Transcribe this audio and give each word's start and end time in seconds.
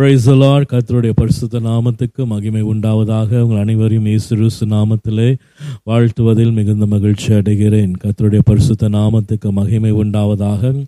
Praise the Lord 0.00 0.64
கத்தருடைய 0.72 1.10
பரிசுத்த 1.14 1.60
நாமத்துக்கு 1.60 2.24
மகிமை 2.24 2.62
உண்டாவதாக. 2.62 3.40
உங்கள் 3.40 3.58
அனைவரையும் 3.58 4.06
இயேசு 4.06 4.36
நாமத்திலே 4.66 5.38
வாழ்த்துவதில் 5.84 6.52
மிகுந்த 6.52 6.86
மகிழ்ச்சி 6.86 7.32
அடைகிறேன். 7.32 7.92
கத்தருடைய 8.04 8.38
பரிசுத்த 8.44 8.88
நாமத்துக்கு 8.88 9.50
மகிமை 9.50 9.92
உண்டாவதாக. 9.92 10.84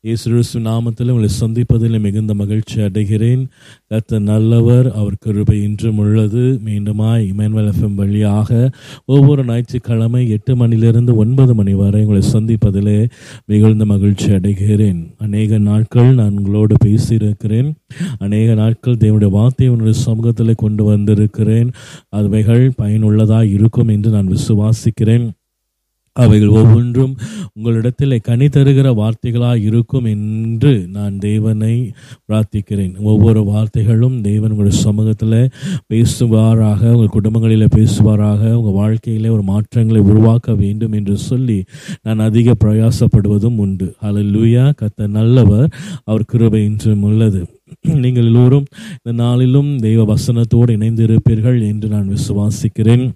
இயேசு 0.00 0.60
நாமத்தில் 0.60 1.10
உங்களை 1.10 1.28
சந்திப்பதில் 1.40 2.00
மிகுந்த 2.00 2.34
மகிழ்ச்சி 2.34 2.80
அடைகிறேன். 2.80 3.46
கத்த 3.90 4.18
நல்லவர் 4.20 4.92
அவர் 4.92 5.16
கிருபை 5.20 5.62
இன்றும் 5.62 5.98
உள்ளது. 5.98 6.60
மீண்டுமாய் 6.64 7.26
இமேன்வல் 7.32 7.72
எஃப்எம் 7.72 7.94
வழியாக 7.94 8.70
ஒவ்வொரு 9.04 9.44
ஞாயிற்றுக்கிழமை 9.44 10.28
எட்டு 10.28 10.56
மணிலிருந்து 10.56 11.14
ஒன்பது 11.14 11.54
மணி 11.54 11.74
வரை 11.74 12.04
உங்களை 12.04 12.22
சந்திப்பதிலே 12.32 13.08
மிகுந்த 13.46 13.84
மகிழ்ச்சி 13.84 14.28
அடைகிறேன். 14.30 15.14
அநேக 15.18 15.58
நாட்கள் 15.58 16.14
நான் 16.14 16.36
உங்களோடு 16.36 16.74
பேசியிருக்கிறேன். 16.84 17.74
அநேக 18.18 18.54
நாட்கள் 18.54 18.94
தேவனுடைய 18.94 19.30
வார்த்தை 19.30 19.68
உன்னுடைய 19.68 19.98
சமூகத்தில் 19.98 20.54
கொண்டு 20.56 20.84
வந்திருக்கிறேன். 20.84 21.70
அவைகள் 22.08 22.70
பயனுள்ளதாக 22.76 23.46
இருக்கும் 23.46 23.88
என்று 23.88 24.10
நான் 24.10 24.32
விசுவாசிக்கிறேன். 24.36 25.26
அவைகள் 26.22 26.56
ஒவ்வொன்றும் 26.60 27.12
உங்களிடத்தில் 27.54 28.14
கனி 28.28 28.46
தருகிற 28.46 28.88
வார்த்தைகளாக 28.94 29.64
இருக்கும் 29.68 30.04
என்று 30.04 30.72
நான் 30.96 31.14
தேவனை 31.18 31.74
பிரார்த்திக்கிறேன். 32.28 32.94
ஒவ்வொரு 33.02 33.40
வார்த்தைகளும் 33.52 34.16
தேவன் 34.20 34.52
உங்களுடைய 34.54 34.82
சமூகத்தில் 34.82 35.50
பேசுவாராக 35.92 36.90
உங்கள் 36.92 37.14
குடும்பங்களில் 37.16 37.74
பேசுவாராக 37.76 38.52
உங்கள் 38.52 38.78
வாழ்க்கையிலே 38.80 39.28
ஒரு 39.28 39.42
மாற்றங்களை 39.42 40.02
உருவாக்க 40.02 40.54
வேண்டும் 40.54 40.92
என்று 40.92 41.16
சொல்லி 41.28 41.58
நான் 42.02 42.24
அதிக 42.28 42.54
பிரயாசப்படுவதும் 42.64 43.60
உண்டு. 43.66 43.88
அதில் 44.00 44.32
லூயா 44.36 44.64
கத்த 44.80 45.08
நல்லவர் 45.18 45.68
அவர் 46.04 46.28
கிருபை 46.32 46.64
இன்றும் 46.64 47.02
உள்ளது. 47.02 47.42
நீங்கள் 48.04 48.24
எல்லோரும் 48.24 48.66
இந்த 49.02 49.12
நாளிலும் 49.22 49.70
தெய்வ 49.78 50.14
வசனத்தோடு 50.14 50.72
இணைந்திருப்பீர்கள் 50.78 51.58
என்று 51.66 51.88
நான் 51.88 52.12
விசுவாசிக்கிறேன். 52.16 53.06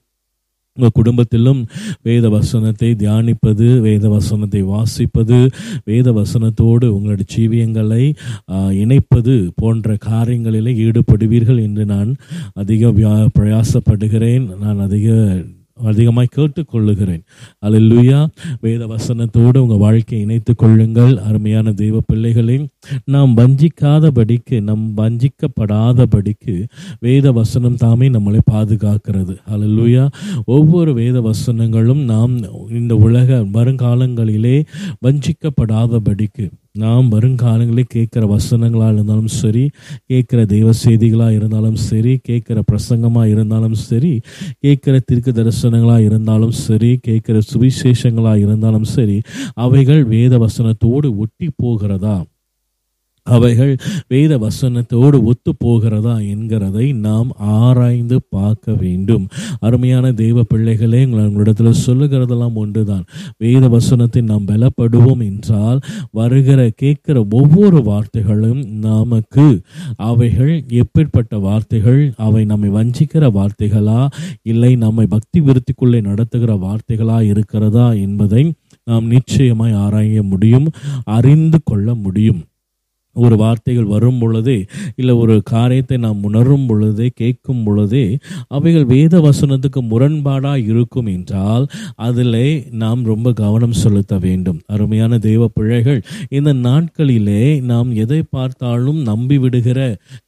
உங்கள் 0.76 0.96
குடும்பத்திலும் 0.98 1.60
வேத 2.02 2.28
வசனத்தை 2.28 2.90
தியானிப்பது 2.98 3.66
வேத 3.80 4.08
வசனத்தை 4.08 4.62
வாசிப்பது 4.64 5.38
வேத 5.84 6.12
வசனத்தோடு 6.12 6.86
உங்களுடைய 6.96 7.28
ஜீவியங்களை 7.34 8.04
இணைப்பது 8.82 9.34
போன்ற 9.56 9.96
காரியங்களில் 10.00 10.76
ஈடுபடுவீர்கள் 10.84 11.62
என்று 11.62 11.84
நான் 11.84 12.10
அதிக 12.54 12.92
பிரயாசப்படுகிறேன். 13.38 14.46
நான் 14.64 14.80
அதிக 14.80 15.08
அதிகமாய் 15.84 16.28
கேட்டுக்கொள்ளுகிறேன். 16.36 17.22
அல்லா 17.66 18.26
வேத 18.60 18.86
வசனத்தோடு 18.86 19.58
உங்கள் 19.58 19.78
வாழ்க்கையை 19.78 20.26
இணைத்து 20.26 20.54
கொள்ளுங்கள் 20.54 21.16
அருமையான 21.16 21.72
தெய்வ 21.72 22.00
பிள்ளைகளை 22.06 22.68
நாம் 23.04 23.36
வஞ்சிக்காதபடிக்கு 23.36 24.60
நம் 24.60 24.92
வஞ்சிக்கப்படாதபடிக்கு 24.96 26.68
வேத 27.00 27.32
வசனம் 27.32 27.76
தாமே 27.76 28.08
நம்மளை 28.08 28.38
பாதுகாக்கிறது. 28.52 29.36
அல்லா 29.50 30.08
ஒவ்வொரு 30.44 30.94
வேத 30.94 31.20
வசனங்களும் 31.20 32.04
நாம் 32.04 32.32
இந்த 32.70 32.96
உலக 32.96 33.44
வருங்காலங்களிலே 33.52 34.64
வஞ்சிக்கப்படாதபடிக்கு 35.06 36.50
நாம் 36.74 37.08
வருங்காலங்களில் 37.08 37.92
கேட்குற 37.94 38.24
வசனங்களாக 38.26 38.92
இருந்தாலும் 38.92 39.26
சரி 39.26 39.70
கேட்குற 40.06 40.46
தெய்வ 40.46 40.70
செய்திகளாக 40.84 41.30
இருந்தாலும் 41.30 41.76
சரி 41.76 42.20
கேட்குற 42.28 42.62
பிரசங்கமாக 42.72 43.28
இருந்தாலும் 43.28 43.74
சரி 43.74 44.20
கேட்குற 44.66 45.00
திருக்கு 45.12 45.32
தரிசனங்களாக 45.32 45.98
இருந்தாலும் 45.98 46.50
சரி 46.50 46.98
கேட்குற 47.08 47.40
சுவிசேஷங்களாக 47.52 48.38
இருந்தாலும் 48.38 48.84
சரி 48.84 49.22
அவைகள் 49.54 50.04
வேத 50.04 50.38
வசனத்தோடு 50.38 51.16
ஒட்டி 51.16 51.50
போகிறதா? 51.56 52.16
அவைகள் 53.30 53.72
வேத 54.08 54.32
வசனத்தோடு 54.38 55.18
ஒத்து 55.30 55.52
போகிறதா 55.58 56.14
என்கிறதை 56.32 56.86
நாம் 57.06 57.30
ஆராய்ந்து 57.58 58.16
பார்க்க 58.36 58.72
வேண்டும். 58.82 59.24
அருமையான 59.60 60.12
தெய்வ 60.12 60.42
பிள்ளைகளே 60.42 61.02
உங்களிடத்தில் 61.04 61.80
சொல்லுகிறதெல்லாம் 61.86 62.56
ஒன்றுதான். 62.62 63.04
வேத 63.38 63.64
வசனத்தை 63.68 64.22
நாம் 64.22 64.46
பலப்படுவோம் 64.46 65.22
என்றால் 65.28 65.80
வருகிற 66.10 66.60
கேட்கிற 66.76 67.18
ஒவ்வொரு 67.30 67.78
வார்த்தைகளும் 67.90 68.62
நமக்கு 68.86 69.46
அவைகள் 70.10 70.54
எப்பேற்பட்ட 70.82 71.40
வார்த்தைகள் 71.40 72.00
அவை 72.16 72.42
நம்மை 72.44 72.70
வஞ்சிக்கிற 72.70 73.24
வார்த்தைகளா 73.38 74.00
இல்லை 74.52 74.72
நம்மை 74.76 75.06
பக்தி 75.06 75.40
விருத்திக்குள்ளே 75.40 76.00
நடத்துகிற 76.02 76.52
வார்த்தைகளா 76.66 77.18
இருக்கிறதா 77.32 77.88
என்பதை 78.04 78.44
நாம் 78.86 79.06
நிச்சயமாய் 79.06 79.78
ஆராய 79.84 80.22
முடியும் 80.22 80.68
அறிந்து 81.16 81.58
கொள்ள 81.64 81.88
முடியும். 82.04 82.40
ஒரு 83.16 83.36
வார்த்தைகள் 83.36 83.84
வரும் 83.84 84.18
பொழுது 84.18 84.54
இல்லை 84.96 85.14
ஒரு 85.14 85.34
காரியத்தை 85.42 85.96
நாம் 85.98 86.22
உணரும் 86.22 86.66
பொழுது 86.66 87.10
கேட்கும் 87.14 87.62
பொழுது 87.64 88.02
அவைகள் 88.48 88.84
வேத 88.84 89.20
வசனத்துக்கு 89.20 89.80
முரண்பாடாக 89.90 90.66
இருக்கும் 90.66 91.06
என்றால் 91.06 91.66
அதில் 91.96 92.38
நாம் 92.70 93.02
ரொம்ப 93.04 93.32
கவனம் 93.32 93.78
செலுத்த 93.82 94.18
வேண்டும். 94.18 94.60
அருமையான 94.66 95.18
தெய்வ 95.18 95.48
பிழைகள் 95.48 96.00
இந்த 96.28 96.52
நாட்களிலே 96.54 97.42
நாம் 97.62 97.90
எதை 97.94 98.22
பார்த்தாலும் 98.30 99.00
நம்பி 99.02 99.38
விடுகிற 99.38 99.78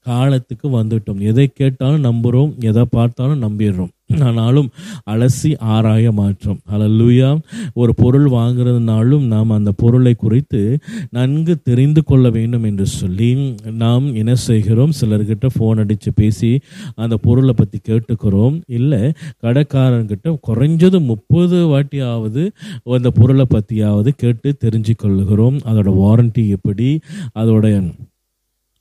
காலத்துக்கு 0.01 0.69
வந்துட்டோம். 0.69 1.21
எதை 1.21 1.47
கேட்டாலும் 1.55 2.05
நம்புகிறோம் 2.05 2.53
எதை 2.61 2.85
பார்த்தாலும் 2.91 3.45
நம்பிடுறோம். 3.47 3.93
ஆனாலும் 4.21 4.69
அலசி 5.11 5.59
ஆராய 5.59 6.13
மாற்றம் 6.13 6.61
அலல்லுயா 6.71 7.39
ஒரு 7.75 7.95
பொருள் 7.95 8.29
வாங்குறதுனாலும் 8.31 9.27
நாம் 9.27 9.51
அந்த 9.51 9.73
பொருளை 9.73 10.15
குறித்து 10.15 10.79
நன்கு 11.11 11.63
தெரிந்து 11.63 12.05
கொள்ள 12.05 12.31
வேண்டும் 12.31 12.63
என்று 12.63 12.87
சொல்லி 12.87 13.55
நாம் 13.73 14.15
என்ன 14.15 14.35
செய்கிறோம்? 14.35 14.93
சிலர்கிட்ட 15.01 15.47
ஃபோன் 15.59 15.79
அடித்து 15.79 16.13
பேசி 16.15 16.61
அந்த 16.95 17.17
பொருளை 17.17 17.55
பற்றி 17.57 17.81
கேட்டுக்கிறோம். 17.89 18.61
இல்லை 18.67 19.13
கடைக்காரன்கிட்ட 19.43 20.39
குறைஞ்சது 20.49 21.05
முப்பது 21.05 21.67
வாட்டியாவது 21.67 22.51
அந்த 22.85 23.11
பொருளை 23.11 23.47
பற்றியாவது 23.55 24.09
கேட்டு 24.17 24.57
தெரிஞ்சு 24.65 24.95
கொள்ளுகிறோம். 25.03 25.59
அதோட 25.65 25.91
வாரண்டி 25.95 26.49
எப்படி? 26.49 27.01
அதோடைய 27.39 27.93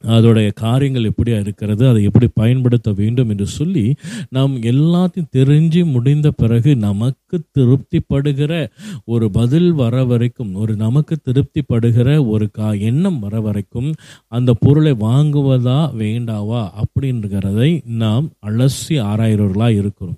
அதோடைய 0.07 0.53
காரியங்கள் 0.53 1.11
எப்படியா 1.11 1.39
இருக்கிறது 1.39 1.87
அதை 1.87 2.03
எப்படி 2.03 2.27
பயன்படுத்த 2.33 2.91
வேண்டும் 2.91 3.29
என்று 3.29 3.47
சொல்லி 3.47 3.95
நாம் 4.29 4.61
எல்லாத்தையும் 4.61 5.31
தெரிஞ்சு 5.35 5.91
முடிந்த 5.91 6.31
பிறகு 6.31 6.75
நமக்கு 6.75 7.39
திருப்திப்படுகிற 7.51 8.67
ஒரு 9.05 9.31
பதில் 9.31 9.71
வர 9.73 10.03
வரைக்கும் 10.03 10.53
ஒரு 10.55 10.75
நமக்கு 10.75 11.17
திருப்திப்படுகிற 11.23 12.27
ஒரு 12.27 12.51
கா 12.51 12.71
எண்ணம் 12.71 13.19
வர 13.19 13.41
வரைக்கும் 13.41 13.93
அந்த 14.27 14.53
பொருளை 14.59 14.91
வாங்குவதா 14.91 15.79
வேண்டாவா 15.97 16.83
அப்படின்றதை 16.83 17.85
நாம் 17.85 18.31
அலசி 18.45 18.89
ஆராயிறவர்களாக 18.89 19.69
இருக்கிறோம். 19.69 20.15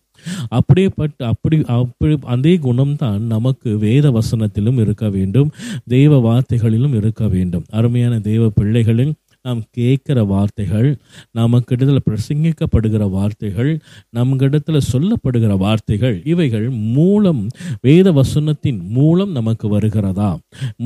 அப்படியே 0.50 0.90
பட் 0.96 1.12
அப்படி 1.18 1.64
அப்படி 1.66 2.18
அதே 2.22 2.58
குணம்தான் 2.58 3.20
நமக்கு 3.20 3.78
வேத 3.78 4.12
வசனத்திலும் 4.12 4.80
இருக்க 4.80 5.10
வேண்டும் 5.10 5.52
தெய்வ 5.88 6.18
வார்த்தைகளிலும் 6.18 6.96
இருக்க 6.96 7.28
வேண்டும். 7.28 7.64
அருமையான 7.70 8.20
தெய்வ 8.20 8.52
பிள்ளைகளின் 8.62 9.12
நாம் 9.46 9.62
கேட்குற 9.78 10.20
வார்த்தைகள் 10.26 10.90
நமக்கிடத்தில் 11.38 12.04
பிரசங்கிக்கப்படுகிற 12.06 13.10
வார்த்தைகள் 13.10 13.72
நம்மகிடத்தில் 14.10 14.88
சொல்லப்படுகிற 14.92 15.58
வார்த்தைகள் 15.58 16.16
இவைகள் 16.26 16.68
மூலம் 16.96 17.42
வேத 17.82 18.12
வசனத்தின் 18.12 18.80
மூலம் 18.90 19.32
நமக்கு 19.32 19.68
வருகிறதா? 19.68 20.30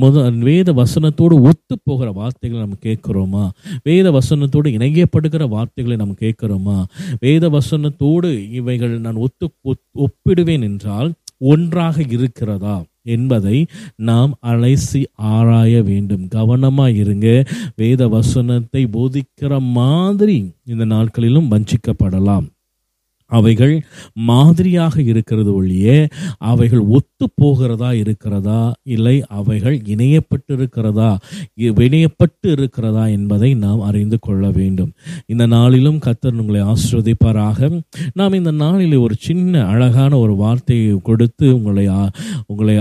முத 0.00 0.16
வேத 0.40 0.72
வசனத்தோடு 0.72 1.36
ஒத்து 1.50 1.76
போகிற 1.84 2.08
வார்த்தைகளை 2.10 2.60
நம்ம 2.64 2.80
கேட்குறோமா? 2.82 3.44
வேத 3.82 4.10
வசனத்தோடு 4.10 4.74
இணையப்படுகிற 4.78 5.48
வார்த்தைகளை 5.48 5.96
நம்ம 5.96 6.18
கேட்குறோமா? 6.20 6.78
வேத 7.20 7.44
வசனத்தோடு 7.48 8.30
இவைகள் 8.50 9.00
நான் 9.00 9.22
ஒத்து 9.26 9.46
ஒப்பிடுவேன் 9.98 10.62
என்றால் 10.62 11.10
ஒன்றாக 11.50 11.96
இருக்கிறதா? 12.08 12.76
என்பதை 13.02 13.66
நாம் 13.96 14.38
அலைசி 14.42 15.04
ஆராய 15.14 15.82
வேண்டும். 15.82 16.28
கவனமாக 16.28 16.92
இருங்க. 16.92 17.44
வேத 17.76 18.08
வசனத்தை 18.08 18.84
போதிக்கிற 18.84 19.58
மாதிரி 19.60 20.52
இந்த 20.64 20.84
நாட்களிலும் 20.84 21.50
வஞ்சிக்கப்படலாம். 21.50 22.46
அவைகள் 23.30 23.74
மாதிரியாக 24.28 25.02
இருக்கிறது 25.02 25.54
ஒழிய 25.54 26.08
அவைகள் 26.38 26.82
ஒத்து 26.96 27.26
போகிறதா 27.34 27.92
இருக்கிறதா? 27.92 28.60
இல்லை 28.82 29.16
அவைகள் 29.28 29.76
இணையப்பட்டு 29.94 30.52
இருக்கிறதா 30.58 31.10
இணையப்பட்டு 31.60 32.48
இருக்கிறதா 32.52 33.06
என்பதை 33.06 33.50
நாம் 33.54 33.80
அறிந்து 33.80 34.18
கொள்ள 34.20 34.50
வேண்டும். 34.50 34.92
இந்த 35.26 35.46
நாளிலும் 35.46 36.00
கத்தர் 36.06 36.40
உங்களை 36.40 36.62
ஆசிர்வதிப்பாராக 36.72 37.80
நாம் 38.12 38.38
இந்த 38.40 38.50
நாளில் 38.50 38.96
ஒரு 38.96 39.14
சின்ன 39.18 39.64
அழகான 39.66 40.18
ஒரு 40.18 40.34
வார்த்தையை 40.34 40.98
கொடுத்து 41.02 41.46
உங்களை 41.56 41.86
உங்களை 42.46 42.76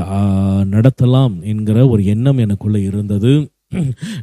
நடத்தலாம் 0.76 1.36
என்கிற 1.42 1.88
ஒரு 1.88 2.06
எண்ணம் 2.06 2.38
எனக்குள்ளே 2.38 2.82
இருந்தது. 2.92 3.34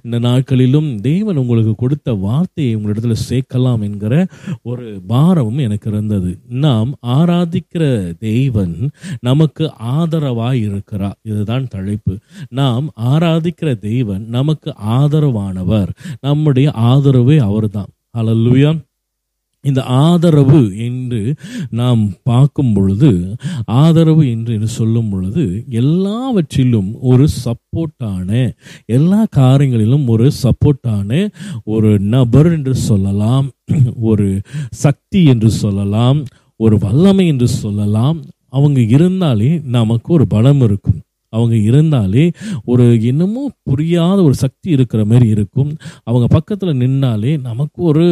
இந்த 0.02 0.19
நாட்களிலும் 0.19 1.00
தேவன் 1.00 1.37
உங்களுக்கு 1.37 1.75
கொடுத்த 1.75 2.12
வார்த்தையை 2.12 2.76
உங்களிடத்துல 2.76 3.14
சேர்க்கலாம் 3.29 3.81
என்கிற 3.81 4.26
ஒரு 4.62 5.00
பாரமும் 5.06 5.58
எனக்கு 5.58 5.91
இருந்தது. 5.91 6.38
நாம் 6.49 6.94
ஆராதிக்கிற 7.06 8.14
தெய்வன் 8.19 8.91
நமக்கு 9.20 9.73
ஆதரவாய் 9.82 10.62
இருக்கிறார். 10.62 11.19
இதுதான் 11.23 11.67
தலைப்பு 11.69 12.19
நாம் 12.49 12.93
ஆராதிக்கிற 13.00 13.79
தெய்வன் 13.79 14.26
நமக்கு 14.29 14.75
ஆதரவானவர். 14.87 15.88
நம்முடைய 16.20 16.73
ஆதரவே 16.76 17.38
அவர்தான். 17.38 17.93
அலல்லுயான் 18.19 18.81
இந்த 19.65 19.81
ஆதரவு 20.03 20.61
என்று 20.87 21.21
நாம் 21.71 22.03
பார்க்கும் 22.23 22.73
பொழுது 22.73 23.11
ஆதரவு 23.79 24.25
என்று 24.31 24.55
என்று 24.55 24.71
சொல்லும் 24.75 25.11
பொழுது 25.11 25.45
எல்லாவற்றிலும் 25.83 26.91
ஒரு 27.03 27.27
சப்போர்ட்டான 27.45 28.31
எல்லா 28.91 29.21
காரியங்களிலும் 29.37 30.07
ஒரு 30.09 30.29
சப்போர்ட்டான 30.43 31.11
ஒரு 31.67 31.93
நபர் 32.15 32.51
என்று 32.53 32.77
சொல்லலாம் 32.89 33.49
ஒரு 34.11 34.27
சக்தி 34.77 35.21
என்று 35.25 35.51
சொல்லலாம் 35.59 36.19
ஒரு 36.61 36.77
வல்லமை 36.79 37.27
என்று 37.27 37.49
சொல்லலாம். 37.55 38.19
அவங்க 38.51 38.81
இருந்தாலே 38.97 39.51
நமக்கு 39.69 40.09
ஒரு 40.15 40.27
பலம் 40.27 40.63
இருக்கும். 40.63 40.99
அவங்க 41.35 41.57
இருந்தாலே 41.69 42.25
ஒரு 42.65 42.87
இன்னமும் 43.03 43.53
புரியாத 43.69 44.19
ஒரு 44.23 44.37
சக்தி 44.43 44.69
இருக்கிற 44.77 45.01
மாதிரி 45.11 45.27
இருக்கும். 45.37 45.71
அவங்க 46.05 46.27
பக்கத்தில் 46.37 46.81
நின்னாலே 46.83 47.33
நமக்கு 47.41 47.81
ஒரு 47.83 48.07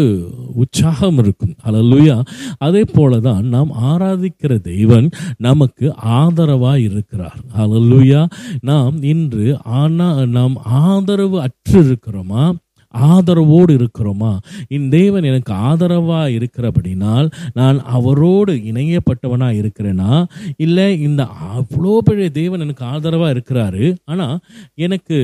உற்சாகம் 0.55 1.19
இருக்கும். 1.19 1.55
அலலுயா 1.65 2.17
அதே 2.59 2.83
போல 2.93 3.21
தான் 3.29 3.45
நாம் 3.55 3.71
ஆராதிக்கிற 3.91 4.53
தெய்வன் 4.71 5.09
நமக்கு 5.39 5.87
ஆதரவாக 6.19 6.85
இருக்கிறார். 6.89 7.41
அலலுயா 7.63 8.23
நாம் 8.71 8.97
இன்று 9.13 9.47
ஆனா 9.81 10.09
நாம் 10.37 10.57
ஆதரவு 10.83 11.39
அற்று 11.41 11.79
இருக்கிறோமா 11.87 12.45
ஆதரவோடு 12.95 13.73
இருக்கிறோமா? 13.79 14.39
இந்த 14.69 14.97
தேவன் 14.97 15.23
எனக்கு 15.23 15.53
ஆதரவாக 15.53 16.31
இருக்கிறபடினால் 16.31 17.33
நான் 17.55 17.85
அவரோடு 17.85 18.55
இணையப்பட்டவனாக 18.55 19.61
இருக்கிறேனா? 19.63 20.25
இல்லை 20.57 21.01
இந்த 21.01 21.29
அவ்வளோ 21.57 21.99
பெரிய 21.99 22.31
தேவன் 22.31 22.61
எனக்கு 22.61 22.85
ஆதரவாக 22.85 23.33
இருக்கிறாரு. 23.33 23.95
ஆனால் 24.05 24.39
எனக்கு 24.75 25.19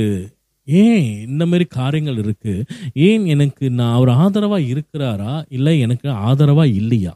ஏன் 0.64 1.28
இந்த 1.28 1.46
மாதிரி 1.46 1.64
காரியங்கள் 1.64 2.16
இருக்குது 2.16 2.66
ஏன் 2.92 3.26
எனக்கு 3.26 3.70
நான் 3.70 3.94
அவர் 3.94 4.08
ஆதரவாக 4.08 4.62
இருக்கிறாரா? 4.62 5.44
இல்லை 5.48 5.80
எனக்கு 5.80 6.10
ஆதரவாக 6.10 6.68
இல்லையா? 6.68 7.14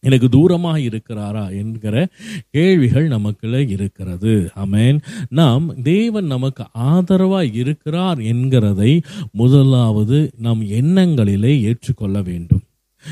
எனக்கு 0.00 0.28
தூரமாக 0.28 0.78
இருக்கிறாரா 0.78 1.50
என்கிற 1.58 2.08
கேள்விகள் 2.50 3.06
நமக்குள்ள 3.06 3.62
இருக்கிறது. 3.62 4.50
அமேன் 4.56 4.98
நாம் 5.28 5.82
தேவன் 5.82 6.24
நமக்கு 6.24 6.64
ஆதரவாக 6.72 7.44
இருக்கிறார் 7.44 8.18
என்கிறதை 8.18 9.02
முதலாவது 9.32 10.30
நம் 10.38 10.62
எண்ணங்களிலே 10.62 11.62
ஏற்றுக்கொள்ள 11.62 12.22
வேண்டும். 12.22 12.60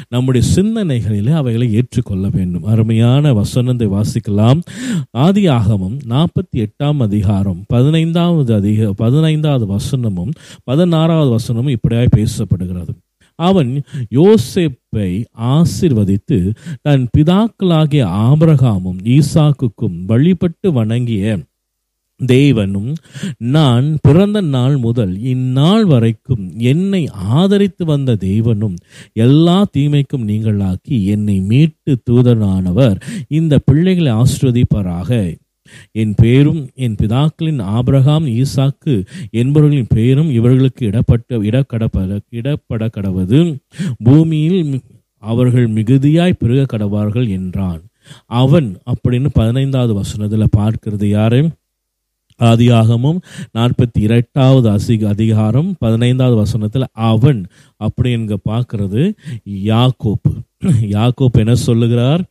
நம்முடைய 0.09 0.49
சிந்தனைகளிலே 0.55 1.33
அவைகளை 1.35 1.75
ஏற்றுக்கொள்ள 1.75 2.29
வேண்டும். 2.33 2.65
அருமையான 2.65 3.33
வசனத்தை 3.33 3.87
வாசிக்கலாம். 3.87 4.61
ஆதி 5.11 5.49
ஆகமம் 5.49 5.99
நாற்பத்தி 6.09 6.67
எட்டாம் 6.67 6.97
அதிகாரம் 6.99 7.65
பதினைந்தாவது 7.67 8.55
அதிக 8.55 8.93
பதினைந்தாவது 8.93 9.67
வசனமும் 9.67 10.31
பதினாறாவது 10.65 11.37
வசனமும் 11.37 11.77
இப்படியாய் 11.77 12.15
பேசப்படுகிறது. 12.17 12.95
அவன் 13.37 13.83
யோசேப்பை 14.11 15.25
ஆசிர்வதித்து 15.41 16.55
தன் 16.83 17.09
பிதாக்களாகிய 17.19 18.05
ஆபரகாமும் 18.05 18.99
ஈசாக்குக்கும் 19.05 20.05
வழிபட்டு 20.07 20.73
வணங்கிய 20.73 21.39
தேவனும் 22.27 22.95
நான் 23.39 23.99
பிறந்த 24.03 24.41
நாள் 24.41 24.77
முதல் 24.77 25.21
இந்நாள் 25.21 25.85
வரைக்கும் 25.85 26.53
என்னை 26.59 27.09
ஆதரித்து 27.13 27.85
வந்த 27.85 28.17
தேவனும் 28.21 28.77
எல்லா 29.13 29.67
தீமைக்கும் 29.77 30.29
நீங்களாக்கி 30.29 31.05
என்னை 31.05 31.41
மீட்டு 31.41 32.03
தூதனானவர். 32.11 33.01
இந்த 33.29 33.61
பிள்ளைகளை 33.65 34.13
ஆசிர்வதிப்பாராக. 34.13 35.37
என் 35.93 36.15
பேரும் 36.17 36.63
என் 36.75 36.97
பிதாக்களின் 37.03 37.63
ஆபிரகாம் 37.63 38.27
ஈசாக்கு 38.27 38.95
என்பவர்களின் 39.31 39.93
பெயரும் 39.95 40.31
இவர்களுக்கு 40.31 40.87
இடப்பட்ட 40.87 41.39
இடக்கடப்பட 41.51 42.21
இடப்பட 42.31 42.89
கடவது 42.97 43.41
பூமியில் 44.05 44.81
அவர்கள் 45.23 45.69
மிகுதியாய் 45.69 46.39
பெருக 46.39 46.63
கடவார்கள் 46.73 47.29
என்றான். 47.29 47.83
அவன் 48.27 48.69
அப்படின்னு 48.91 49.29
பதினைந்தாவது 49.33 49.95
வசனத்தில் 49.95 50.55
பார்க்கிறது 50.57 51.05
யாரு? 51.05 51.41
ஆதியாகமும் 52.41 53.19
நாற்பத்தி 53.59 54.01
இரண்டாவது 54.07 54.69
அசிக 54.71 55.05
அதிகாரம் 55.07 55.69
பதினைந்தாவது 55.79 56.37
வசனத்தில் 56.37 56.85
அவன் 56.93 57.41
அப்படி 57.77 58.11
என்க 58.17 58.37
பார்க்கறது 58.45 59.03
யாக்கோப்பு. 59.65 60.33
யாக்கோப் 60.95 61.41
என்ன 61.43 61.55
சொல்லுகிறார்? 61.55 62.25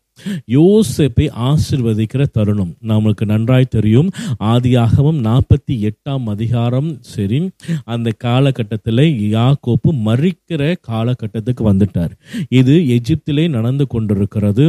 யோசேப்பை 0.56 1.26
ஆசிர்வதிக்கிற 1.48 2.24
தருணம். 2.32 2.74
நமக்கு 2.92 3.26
நன்றாய் 3.26 3.74
தெரியும். 3.76 4.10
ஆதியாகவும் 4.40 5.20
நாற்பத்தி 5.28 5.76
எட்டாம் 5.90 6.26
அதிகாரம். 6.34 6.90
சரி 7.14 7.40
அந்த 7.84 8.12
காலகட்டத்தில் 8.18 9.04
யாக்கோப்பு 9.36 9.92
மறிக்கிற 10.08 10.62
காலகட்டத்துக்கு 10.92 11.64
வந்துட்டார். 11.72 12.14
இது 12.50 12.76
எஜிப்திலே 12.98 13.46
நடந்து 13.50 13.88
கொண்டிருக்கிறது. 13.88 14.66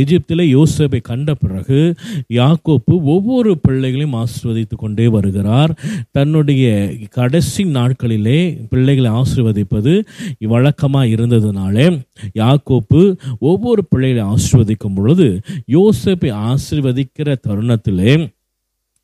எஜிப்திலே 0.00 0.46
யோசேப்பை 0.56 1.00
கண்ட 1.00 1.34
பிறகு 1.34 1.94
யாக்கோப்பு 2.32 2.94
ஒவ்வொரு 3.14 3.58
பிள்ளைகளையும் 3.58 4.18
ஆசிர்வதித்து 4.22 4.76
கொண்டே 4.76 5.06
வருகிறார். 5.06 5.74
தன்னுடைய 6.10 6.66
கடைசி 7.10 7.64
நாட்களிலே 7.64 8.40
பிள்ளைகளை 8.70 9.10
ஆசிர்வதிப்பது 9.10 9.94
வழக்கமாக 10.52 11.06
இருந்ததுனாலே 11.06 11.86
யாக்கோப்பு 12.38 13.00
ஒவ்வொரு 13.38 13.82
பிள்ளைகளை 13.88 14.38
ஆசிர்வதிக்கும் 14.40 14.94
பொழுது 14.94 15.40
யோசேப்பை 15.72 16.32
ஆசிர்வதிக்கிற 16.48 17.34
தருணத்திலே 17.48 18.32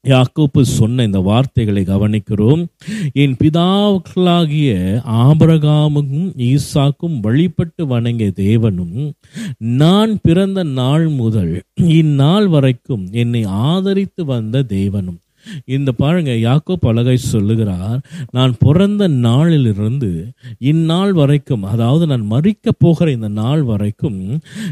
யாக்கோப்பு 0.05 0.61
சொன்ன 0.63 1.03
இந்த 1.03 1.19
வார்த்தைகளை 1.19 1.83
கவனிக்கிறோம். 1.83 2.67
என் 3.13 3.37
பிதாக்களாகிய 3.37 4.73
ஆபிரகாமுக்கும் 5.07 6.29
ஈசாக்கும் 6.37 7.21
வழிபட்டு 7.21 7.87
வணங்கிய 7.87 8.33
தேவனும் 8.37 9.11
நான் 9.59 10.19
பிறந்த 10.23 10.63
நாள் 10.63 11.09
முதல் 11.09 11.63
இந்நாள் 11.75 12.49
வரைக்கும் 12.49 13.09
என்னை 13.13 13.45
ஆதரித்து 13.45 14.25
வந்த 14.25 14.65
தேவனும் 14.69 15.19
இந்த 15.65 15.93
பாருங்க 15.93 16.33
யாக்கோ 16.37 16.75
பலகை 16.77 17.17
சொல்லுகிறார் 17.17 18.01
நான் 18.31 18.55
பிறந்த 18.59 19.09
நாளிலிருந்து 19.09 20.11
இந்நாள் 20.59 21.13
வரைக்கும் 21.13 21.63
அதாவது 21.63 22.07
நான் 22.07 22.27
மறிக்க 22.31 22.73
போகிற 22.79 23.11
இந்த 23.11 23.29
நாள் 23.29 23.63
வரைக்கும் 23.63 24.21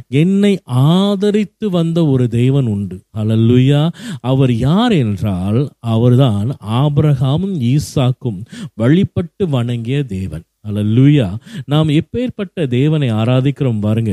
என்னை 0.08 0.58
ஆதரித்து 0.64 1.70
வந்த 1.70 2.06
ஒரு 2.06 2.28
தெய்வன் 2.28 2.66
உண்டு. 2.66 3.00
அலல்லுயா 3.16 3.82
அவர் 4.20 4.52
யார் 4.52 4.92
என்றால் 4.92 5.60
அவர்தான் 5.78 6.56
ஆபரகாமும் 6.80 7.56
ஈசாக்கும் 7.72 8.40
வழிபட்டு 8.74 9.48
வணங்கிய 9.48 10.02
தேவன். 10.04 10.44
அலல்லுயா 10.68 11.28
நாம் 11.66 11.88
எப்பேற்பட்ட 11.88 12.66
தேவனை 12.68 13.10
ஆராதிக்கிறோம் 13.10 13.80
பாருங்க. 13.80 14.12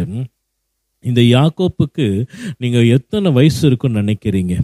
இந்த 1.03 1.21
யாக்கோப்புக்கு 1.21 2.25
நீங்க 2.57 2.83
எத்தனை 2.85 3.31
வயசு 3.31 3.67
இருக்குன்னு 3.67 4.01
நினைக்கிறீங்க? 4.01 4.55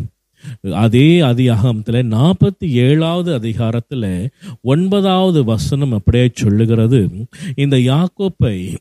அதே 0.73 1.19
அதிகாரத்தில் 1.19 1.95
நாற்பத்தி 1.95 2.67
ஏழாவது 2.67 3.39
அதிகாரத்துல 3.39 4.29
ஒன்பதாவது 4.61 5.43
வசனம் 5.43 5.91
அப்படியே 5.91 6.29
சொல்லுகிறது. 6.33 7.09
இந்த 7.55 7.77
யாக்கோப்பை 7.77 8.75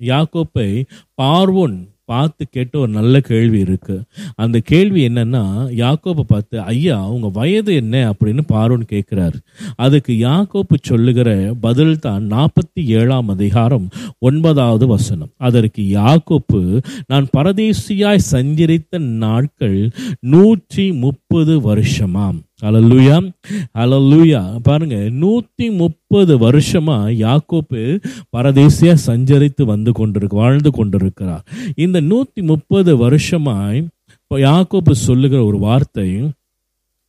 யாக்கோப்பை 0.00 0.84
பார்வோன் 1.22 1.76
பார்த்து 2.06 2.46
கேட்ட 2.50 2.78
ஒரு 2.78 2.92
நல்ல 2.92 3.20
கேள்வி 3.20 3.58
இருக்கு. 3.58 4.02
அந்த 4.34 4.60
கேள்வி 4.64 5.08
என்னன்னா 5.08 5.44
யாக்கோப்பை 5.74 6.20
பார்த்து 6.20 6.60
ஐயா 6.60 7.08
உங்க 7.10 7.28
வயது 7.28 7.74
என்ன? 7.74 8.12
அப்படின்னு 8.12 8.40
பாரோன் 8.46 8.84
கேட்கிறாரு. 8.92 9.38
அதுக்கு 9.76 10.12
யாக்கோப்பு 10.12 10.76
சொல்லுகிற 10.82 11.54
பதில் 11.60 11.98
தான் 11.98 12.28
நாற்பத்தி 12.30 12.84
ஏழாம் 12.84 13.28
அதிகாரம் 13.28 13.88
ஒன்பதாவது 14.18 14.86
வசனம். 14.86 15.30
அதற்கு 15.36 15.82
யாக்கோப்பு 15.82 16.82
நான் 17.06 17.28
பரதேசியாய் 17.36 18.28
சஞ்சரித்த 18.32 18.98
நாட்கள் 18.98 19.90
நூற்றி 20.20 20.92
முப்பது 20.92 21.60
வருஷமாம். 21.60 22.40
அலல்லூயா 22.62 23.32
அலல்லூயா 23.74 24.60
பாருங்க 24.62 24.94
நூத்தி 24.94 25.76
முப்பது 25.76 26.38
வருஷமா 26.38 26.96
யாக்கோப்பு 27.24 28.02
பரதேசியா 28.36 28.96
சஞ்சரித்து 29.06 29.62
வந்து 29.62 29.92
கொண்டிருக்கு 29.92 30.34
வாழ்ந்து 30.34 30.70
கொண்டிருக்கிறார். 30.70 31.44
இந்த 31.76 32.00
நூத்தி 32.00 32.42
முப்பது 32.42 32.96
வருஷமாய் 32.96 33.86
யாக்கோப்பு 34.34 34.90
சொல்லுகிற 34.90 35.44
ஒரு 35.44 35.58
வார்த்தை 35.58 36.34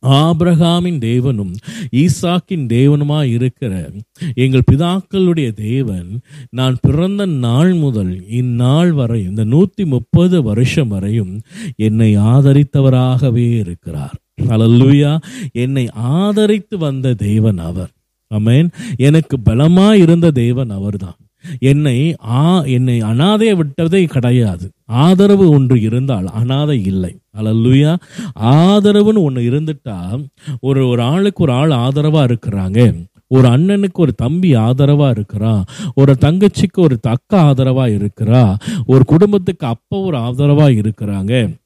ஆபிரகாமின் 0.02 1.00
தேவனும் 1.00 1.54
ஈசாக்கின் 1.90 2.66
தேவனுமா 2.68 3.24
இருக்கிற 3.24 3.90
எங்கள் 4.34 4.68
பிதாக்களுடைய 4.72 5.52
தேவன் 5.52 6.20
நான் 6.50 6.76
பிறந்த 6.80 7.26
நாள் 7.26 7.74
முதல் 7.74 8.28
இந்நாள் 8.28 8.92
வரை 8.92 9.24
இந்த 9.24 9.44
நூத்தி 9.44 9.86
முப்பது 9.86 10.42
வருஷம் 10.42 10.88
வரையும் 10.88 11.40
என்னை 11.76 12.16
ஆதரித்தவராகவே 12.16 13.56
இருக்கிறார். 13.58 14.16
அலல்லுயா 14.46 15.20
என்னை 15.52 15.88
ஆதரித்து 15.90 16.78
வந்த 16.78 17.14
தேவன் 17.14 17.58
அவர். 17.58 17.90
அமேன் 18.34 18.68
எனக்கு 18.96 19.38
பலமா 19.50 19.92
இருந்த 19.92 20.30
தேவன் 20.30 20.70
அவர்தான். 20.70 21.16
என்னை 21.58 22.14
ஆ 22.24 22.62
என்னை 22.62 23.00
அனாதைய 23.00 23.56
விட்டதே 23.56 24.04
கிடையாது. 24.04 24.70
ஆதரவு 24.84 25.50
ஒன்று 25.50 25.80
இருந்தால் 25.80 26.26
அனாதை 26.26 26.84
இல்லை. 26.84 27.16
அலல்லுயா 27.36 27.96
ஆதரவுன்னு 28.40 29.22
ஒன்று 29.22 29.42
இருந்துட்டா 29.42 30.28
ஒரு 30.60 30.88
ஒரு 30.88 31.02
ஆளுக்கு 31.02 31.42
ஒரு 31.42 31.52
ஆள் 31.52 31.70
ஆதரவா 31.70 32.36
இருக்கிறாங்க. 32.36 33.06
ஒரு 33.26 33.48
அண்ணனுக்கு 33.48 33.92
ஒரு 33.92 34.12
தம்பி 34.12 34.54
ஆதரவா 34.54 35.14
இருக்கிறா. 35.14 35.62
ஒரு 35.94 36.16
தங்கச்சிக்கு 36.20 36.78
ஒரு 36.78 36.98
தக்க 36.98 37.42
ஆதரவா 37.42 37.86
இருக்கிறா. 37.98 38.54
ஒரு 38.86 39.04
குடும்பத்துக்கு 39.04 39.66
அப்பா 39.66 39.96
ஒரு 39.96 40.18
ஆதரவா 40.18 40.68
இருக்கிறாங்க. 40.80 41.56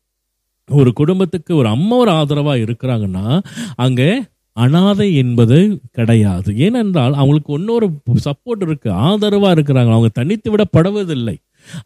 ஒரு 0.71 0.93
குடும்பத்துக்கு 0.93 1.57
ஒரு 1.57 1.69
அம்மா 1.69 1.97
ஒரு 1.97 2.11
ஆதரவாக 2.11 2.59
இருக்கிறாங்கன்னா 2.59 3.41
அங்கே 3.77 4.23
அனாதை 4.53 5.17
என்பது 5.17 5.81
கிடையாது. 5.93 6.57
ஏனென்றால் 6.57 7.15
அவங்களுக்கு 7.15 7.53
இன்னொரு 7.53 7.91
சப்போர்ட் 8.25 8.61
இருக்கு 8.61 8.91
ஆதரவாக 8.91 9.61
இருக்கிறாங்க. 9.61 9.91
அவங்க 9.91 10.09
தனித்து 10.13 10.55
விடப்படுவதில்லை. 10.55 11.37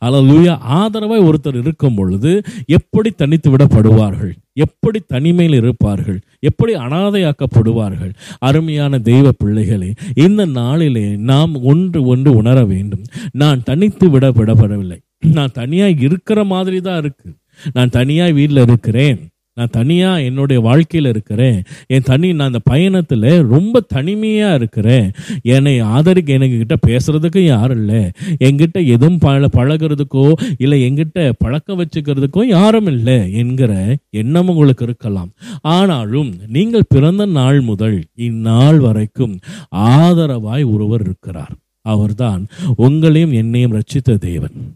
அல்லேலூயா 0.05 0.59
ஆதரவாய் 0.71 1.25
ஒருத்தர் 1.29 1.59
இருக்கும் 1.59 1.95
பொழுது 1.95 2.43
எப்படி 2.67 3.11
தனித்து 3.11 3.57
விடப்படுவார்கள்? 3.57 4.33
எப்படி 4.53 5.01
தனிமையில் 5.07 5.55
இருப்பார்கள்? 5.55 6.21
எப்படி 6.41 6.75
அனாதையாக்கப்படுவார்கள்? 6.75 8.13
அருமையான 8.39 8.99
தெய்வ 8.99 9.33
பிள்ளைகளே 9.33 9.93
இந்த 10.15 10.45
நாளிலே 10.45 11.17
நாம் 11.17 11.63
ஒன்று 11.63 12.03
ஒன்று 12.03 12.35
உணர 12.35 12.65
வேண்டும். 12.65 13.05
நான் 13.33 13.63
தனித்து 13.63 14.11
விட 14.11 14.31
விடப்படவில்லை. 14.31 14.99
நான் 15.33 15.53
தனியாக 15.53 15.91
இருக்கிற 15.91 16.45
மாதிரி 16.45 16.81
தான் 16.81 17.03
இருக்குது 17.03 17.35
நான் 17.73 17.89
தனியா 17.89 18.29
வீட்டில் 18.29 18.57
இருக்கிறேன். 18.57 19.27
நான் 19.55 19.69
தனியா 19.71 20.19
என்னுடைய 20.19 20.63
வாழ்க்கையில 20.63 21.09
இருக்கிறேன். 21.09 21.63
என் 21.87 22.03
தனி 22.03 22.33
நான் 22.33 22.53
அந்த 22.53 22.61
பயணத்துல 22.71 23.47
ரொம்ப 23.47 23.83
தனிமையா 23.95 24.55
இருக்கிறேன். 24.55 25.13
என்னை 25.43 25.81
ஆதரிக்க 25.81 26.39
என்கிட்ட 26.39 26.57
கிட்ட 26.57 26.77
பேசுறதுக்கு 26.87 27.39
யாரும் 27.39 27.77
இல்லை. 27.77 28.11
என்கிட்ட 28.45 28.87
எதுவும் 28.87 29.19
பழ 29.19 29.49
பழகிறதுக்கோ 29.53 30.33
இல்லை 30.59 30.91
என்கிட்ட 30.91 31.33
பழக்க 31.39 31.77
வச்சுக்கிறதுக்கோ 31.77 32.45
யாரும் 32.45 32.87
இல்லை 32.87 33.33
என்கிற 33.33 33.97
எண்ணம் 34.11 34.49
உங்களுக்கு 34.49 34.85
இருக்கலாம். 34.85 35.31
ஆனாலும் 35.61 36.35
நீங்கள் 36.47 36.89
பிறந்த 36.89 37.27
நாள் 37.27 37.61
முதல் 37.61 38.05
இந்நாள் 38.15 38.79
வரைக்கும் 38.79 39.39
ஆதரவாய் 39.77 40.73
ஒருவர் 40.73 41.01
இருக்கிறார். 41.01 41.53
அவர்தான் 41.81 42.47
உங்களையும் 42.79 43.33
என்னையும் 43.33 43.73
ரச்சித்த 43.73 44.19
தேவன். 44.19 44.75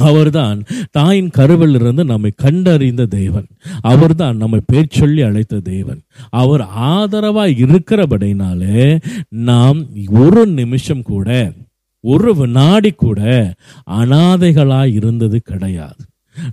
அவர்தான் 0.00 0.64
தாயின் 0.90 1.30
கருவிலிருந்து 1.30 2.04
நம்மை 2.04 2.32
கண்டறிந்த 2.36 3.06
தேவன். 3.06 3.46
அவர்தான் 3.80 4.36
நம்மை 4.36 4.60
பேர் 4.66 4.86
சொல்லி 4.90 5.22
அழைத்த 5.22 5.60
தேவன். 5.60 6.00
அவர் 6.30 6.60
ஆதரவாக 6.60 7.48
இருக்கிறபடினாலே 7.48 9.00
நாம் 9.28 9.86
ஒரு 10.10 10.46
நிமிஷம் 10.46 11.02
கூட 11.02 11.52
ஒரு 12.00 12.36
வினாடி 12.36 12.90
கூட 12.90 13.54
அனாதைகளாய் 13.90 14.92
இருந்தது 14.92 15.40
கிடையாது. 15.44 16.04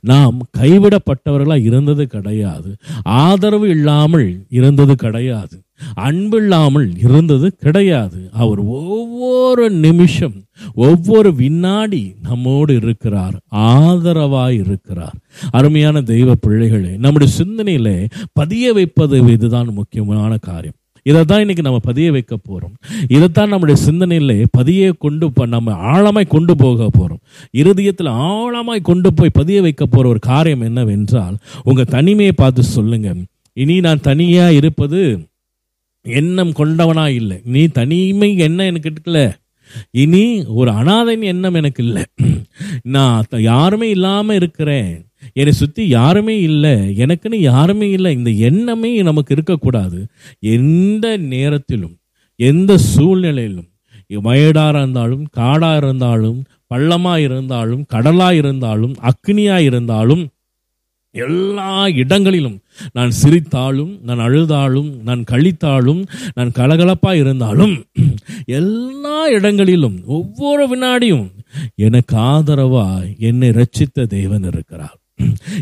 நாம் 0.02 0.38
கைவிடப்பட்டவர்களாக 0.58 1.62
இருந்தது 1.64 2.08
கிடையாது. 2.08 2.76
ஆதரவு 3.04 3.70
இல்லாமல் 3.70 4.46
இருந்தது 4.50 4.96
கிடையாது. 4.96 5.62
அன்பில்லாமல் 5.96 6.98
இருந்தது 6.98 7.56
கிடையாது. 7.56 8.30
அவர் 8.32 8.60
ஒவ்வொரு 8.60 9.70
நிமிஷம் 9.70 10.34
ஒவ்வொரு 10.76 11.36
வினாடி 11.36 12.16
நம்மோடு 12.22 12.76
இருக்கிறார் 12.76 13.36
ஆதரவாய் 13.56 14.60
இருக்கிறார். 14.60 15.16
அருமையான 15.52 16.02
தெய்வ 16.02 16.36
பிள்ளைகளே 16.36 16.98
நம்முடைய 16.98 17.34
சிந்தனையில 17.38 18.10
பதிய 18.34 18.74
வைப்பது 18.74 19.32
இதுதான் 19.32 19.74
முக்கியமான 19.74 20.38
காரியம். 20.38 20.74
இதை 21.06 21.26
தான் 21.26 21.40
இன்னைக்கு 21.40 21.64
நம்ம 21.64 21.80
பதிய 21.80 22.12
வைக்க 22.12 22.38
போகிறோம் 22.38 22.76
இதைத்தான் 23.08 23.50
நம்முடைய 23.50 23.92
சிந்தனையிலே 23.92 24.46
பதிய 24.52 24.94
கொண்டு 25.00 25.30
போ- 25.30 25.48
நம்ம 25.48 25.72
ஆழமாய் 25.72 26.28
கொண்டு 26.28 26.56
போக 26.56 26.90
போகிறோம் 26.92 27.20
இருதயத்தில் 27.52 28.08
ஆழமாய் 28.08 28.82
கொண்டு 28.82 29.14
போய் 29.14 29.30
பதிய 29.34 29.62
வைக்க 29.62 29.86
போகிற 29.86 30.10
ஒரு 30.10 30.20
காரியம் 30.20 30.62
என்னவென்றால் 30.62 31.38
உங்கள் 31.64 31.86
தனிமையை 31.86 32.34
பார்த்து 32.36 32.64
சொல்லுங்கள் 32.64 33.24
இனி 33.54 33.80
நான் 33.80 34.02
தனியாக 34.02 34.54
இருப்பது 34.54 35.20
எண்ணம் 36.06 36.52
கொண்டவனா 36.52 37.08
இல்லை. 37.08 37.42
நீ 37.44 37.66
தனிமை 37.68 38.38
என்ன 38.38 38.66
எனக்கு 38.66 38.90
இருக்கல 38.90 39.20
இனி 39.92 40.44
ஒரு 40.46 40.72
அனாதைன் 40.72 41.22
எண்ணம் 41.22 41.54
எனக்கு 41.54 41.84
இல்லை. 41.84 42.04
நான் 42.82 43.26
யாருமே 43.32 43.90
இல்லாமல் 43.90 44.36
இருக்கிறேன். 44.36 45.06
என்னை 45.34 45.54
சுற்றி 45.54 45.88
யாருமே 45.88 46.42
இல்லை. 46.42 46.74
எனக்குன்னு 47.04 47.36
யாருமே 47.36 47.90
இல்லை. 47.90 48.14
இந்த 48.14 48.30
எண்ணமே 48.30 49.02
நமக்கு 49.02 49.34
இருக்கக்கூடாது. 49.34 50.08
எந்த 50.40 51.18
நேரத்திலும் 51.18 51.96
எந்த 52.36 52.78
சூழ்நிலையிலும் 52.78 53.70
வயடாக 54.10 54.70
இருந்தாலும் 54.70 55.26
காடாக 55.32 55.78
இருந்தாலும் 55.78 56.44
பள்ளமாக 56.74 57.18
இருந்தாலும் 57.18 57.86
கடலாக 57.88 58.36
இருந்தாலும் 58.36 58.96
அக்னியாக 59.02 59.68
இருந்தாலும் 59.70 60.24
எல்லா 61.14 61.88
இடங்களிலும் 61.88 62.60
நான் 62.92 63.12
சிரித்தாலும் 63.24 64.00
நான் 64.02 64.20
அழுதாலும் 64.20 64.92
நான் 65.04 65.24
கழித்தாலும் 65.32 66.08
நான் 66.34 66.52
கலகலப்பாக 66.56 67.14
இருந்தாலும் 67.14 67.84
எல்லா 68.46 69.28
இடங்களிலும் 69.28 70.02
ஒவ்வொரு 70.06 70.68
வினாடியும் 70.68 71.32
எனக்கு 71.76 72.16
ஆதரவாய் 72.16 73.18
என்னை 73.18 73.50
ரச்சித்த 73.50 74.06
தேவன் 74.06 74.44
இருக்கிறார். 74.44 74.98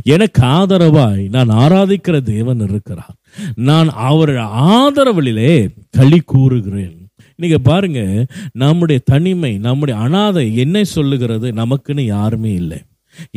எனக்கு 0.03 0.41
ஆதரவாய் 0.43 1.29
நான் 1.29 1.49
ஆராதிக்கிற 1.49 2.21
தேவன் 2.21 2.59
இருக்கிறார். 2.59 3.15
நான் 3.55 3.89
அவர் 3.89 4.33
ஆதரவிலே 4.73 5.67
களி 5.89 6.19
கூறுகிறேன். 6.19 6.97
நீங்க 7.35 7.57
பாருங்க 7.57 8.25
நம்முடைய 8.51 9.01
தனிமை 9.05 9.57
நம்முடைய 9.57 9.99
அனாதை 9.99 10.55
என்ன 10.55 10.83
சொல்லுகிறது 10.83 11.51
நமக்குன்னு 11.51 12.01
யாருமே 12.01 12.53
இல்லை. 12.53 12.81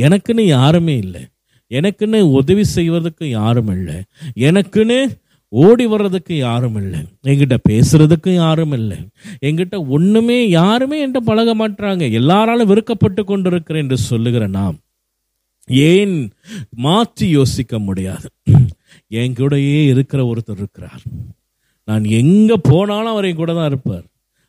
எனக்குன்னு 0.00 0.40
யாருமே 0.40 0.96
இல்லை. 0.96 1.26
எனக்குன்னு 1.70 2.20
உதவி 2.20 2.64
செய்வதற்கு 2.64 3.28
யாரும் 3.28 3.68
இல்லை. 3.68 4.02
எனக்குன்னு 4.36 5.18
ஓடி 5.48 5.86
வர்றதுக்கு 5.86 6.36
யாரும் 6.36 6.76
இல்லை. 6.76 7.00
என்கிட்ட 7.22 7.56
பேசுறதுக்கு 7.68 8.34
யாரும் 8.34 8.72
இல்லை. 8.72 8.98
என்கிட்ட 9.40 9.88
ஒண்ணுமே 9.88 10.48
யாருமே 10.48 11.06
என்கிட்ட 11.06 11.22
பழக 11.24 11.54
மாட்டாங்க 11.54 12.10
எல்லாராலும் 12.10 12.70
வெறுக்கப்பட்டு 12.70 13.24
கொண்டிருக்கிறேன் 13.24 13.82
என்று 13.82 13.96
சொல்லுகிற 13.96 14.46
நாம் 14.46 14.78
ஏன் 15.68 16.32
மாற்றி 16.70 17.28
யோசிக்க 17.28 17.78
முடியாது? 17.78 18.28
என் 19.08 19.32
கூடயே 19.32 19.86
இருக்கிற 19.86 20.22
ஒருத்தர் 20.24 20.58
இருக்கிறார். 20.58 21.02
நான் 21.84 22.04
எங்க 22.04 22.56
போனாலும் 22.56 23.12
அவர் 23.12 23.24
என் 23.24 23.36
கூட 23.36 23.54
தான் 23.54 23.66
இருப்பார். 23.66 24.04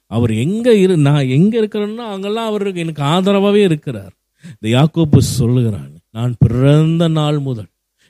அவர் 0.07 0.33
எங்க 0.33 0.73
இரு 0.75 0.97
நான் 0.97 1.27
எங்க 1.27 1.61
இருக்கிறேன்னா 1.61 2.05
அங்கெல்லாம் 2.13 2.45
அவர் 2.45 2.75
எனக்கு 2.75 3.03
ஆதரவாகவே 3.03 3.61
இருக்கிறார். 3.63 4.13
இந்த 4.45 4.67
யாக்கோப்பு 4.77 5.17
சொல்லுகிறான் 5.17 5.94
நான் 6.15 6.35
பிறந்த 6.39 7.07
நாள் 7.07 7.39
முதல் 7.39 7.69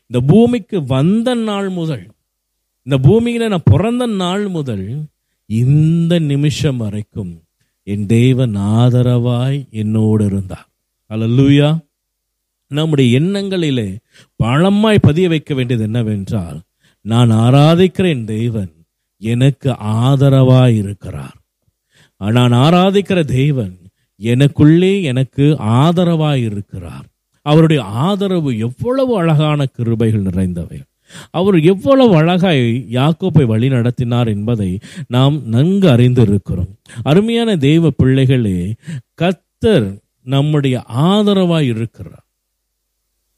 இந்த 0.10 0.34
பூமிக்கு 0.34 0.86
வந்த 0.86 1.34
நாள் 1.34 1.70
முதல் 1.70 2.06
இந்த 2.82 2.98
பூமியில் 2.98 3.48
நான் 3.48 3.72
பிறந்த 3.72 4.06
நாள் 4.06 4.48
முதல் 4.48 5.06
இந்த 5.46 6.20
நிமிஷம் 6.20 6.78
வரைக்கும் 6.78 7.34
என் 7.84 8.06
தேவன் 8.06 8.56
ஆதரவாய் 8.56 9.70
என்னோடு 9.70 10.26
இருந்தார். 10.26 10.68
அல்லேலூயா 11.10 11.70
நம்முடைய 12.68 13.20
எண்ணங்களிலே 13.20 13.90
பழமாய் 14.36 15.00
பதிய 15.02 15.28
வைக்க 15.28 15.54
வேண்டியது 15.54 15.86
என்னவென்றால் 15.86 16.60
நான் 17.02 17.32
ஆராதிக்கிற 17.32 18.06
என் 18.10 18.26
தேவன் 18.26 18.72
எனக்கு 19.22 19.70
ஆதரவாய் 19.72 20.76
இருக்கிறார். 20.76 21.38
நான் 22.38 22.52
ஆராதிக்கிற 22.52 23.20
தேவன் 23.24 23.76
எனக்குள்ளே 24.22 24.94
எனக்கு 25.04 25.46
ஆதரவாய் 25.80 26.44
இருக்கிறார். 26.50 27.08
அவருடைய 27.46 27.82
ஆதரவு 27.84 28.58
எவ்வளவு 28.58 29.18
அழகான 29.18 29.66
கிருபைகள் 29.78 30.28
நிறைந்தவை. 30.30 30.80
அவர் 31.32 31.60
எவ்வளவு 31.60 32.14
அழகாய் 32.16 32.86
யாக்கோப்பை 32.92 33.44
வழி 33.46 33.68
நடத்தினார் 33.70 34.28
என்பதை 34.28 34.80
நாம் 35.08 35.36
நன்கு 35.48 35.88
அறிந்திருக்கிறோம். 35.90 36.72
அருமையான 37.04 37.58
தெய்வ 37.58 37.90
பிள்ளைகளே 37.90 38.76
கத்தர் 39.22 39.88
நம்முடைய 40.24 40.84
ஆதரவாய் 40.94 41.70
இருக்கிறார். 41.76 42.26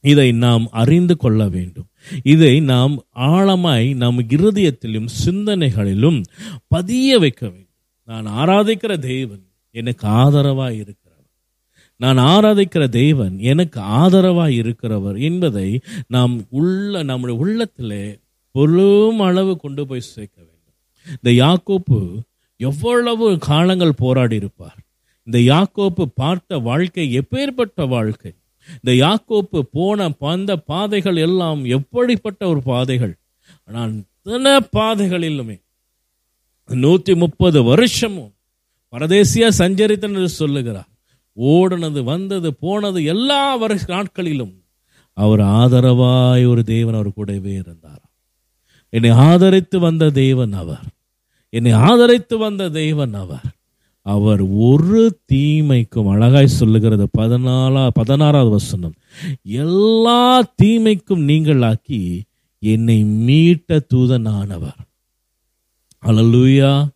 இதை 0.02 0.32
நாம் 0.32 0.68
அறிந்து 0.72 1.18
கொள்ள 1.18 1.48
வேண்டும். 1.48 1.88
இதை 2.24 2.60
நாம் 2.60 2.96
ஆழமாய் 3.16 3.96
நம் 3.96 4.20
இருதயத்திலும் 4.20 5.10
சிந்தனைகளிலும் 5.26 6.24
பதிய 6.68 7.20
வைக்க 7.20 7.44
வேண்டும். 7.48 7.66
நான் 8.06 8.28
ஆராதிக்கிற 8.28 8.98
தேவன் 8.98 9.44
எனக்கு 9.72 10.08
ஆதரவாய் 10.08 10.76
இருக்கிறார். 10.76 11.07
நான் 12.00 12.18
ஆராதிக்கிற 12.18 12.90
தேவன் 12.90 13.40
எனக்கு 13.40 13.80
ஆதரவாக 13.80 14.50
இருக்கிறவர் 14.50 15.22
என்பதை 15.22 15.70
நாம் 16.08 16.34
உள்ள 16.50 17.04
நம்முடைய 17.04 17.42
உள்ளத்திலே 17.42 18.04
பொருளும் 18.52 19.20
அளவு 19.20 19.54
கொண்டு 19.58 19.88
போய் 19.88 20.10
சேர்க்க 20.14 20.38
வேண்டும். 20.42 20.78
இந்த 21.06 21.30
யாக்கோப்பு 21.44 22.00
எவ்வளவு 22.60 23.38
காலங்கள் 23.38 23.94
போராடி 23.94 24.36
இருப்பார் 24.36 24.80
இந்த 25.28 25.40
யாக்கோப்பு 25.54 26.04
பார்த்த 26.16 26.58
வாழ்க்கை 26.58 27.06
எப்பேற்பட்ட 27.20 27.88
வாழ்க்கை? 27.88 28.34
இந்த 28.70 28.92
யாக்கோப்பு 29.06 29.60
போன 29.60 30.10
பந்த 30.10 30.56
பாதைகள் 30.56 31.16
எல்லாம் 31.16 31.66
எப்படிப்பட்ட 31.66 32.42
ஒரு 32.48 32.62
பாதைகள்? 32.62 33.14
நான் 33.70 33.94
இத்தனை 33.98 34.54
பாதைகளிலுமே 34.78 35.58
நூற்றி 36.70 37.16
முப்பது 37.16 37.64
வருஷமும் 37.64 38.34
பரதேசியா 38.94 39.50
சஞ்சரித்தன் 39.58 40.16
என்று 40.18 40.30
சொல்லுகிறார். 40.30 40.90
ஓடுனது 41.38 42.04
வந்தது 42.04 42.54
போனது 42.54 43.04
எல்லா 43.04 43.56
வருஷ 43.56 43.86
நாட்களிலும் 43.88 44.54
அவர் 45.14 45.40
ஆதரவாய் 45.40 46.48
ஒரு 46.48 46.64
தேவன் 46.64 46.94
அவர் 46.94 47.14
கூடவே 47.14 47.52
இருந்தார் 47.52 48.02
என்னை 48.90 49.10
ஆதரித்து 49.10 49.80
வந்த 49.80 50.10
தேவன் 50.10 50.54
அவர். 50.54 50.80
என்னை 51.50 51.72
ஆதரித்து 51.72 52.38
வந்த 52.38 52.70
தேவன் 52.70 53.14
அவர். 53.14 53.42
அவர் 54.02 54.42
ஒரு 54.42 55.20
தீமைக்கும் 55.34 56.10
அழகாய் 56.10 56.48
சொல்லுகிறது 56.48 57.08
பதினாலா 57.18 57.88
பதினாறாவது 57.88 58.50
வசனம் 58.50 58.94
எல்லா 59.44 60.54
தீமைக்கும் 60.64 61.28
நீங்களாக்கி 61.28 62.22
என்னை 62.60 63.04
மீட்ட 63.04 63.80
தூதனானவர். 63.94 64.80
அல்லேலூயா 66.06 66.88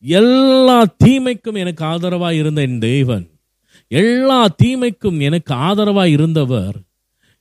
எல்லா 0.00 0.84
தீமைக்கும் 1.04 1.54
எனக்கு 1.54 1.84
ஆதரவாக 1.84 2.34
இருந்த 2.34 2.60
என் 2.60 2.78
தேவன். 2.78 3.28
எல்லா 3.88 4.54
தீமைக்கும் 4.62 5.20
எனக்கு 5.20 5.54
ஆதரவாய் 5.54 6.10
இருந்தவர் 6.10 6.74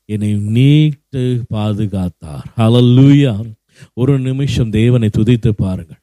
என்னை 0.06 0.34
நீட்டு 0.34 1.44
பாதுகாத்தார். 1.54 2.44
ஹalleluya 2.58 3.54
ஒரு 3.94 4.20
நிமிஷம் 4.20 4.70
தேவனை 4.70 5.10
துதித்து 5.18 5.50
பாருங்கள். 5.50 5.98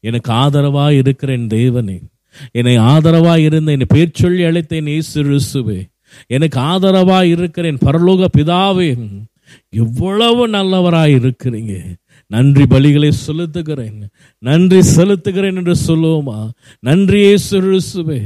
எனக்கு 0.00 0.32
ஆதரவாய் 0.32 0.96
இருக்கிற 0.96 1.32
என் 1.32 1.46
தேவனே. 1.46 2.00
என்னை 2.50 2.78
ஆதரவாய் 2.78 3.38
இருந்த 3.38 3.70
என்னை 3.70 3.86
பேர் 3.88 4.10
சொல்லி 4.12 4.42
அழைத்த 4.42 4.76
என் 4.76 4.86
இயேசு 4.86 5.86
எனக்கு 6.26 6.60
ஆதரவாய் 6.60 7.30
இருக்கிற 7.30 7.68
என் 7.68 7.78
பரலோக 7.84 8.24
பிதாவே. 8.36 9.20
எவ்வளவு 9.68 10.48
நல்லவராய் 10.48 11.32
இருக்கிறீங்க. 11.32 11.94
நன்றி 12.30 12.62
பலிகளை 12.62 13.12
செலுத்துகிறேன். 13.26 14.00
நன்றி 14.38 14.80
செலுத்துகிறேன் 14.96 15.56
என்று 15.56 15.74
சொல்லுவோமா? 15.86 16.48
நன்றியே 16.80 17.36
சுருசுவே 17.50 18.20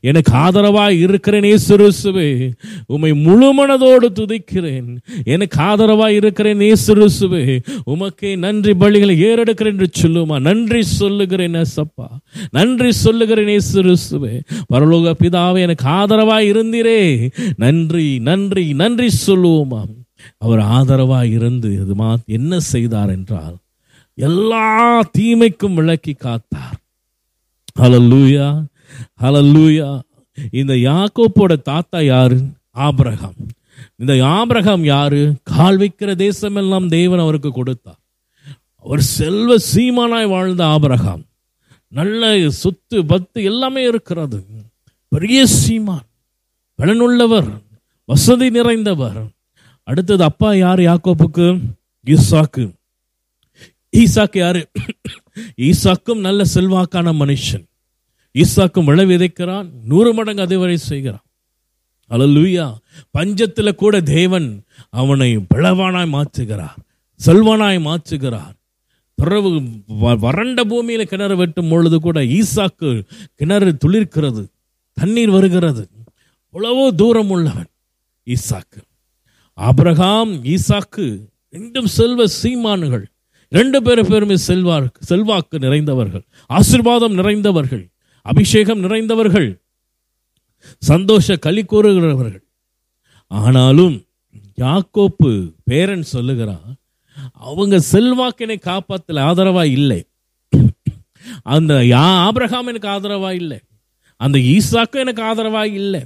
எனக்கு 0.00 0.32
ஆதரவாக 0.32 0.92
இருக்கிறேனே 0.92 1.56
சுருசுவே 1.68 2.52
உமை 2.86 3.14
முழு 3.14 3.48
மனதோடு 3.54 4.08
துதிக்கிறேன். 4.14 4.98
எனக்கு 5.24 5.60
ஆதரவாக 5.60 6.12
இருக்கிறேன் 6.12 6.58
சுருசுவே 6.86 7.58
உமக்கே 7.86 8.38
நன்றி 8.38 8.72
பலிகளை 8.72 9.16
ஏறெடுக்கிறேன் 9.30 9.76
என்று 9.76 9.90
சொல்லுமா 10.00 10.40
நன்றி 10.40 10.82
சொல்லுகிறேன் 10.82 11.62
சப்பா 11.76 12.08
நன்றி 12.50 12.92
சொல்லுகிறேன் 12.92 13.60
சுருசுவே 13.72 14.40
பரலோக 14.72 15.14
பிதாவே 15.22 15.58
எனக்கு 15.58 15.86
ஆதரவாக 15.86 16.42
இருந்தீரே. 16.42 17.30
நன்றி 17.56 18.18
நன்றி 18.18 18.72
நன்றி 18.72 19.08
சொல்லுவோமா 19.26 19.84
அவர் 20.38 20.58
ஆதரவாய் 20.58 21.30
இருந்து 21.30 21.68
இதுமா 21.68 22.16
என்ன 22.26 22.60
செய்தார் 22.60 23.08
என்றால் 23.08 23.56
எல்லா 24.14 25.02
தீமைக்கும் 25.18 25.74
விளக்கி 25.74 26.12
காத்தார். 26.12 26.76
ஹலல்லூயா 27.80 28.64
ஹலல்லூயா 29.20 30.00
இந்த 30.50 30.72
யாக்கோப்போட 30.72 31.62
தாத்தா 31.62 32.00
யாரு? 32.00 32.40
ஆபிரகாம். 32.70 33.34
இந்த 33.96 34.26
ஆபிரகாம் 34.26 34.84
யாரு? 34.84 35.34
கால் 35.42 35.78
வைக்கிற 35.78 36.14
தேசமெல்லாம் 36.14 36.88
தேவன் 36.88 37.18
அவருக்கு 37.18 37.52
கொடுத்தார். 37.52 37.98
அவர் 38.82 39.00
செல்வ 39.00 39.56
சீமானாய் 39.74 40.28
வாழ்ந்த 40.28 40.66
ஆபிரகாம். 40.66 41.22
நல்ல 41.88 42.50
சொத்து 42.50 43.06
பத்து 43.06 43.42
எல்லாமே 43.42 43.82
இருக்கிறது. 43.82 44.46
பெரிய 45.08 45.46
சீமான். 45.46 46.06
பலனுள்ளவர். 46.78 47.48
வசதி 48.04 48.50
நிறைந்தவர். 48.50 49.35
அடுத்தது 49.86 50.24
அப்பா 50.24 50.54
யார்? 50.54 50.78
யாக்கோப்புக்கு 50.78 51.60
ஈசாக்கு. 52.06 52.72
ஈசாக்கு 53.96 54.38
யாரு? 54.38 54.68
ஈசாக்கும் 55.56 56.20
நல்ல 56.20 56.42
செல்வாக்கான 56.54 57.12
மனுஷன். 57.12 57.64
ஈசாக்கும் 58.34 58.84
விளை 58.84 59.06
விதைக்கிறான் 59.06 59.70
நூறு 59.84 60.14
மடங்கு 60.14 60.42
அதுவரை 60.42 60.76
செய்கிறான். 60.76 61.24
அலலுயா 62.10 62.76
பஞ்சத்துல 63.18 63.74
கூட 63.74 64.00
தேவன் 64.00 64.64
அவனை 64.90 65.36
பிளவானாய் 65.36 66.08
மாற்றுகிறார் 66.08 66.76
செல்வானாய் 67.26 67.80
மாற்றுகிறார். 67.80 68.54
பிறகு 69.14 69.48
வ- 69.88 70.18
வறண்ட 70.18 70.64
பூமியில 70.64 71.02
கிணறு 71.02 71.36
வெட்டும் 71.36 71.68
பொழுது 71.68 72.00
கூட 72.00 72.20
ஈசாக்கு 72.20 73.04
கிணறு 73.34 73.76
துளிர்க்கிறது 73.86 74.46
தண்ணீர் 74.92 75.30
வருகிறது. 75.30 75.88
எவ்வளவோ 76.46 76.90
தூரம் 76.90 77.30
உள்ளவன் 77.30 77.66
ஈசாக்கு. 78.26 78.82
அப்ரஹாம் 79.60 80.32
ஈசாக்கு 80.44 81.20
ரெண்டும் 81.52 81.84
செல்வ 81.84 82.24
சீமானுகள். 82.42 83.04
ரெண்டு 83.48 83.82
பேரு 83.82 84.06
பேருமே 84.06 84.36
செல்வார் 84.36 84.86
செல்வாக்கு 85.00 85.58
நிறைந்தவர்கள். 85.58 86.24
ஆசீர்வாதம் 86.46 87.12
நிறைந்தவர்கள். 87.12 87.88
அபிஷேகம் 88.22 88.82
நிறைந்தவர்கள். 88.82 89.60
சந்தோஷ 90.78 91.36
களி 91.36 91.64
கூறுகிறவர்கள். 91.64 92.44
ஆனாலும் 93.26 94.04
யாக்கோப்பு 94.56 95.52
பேரன் 95.64 96.02
சொல்லுகிறான் 96.02 96.76
அவங்க 97.32 97.76
செல்வாக்கினை 97.92 98.56
காப்பாத்தல 98.60 99.20
ஆதரவா 99.28 99.64
இல்லை. 99.70 100.06
அந்த 101.42 101.74
யா 101.74 102.04
ஆபிரகாம் 102.28 102.66
எனக்கு 102.66 102.88
ஆதரவா 102.88 103.32
இல்லை. 103.32 103.60
அந்த 104.16 104.38
ஈசாக்கும் 104.38 105.02
எனக்கு 105.04 105.22
ஆதரவா 105.22 105.72
இல்லை. 105.72 106.02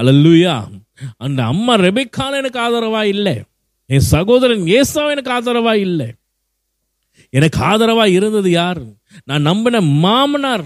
அலல்லுயா 0.00 0.68
அந்த 1.16 1.44
அம்மா 1.44 1.74
ரெபெக்கால 1.76 2.38
எனக்கு 2.40 2.60
ஆதரவா 2.60 3.02
இல்லை. 3.02 3.42
என் 3.86 4.08
சகோதரன் 4.14 4.64
ஏசாவும் 4.78 5.14
எனக்கு 5.14 5.32
ஆதரவா 5.36 5.74
இல்லை. 5.74 6.08
எனக்கு 7.30 7.58
ஆதரவா 7.60 8.06
இருந்தது 8.06 8.50
யார்? 8.50 8.80
நான் 9.24 9.42
நம்பின 9.42 9.80
மாமனார். 9.80 10.64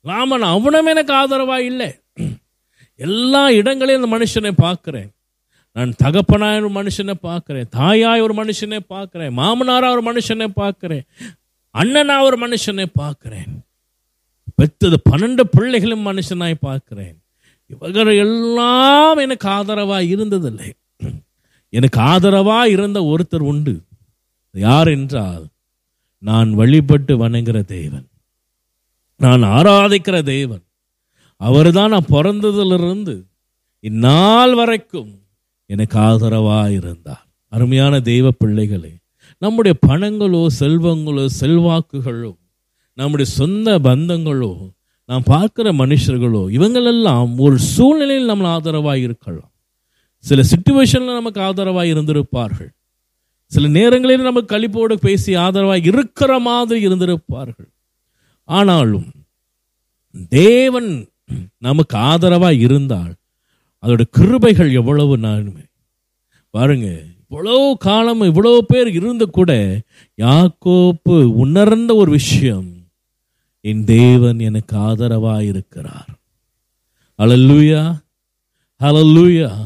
ராமன் 0.00 0.42
அவனும் 0.42 0.86
எனக்கு 0.86 1.12
ஆதரவா 1.12 1.56
இல்லை. 1.56 1.90
எல்லா 2.94 3.50
இடங்களையும் 3.50 4.02
அந்த 4.02 4.10
மனுஷனை 4.16 4.52
பார்க்குறேன். 4.62 5.08
நான் 5.72 5.94
தகப்பனாய் 6.04 6.60
ஒரு 6.62 6.70
மனுஷனை 6.80 7.14
பார்க்குறேன். 7.22 7.68
தாயாய் 7.76 8.20
ஒரு 8.20 8.34
மனுஷனை 8.34 8.78
பார்க்குறேன். 8.94 9.32
மாமனாரா 9.40 9.88
ஒரு 9.96 10.02
மனுஷனை 10.10 10.46
பார்க்குறேன். 10.56 11.04
அண்ணனா 11.74 12.22
ஒரு 12.22 12.36
மனுஷனை 12.44 12.86
பார்க்குறேன். 13.00 13.50
பெத்தது 14.58 14.96
பன்னெண்டு 15.10 15.40
பிள்ளைகளும் 15.40 16.06
மனுஷனாய் 16.06 16.62
பார்க்குறேன். 16.62 17.16
இவர்கள் 17.68 18.16
எல்லாம் 18.16 19.18
எனக்கு 19.18 19.48
ஆதரவா 19.48 19.98
இருந்ததில்லை. 20.14 20.68
எனக்கு 21.72 22.00
ஆதரவா 22.00 22.60
இருந்த 22.64 22.98
ஒருத்தர் 23.00 23.44
உண்டு. 23.50 23.74
யார் 24.54 24.88
என்றால் 24.88 25.44
நான் 26.22 26.50
வழிபட்டு 26.54 27.14
வணங்குற 27.18 27.58
தேவன். 27.64 28.06
நான் 29.20 29.42
ஆராதிக்கிற 29.42 30.22
தேவன். 30.22 30.64
அவர்தான் 31.40 31.90
நான் 31.90 32.12
பிறந்ததிலிருந்து 32.12 33.14
இந்நாள் 33.84 34.54
வரைக்கும் 34.54 35.12
எனக்கு 35.70 35.98
ஆதரவா 35.98 36.60
இருந்தார். 36.70 37.24
அருமையான 37.52 38.00
தெய்வ 38.00 38.30
பிள்ளைகளே 38.30 38.92
நம்முடைய 39.42 39.74
பணங்களோ 39.86 40.46
செல்வங்களோ 40.60 41.24
செல்வாக்குகளோ 41.40 42.32
நம்முடைய 42.98 43.30
சொந்த 43.32 43.78
பந்தங்களோ 43.78 44.52
நாம் 45.08 45.22
பார்க்கிற 45.22 45.72
மனுஷர்களோ 45.72 46.50
இவங்களெல்லாம் 46.50 47.38
ஒரு 47.38 47.58
சூழ்நிலையில் 47.58 48.24
நம்ம 48.24 48.48
ஆதரவாக 48.48 48.98
இருக்கலாம். 48.98 49.50
சில 50.18 50.42
சுச்சுவேஷனில் 50.42 51.18
நமக்கு 51.20 51.40
ஆதரவாக 51.40 51.86
இருந்திருப்பார்கள். 51.86 52.70
சில 53.46 53.68
நேரங்களில் 53.68 54.20
நமக்கு 54.20 54.58
கழிப்போடு 54.58 54.94
பேசி 54.94 55.34
ஆதரவாக 55.34 55.76
இருக்கிற 55.76 56.38
மாதிரி 56.38 56.88
இருந்திருப்பார்கள். 56.88 57.70
ஆனாலும் 58.44 59.08
தேவன் 60.28 61.08
நமக்கு 61.58 61.96
ஆதரவாக 61.96 62.54
இருந்தால் 62.54 63.14
அதோட 63.82 64.02
கிருபைகள் 64.18 64.72
எவ்வளவு 64.72 65.16
நானுமே 65.16 65.64
பாருங்க 66.50 67.02
இவ்வளோ 67.30 67.72
காலம் 67.78 68.22
இவ்வளோ 68.22 68.58
பேர் 68.58 68.88
இருந்து 68.88 69.30
கூட 69.30 69.80
யாக்கோப்பு 70.18 71.24
உணர்ந்த 71.24 71.94
ஒரு 71.94 72.10
விஷயம் 72.10 72.77
என் 73.60 73.84
தேவன் 73.84 74.38
எனக்கு 74.38 74.76
ஆதரவாயிருக்கிறார். 74.76 75.42
இருக்கிறார் 75.42 76.06
அலல்லூயா 78.80 79.56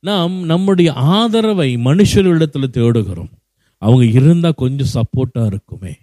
நாம் 0.00 0.44
நம்முடைய 0.44 0.92
ஆதரவை 0.92 1.76
மனுஷர்களிடத்தில் 1.76 2.70
தேடுகிறோம். 2.70 3.30
அவங்க 3.78 4.04
இருந்தால் 4.04 4.52
கொஞ்சம் 4.56 5.02
சப்போர்ட்டாக 5.02 5.46
இருக்குமே. 5.46 5.98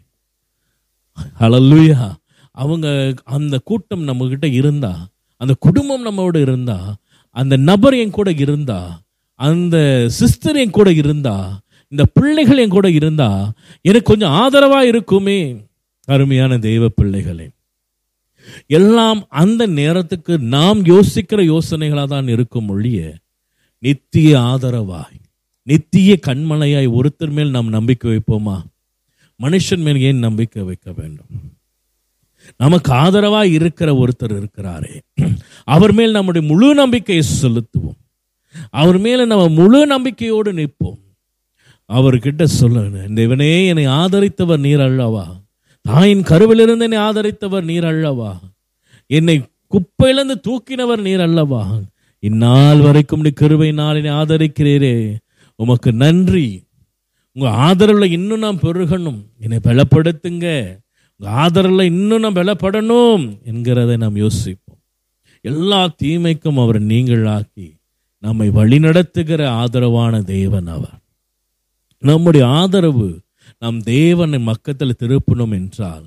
அலல்லூயா 1.39 2.15
அவங்க 2.51 3.13
அந்த 3.23 3.57
கூட்டம் 3.63 4.07
நம்மக்கிட்ட 4.07 4.45
இருந்தால் 4.45 4.51
இருந்தா 4.51 5.07
அந்த 5.37 5.55
குடும்பம் 5.59 6.05
நம்மோட 6.05 6.41
இருந்தா 6.41 6.95
அந்த 7.31 7.57
நபர் 7.57 7.93
என் 7.93 8.09
கூட 8.09 8.31
இருந்தா 8.31 9.01
அந்த 9.35 10.05
சிஸ்டர் 10.07 10.55
என் 10.55 10.69
கூட 10.69 10.91
இருந்தா 10.91 11.59
இந்த 11.87 12.05
பிள்ளைகள் 12.05 12.57
என் 12.57 12.69
கூட 12.69 12.89
இருந்தா 12.89 13.51
எனக்கு 13.81 14.07
கொஞ்சம் 14.07 14.31
ஆதரவாக 14.31 14.87
இருக்குமே. 14.87 15.68
அருமையான 16.13 16.57
தெய்வ 16.57 16.87
பிள்ளைகளே. 16.89 17.47
எல்லாம் 18.77 19.19
அந்த 19.41 19.61
நேரத்துக்கு 19.79 20.33
நாம் 20.55 20.79
யோசிக்கிற 20.85 21.39
யோசனைகளாக 21.53 22.07
தான் 22.07 22.27
இருக்கும் 22.27 22.69
ஒழிய 22.69 22.99
நித்திய 23.83 24.31
ஆதரவாய் 24.39 25.17
நித்திய 25.67 26.11
கண்மலையாய் 26.27 26.87
ஒருத்தர் 26.99 27.33
மேல் 27.37 27.55
நாம் 27.55 27.75
நம்பிக்கை 27.77 28.07
வைப்போமா? 28.11 28.57
மனுஷன் 29.39 29.83
மேல் 29.85 29.99
ஏன் 29.99 30.17
நம்பிக்கை 30.17 30.63
வைக்க 30.63 30.91
வேண்டும்? 30.91 31.33
நமக்கு 32.57 32.91
ஆதரவா 32.93 33.41
இருக்கிற 33.57 33.89
ஒருத்தர் 33.93 34.35
இருக்கிறாரே. 34.37 34.93
அவர் 35.75 35.93
மேல் 35.93 36.11
நம்முடைய 36.11 36.47
முழு 36.51 36.69
நம்பிக்கையை 36.73 37.23
செலுத்துவோம். 37.41 37.99
அவர் 38.69 38.97
மேல 38.97 39.25
நம்ம 39.25 39.47
முழு 39.59 39.81
நம்பிக்கையோடு 39.85 40.51
நிற்போம். 40.53 41.01
அவர்கிட்ட 41.89 42.43
சொல்ல 42.43 43.21
இவனே 43.23 43.51
என்னை 43.67 43.85
ஆதரித்தவர் 43.99 44.65
நீர் 44.65 44.81
அல்லவா? 44.81 45.25
தாயின் 45.81 46.21
கருவிலிருந்து 46.21 46.79
என்னை 46.79 46.97
ஆதரித்தவர் 46.97 47.63
நீர் 47.63 47.85
அல்லவா? 47.85 48.39
என்னை 49.07 49.41
குப்பையிலிருந்து 49.67 50.41
தூக்கினவர் 50.47 51.01
நீர் 51.01 51.21
அல்லவா? 51.21 51.79
இந்நாள் 52.19 52.79
வரைக்கும் 52.79 53.21
நீ 53.21 53.29
கருவை 53.29 53.69
நாளினை 53.69 54.11
ஆதரிக்கிறீரே. 54.11 55.15
உமக்கு 55.55 55.91
நன்றி. 55.91 56.63
உங்கள் 57.31 57.51
ஆதரவில் 57.51 58.11
இன்னும் 58.11 58.39
நான் 58.39 58.59
பெருகணும். 58.59 59.23
என்னை 59.39 59.59
பலப்படுத்துங்க. 59.63 60.77
உங்கள் 61.17 61.33
ஆதரவில் 61.33 61.81
இன்னும் 61.81 62.19
நாம் 62.19 62.35
பலப்படணும் 62.35 63.37
என்கிறதை 63.45 63.97
நாம் 63.97 64.15
யோசிப்போம். 64.15 64.77
எல்லா 65.41 65.93
தீமைக்கும் 66.03 66.61
அவர் 66.61 66.81
நீங்களாக்கி 66.81 67.77
நம்மை 68.19 68.49
வழிநடத்துகிற 68.49 69.45
ஆதரவான 69.45 70.21
தேவன் 70.21 70.67
அவர். 70.67 70.99
நம்முடைய 71.99 72.47
ஆதரவு 72.47 73.19
நம் 73.61 73.79
தேவனை 73.81 74.39
மக்கத்தில் 74.39 74.99
திருப்பணும் 74.99 75.51
என்றால் 75.51 76.05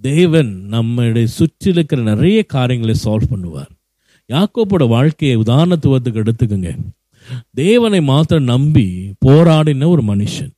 தேவன் 0.00 0.52
நம்முடைய 0.66 1.26
சுற்றிலிருக்கிற 1.38 2.02
நிறைய 2.02 2.38
காரியங்களை 2.42 2.94
சால்வ் 3.04 3.30
பண்ணுவார். 3.32 3.72
யாக்கோப்போட 4.32 4.84
வாழ்க்கையை 4.88 5.36
உதாரணத்துவத்துக்கு 5.36 6.22
எடுத்துக்கோங்க. 6.22 6.70
தேவனை 7.54 8.00
மாத்திரம் 8.00 8.44
நம்பி 8.44 8.86
போராடின 9.26 9.86
ஒரு 9.86 10.02
மனுஷன். 10.02 10.52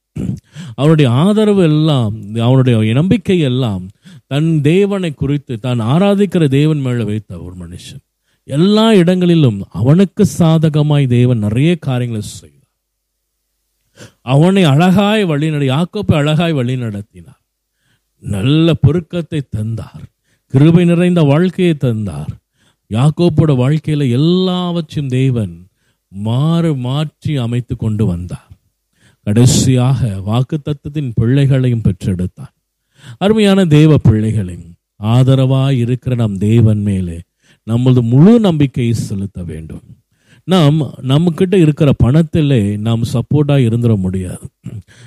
அவனுடைய 0.75 1.09
ஆதரவு 1.11 1.63
எல்லாம் 1.63 2.15
அவனுடைய 2.47 2.93
நம்பிக்கை 2.93 3.39
எல்லாம் 3.51 3.85
தன் 4.27 4.51
தேவனை 4.61 5.11
குறித்து 5.15 5.59
தான் 5.59 5.81
ஆராதிக்கிற 5.81 6.47
தேவன் 6.49 6.81
மேலே 6.81 7.05
வைத்த 7.11 7.41
ஒரு 7.47 7.55
மனுஷன். 7.65 8.03
எல்லா 8.49 8.87
இடங்களிலும் 8.95 9.59
அவனுக்கு 9.81 10.25
சாதகமாய் 10.39 11.07
தேவன் 11.09 11.39
நிறைய 11.39 11.73
காரியங்களை 11.89 12.23
செய்யும் 12.29 12.58
அவனை 14.23 14.65
அழகாய் 14.65 15.25
வழிநட 15.25 15.65
யாக்கோப்பை 15.75 16.15
அழகாய் 16.15 16.53
வழி 16.53 16.77
நடத்தினார் 16.77 17.43
நல்ல 18.19 18.75
பொருக்கத்தை 18.75 19.43
தந்தார். 19.51 20.05
கிருபை 20.47 20.85
நிறைந்த 20.85 21.23
வாழ்க்கையை 21.23 21.75
தந்தார். 21.75 22.31
யாக்கோப்போட 22.91 23.53
வாழ்க்கையில 23.63 24.11
எல்லாவற்றையும் 24.11 25.09
தேவன் 25.09 25.67
மாறு 26.09 26.75
மாற்றி 26.75 27.37
அமைத்து 27.37 27.77
கொண்டு 27.77 28.07
வந்தார். 28.07 28.51
கடைசியாக 29.23 30.21
வாக்கு 30.21 30.59
தத்துவத்தின் 30.59 31.13
பிள்ளைகளையும் 31.15 31.83
பெற்றெடுத்தார். 31.83 32.55
அருமையான 33.19 33.65
தேவ 33.65 33.97
பிள்ளைகளையும் 33.99 34.75
ஆதரவாய் 35.03 35.77
இருக்கிற 35.77 36.15
நம் 36.15 36.39
தேவன் 36.39 36.83
மேலே 36.83 37.21
நமது 37.63 38.03
முழு 38.03 38.41
நம்பிக்கையை 38.41 38.95
செலுத்த 38.95 39.43
வேண்டும். 39.43 39.98
நாம் 40.49 40.79
நம்மக்கிட்ட 41.03 41.55
இருக்கிற 41.55 41.93
பணத்திலே 42.05 42.79
நாம் 42.79 43.03
சப்போர்ட்டாக 43.13 43.65
இருந்துட 43.69 43.97
முடியாது. 43.97 44.45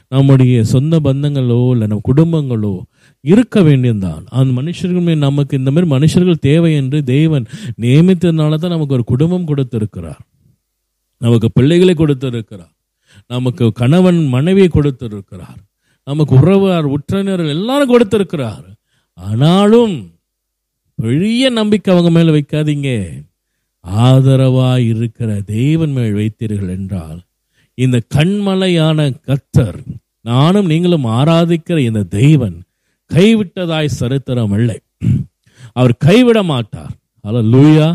நம்முடைய 0.07 0.63
சொந்த 0.63 0.99
பந்தங்களோ 0.99 1.69
இல்லை 1.69 1.87
நம்ம 1.87 2.01
குடும்பங்களோ 2.11 2.73
இருக்க 3.21 3.61
வேண்டியதுதான். 3.61 4.23
அந்த 4.29 4.61
மனுஷர்களுமே 4.61 5.17
நமக்கு 5.17 5.57
இந்த 5.57 5.71
மாதிரி 5.71 5.91
மனுஷர்கள் 5.95 6.43
தேவை 6.49 6.75
என்று 6.75 7.03
தேவன் 7.03 7.45
நியமித்ததுனால 7.81 8.57
தான் 8.57 8.75
நமக்கு 8.75 8.93
ஒரு 8.93 9.03
குடும்பம் 9.03 9.45
கொடுத்திருக்கிறார். 9.45 10.21
நமக்கு 11.17 11.51
பிள்ளைகளை 11.51 11.93
கொடுத்திருக்கிறார். 11.93 12.73
நமக்கு 13.27 13.71
கணவன் 13.71 14.25
மனைவியை 14.25 14.67
கொடுத்திருக்கிறார். 14.67 15.59
நமக்கு 16.03 16.35
உறவார் 16.35 16.85
உற்றவினர்கள் 16.85 17.55
எல்லாரும் 17.57 17.87
கொடுத்திருக்கிறார். 17.87 18.65
ஆனாலும் 19.13 19.95
பெரிய 20.95 21.49
நம்பிக்கை 21.49 21.93
அவங்க 21.93 22.11
மேலே 22.11 22.31
வைக்காதீங்க. 22.37 22.89
ஆதரவாய் 23.87 24.85
இருக்கிற 24.87 25.41
தேவன் 25.45 25.91
மேல் 25.91 26.15
வைத்தீர்கள் 26.15 26.69
என்றால் 26.69 27.19
இந்த 27.73 28.01
கண்மலையான 28.15 29.09
கத்தர் 29.27 29.79
நானும் 30.21 30.65
நீங்களும் 30.65 31.05
ஆராதிக்கிற 31.05 31.77
இந்த 31.77 32.03
தெய்வன் 32.03 32.57
கைவிட்டதாய் 33.11 33.95
சரித்திரம் 33.99 34.53
இல்லை 34.57 34.79
அவர் 35.73 35.93
கைவிட 35.97 36.43
மாட்டார். 36.43 36.93
அல்ல 37.25 37.41
லூயா 37.53 37.87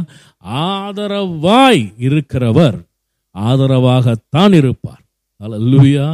ஆதரவாய் 0.44 1.84
இருக்கிறவர் 2.08 2.78
ஆதரவாகத்தான் 3.34 4.54
இருப்பார். 4.54 5.02
அல்ல 5.40 5.58
லூயா 5.58 6.06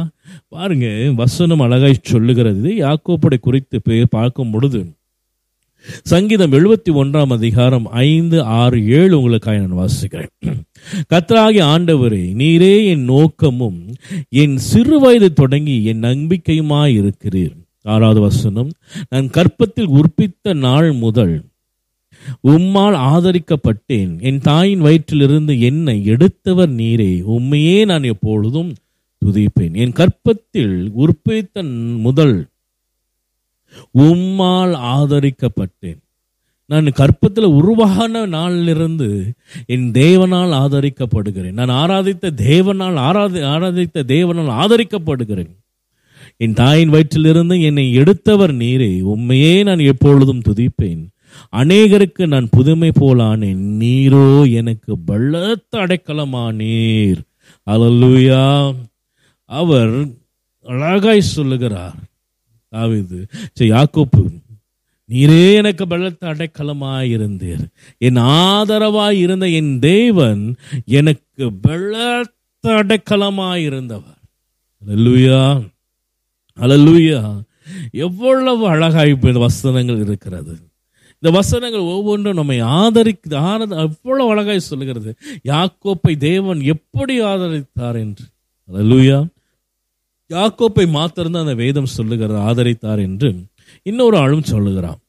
பாருங்க 0.47 0.87
வசனம் 1.15 1.59
அழகாய் 1.59 1.95
சொல்லுகிறது. 2.01 2.69
யாக்கோப்படை 2.77 3.39
குறித்து 3.39 4.07
பார்க்கும் 4.09 4.51
பொழுது 4.51 4.81
சங்கீதம் 5.83 6.51
எழுபத்தி 6.51 6.89
ஒன்றாம் 6.89 7.31
அதிகாரம் 7.31 7.85
ஐந்து 7.85 8.43
ஆறு 8.43 8.87
ஏழு 8.87 9.17
உங்களுக்காக 9.17 9.57
நான் 9.57 9.87
வாசிக்கிறேன். 9.87 10.27
கத்தராகி 11.13 11.59
ஆண்டவரே 11.61 12.33
நீரே 12.33 12.85
என் 12.85 13.09
நோக்கமும் 13.09 13.93
என் 14.29 14.57
சிறு 14.57 14.99
வயது 14.99 15.33
தொடங்கி 15.33 15.83
என் 15.83 15.99
நம்பிக்கையுமாய் 15.99 16.93
இருக்கிறீர். 17.03 17.55
ஆறாவது 17.83 18.19
வசனம் 18.19 18.71
நான் 19.09 19.29
கற்பத்தில் 19.29 19.89
உற்பித்த 19.89 20.53
நாள் 20.53 20.91
முதல் 20.91 21.43
உம்மால் 22.47 22.95
ஆதரிக்கப்பட்டேன். 22.95 24.21
என் 24.21 24.39
தாயின் 24.39 24.81
வயிற்றிலிருந்து 24.81 25.59
என்னை 25.59 26.05
எடுத்தவர் 26.05 26.71
நீரே. 26.71 27.23
உம்மையே 27.23 27.85
நான் 27.85 28.03
எப்பொழுதும் 28.03 28.73
துதிப்பேன். 29.25 29.73
என் 29.73 29.91
கற்பத்தில் 29.91 30.91
உற்பித்த 30.97 31.63
முதல் 31.97 32.47
உம்மால் 33.97 34.75
ஆதரிக்கப்பட்டேன். 34.95 36.01
நான் 36.65 36.85
கற்பத்தில் 36.85 37.43
உருவான 37.43 38.25
நாளிலிருந்து 38.25 39.33
என் 39.65 39.91
தேவனால் 39.91 40.53
ஆதரிக்கப்படுகிறேன். 40.53 41.51
நான் 41.51 41.69
ஆராதித்த 41.69 42.31
தேவனால் 42.37 42.95
ஆராதி 42.95 43.39
ஆராதித்த 43.39 44.03
தேவனால் 44.07 44.53
ஆதரிக்கப்படுகிறேன். 44.63 45.55
என் 46.37 46.53
தாயின் 46.53 46.89
வயிற்றிலிருந்து 46.89 47.61
என்னை 47.61 47.93
எடுத்தவர் 47.93 48.53
நீரே. 48.53 49.01
உண்மையே 49.01 49.63
நான் 49.63 49.79
எப்பொழுதும் 49.79 50.41
துதிப்பேன். 50.49 51.07
அநேகருக்கு 51.55 52.27
நான் 52.27 52.47
புதுமை 52.51 52.91
போலானேன். 52.99 53.61
நீரோ 53.79 54.51
எனக்கு 54.51 54.97
பலத்த 54.97 55.77
அடைக்கலமானீர். 55.77 57.21
அல்லேலூயா 57.71 58.75
அவர் 59.45 60.07
அழகாய் 60.63 61.21
சொல்லுகிறார். 61.21 61.95
தாவிது 62.73 63.19
சரி, 63.53 63.71
யாக்கோப்பு 63.71 64.23
நீரே 65.09 65.53
எனக்கு 65.53 65.87
பலத்த 65.87 66.27
அடைக்கலமாயிருந்தீர் 66.27 67.65
என் 67.97 68.15
ஆதரவாய் 68.15 69.19
இருந்த 69.25 69.49
என் 69.49 69.79
தேவன் 69.79 70.55
எனக்கு 70.85 71.51
பலத்த 71.61 72.31
அடைக்கலமாயிருந்தவர் 72.63 74.21
அல்லேலூயா 74.81 75.71
அல்லேலூயா. 76.57 77.41
எவ்வளவு 77.91 78.67
அழகாய் 78.67 79.09
இப்போ 79.09 79.27
இந்த 79.27 79.39
வசனங்கள் 79.39 79.99
இருக்கிறது. 79.99 80.53
இந்த 81.13 81.37
வசனங்கள் 81.37 81.79
ஒவ்வொன்றும் 81.79 82.33
நம்மை 82.33 82.59
ஆதரிக்க 82.59 83.39
ஆனது 83.39 83.75
எவ்வளவு 83.75 84.29
அழகாய் 84.29 84.59
சொல்லுகிறது. 84.59 85.15
யாக்கோப்பை 85.43 86.17
தேவன் 86.17 86.61
எப்படி 86.61 87.21
ஆதரித்தார் 87.21 87.99
என்று. 88.03 88.25
அல்லேலூயா. 88.69 89.19
யாக்கோப்பை 90.33 90.85
மாத்திரம்தான் 90.87 91.45
அந்த 91.45 91.55
வேதம் 91.55 91.93
சொல்லுகிறது 91.95 92.39
ஆதரித்தார் 92.39 93.01
என்று 93.07 93.29
இன்னொரு 93.83 94.17
ஆளும் 94.17 94.43
சொல்லுகிறான். 94.43 94.99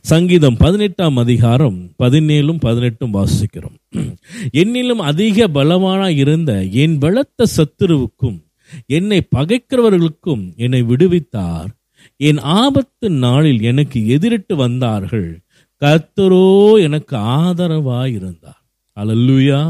சங்கீதம் 0.00 0.56
பதினெட்டாம் 0.56 1.16
அதிகாரம் 1.16 1.78
பதினேழும் 1.98 2.60
பதினெட்டும் 2.66 3.14
வாசிக்கிறோம். 3.18 3.78
என்னிலும் 4.52 5.02
அதிக 5.10 5.48
பலமான 5.48 6.10
இருந்த 6.12 6.52
என் 6.82 6.98
பலத்த 6.98 7.46
சத்துருவுக்கும் 7.56 8.38
என்னை 8.86 9.20
பகைக்கிறவர்களுக்கும் 9.36 10.44
என்னை 10.56 10.82
விடுவித்தார். 10.82 11.70
என் 12.16 12.38
ஆபத்து 12.38 13.10
நாளில் 13.10 13.62
எனக்கு 13.62 14.00
எதிரிட்டு 14.16 14.54
வந்தார்கள். 14.54 15.40
கர்த்தரோ 15.82 16.80
எனக்கு 16.82 17.16
ஆதரவாய் 17.16 18.12
இருந்தார் 18.12 18.62
அலல்லுயா. 18.96 19.62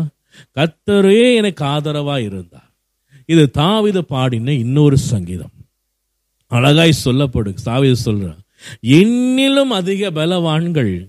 கர்த்தரே 0.58 1.34
எனக்கு 1.34 1.64
ஆதரவாய் 1.64 2.24
இருந்தார் 2.24 2.70
இது 3.26 3.50
தாவித 3.58 3.98
பாடின 3.98 4.52
இன்னொரு 4.52 4.98
சங்கீதம். 4.98 5.50
அழகாய் 6.46 7.00
சொல்லப்படு 7.04 7.54
தாவித 7.64 7.94
சொல்றான் 8.04 8.40
என்னிலும் 8.82 9.72
அதிக 9.80 10.10
பலவான்கள் 10.10 11.08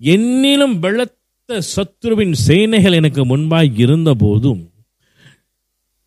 என்னிலும் 0.00 0.80
பலத்த 0.80 1.60
சத்ருவின் 1.76 2.32
சேனைகள் 2.32 2.92
எனக்கு 2.92 3.36
முன்பாய் 3.36 3.78
இருந்த 3.78 4.14
போதும் 4.14 4.70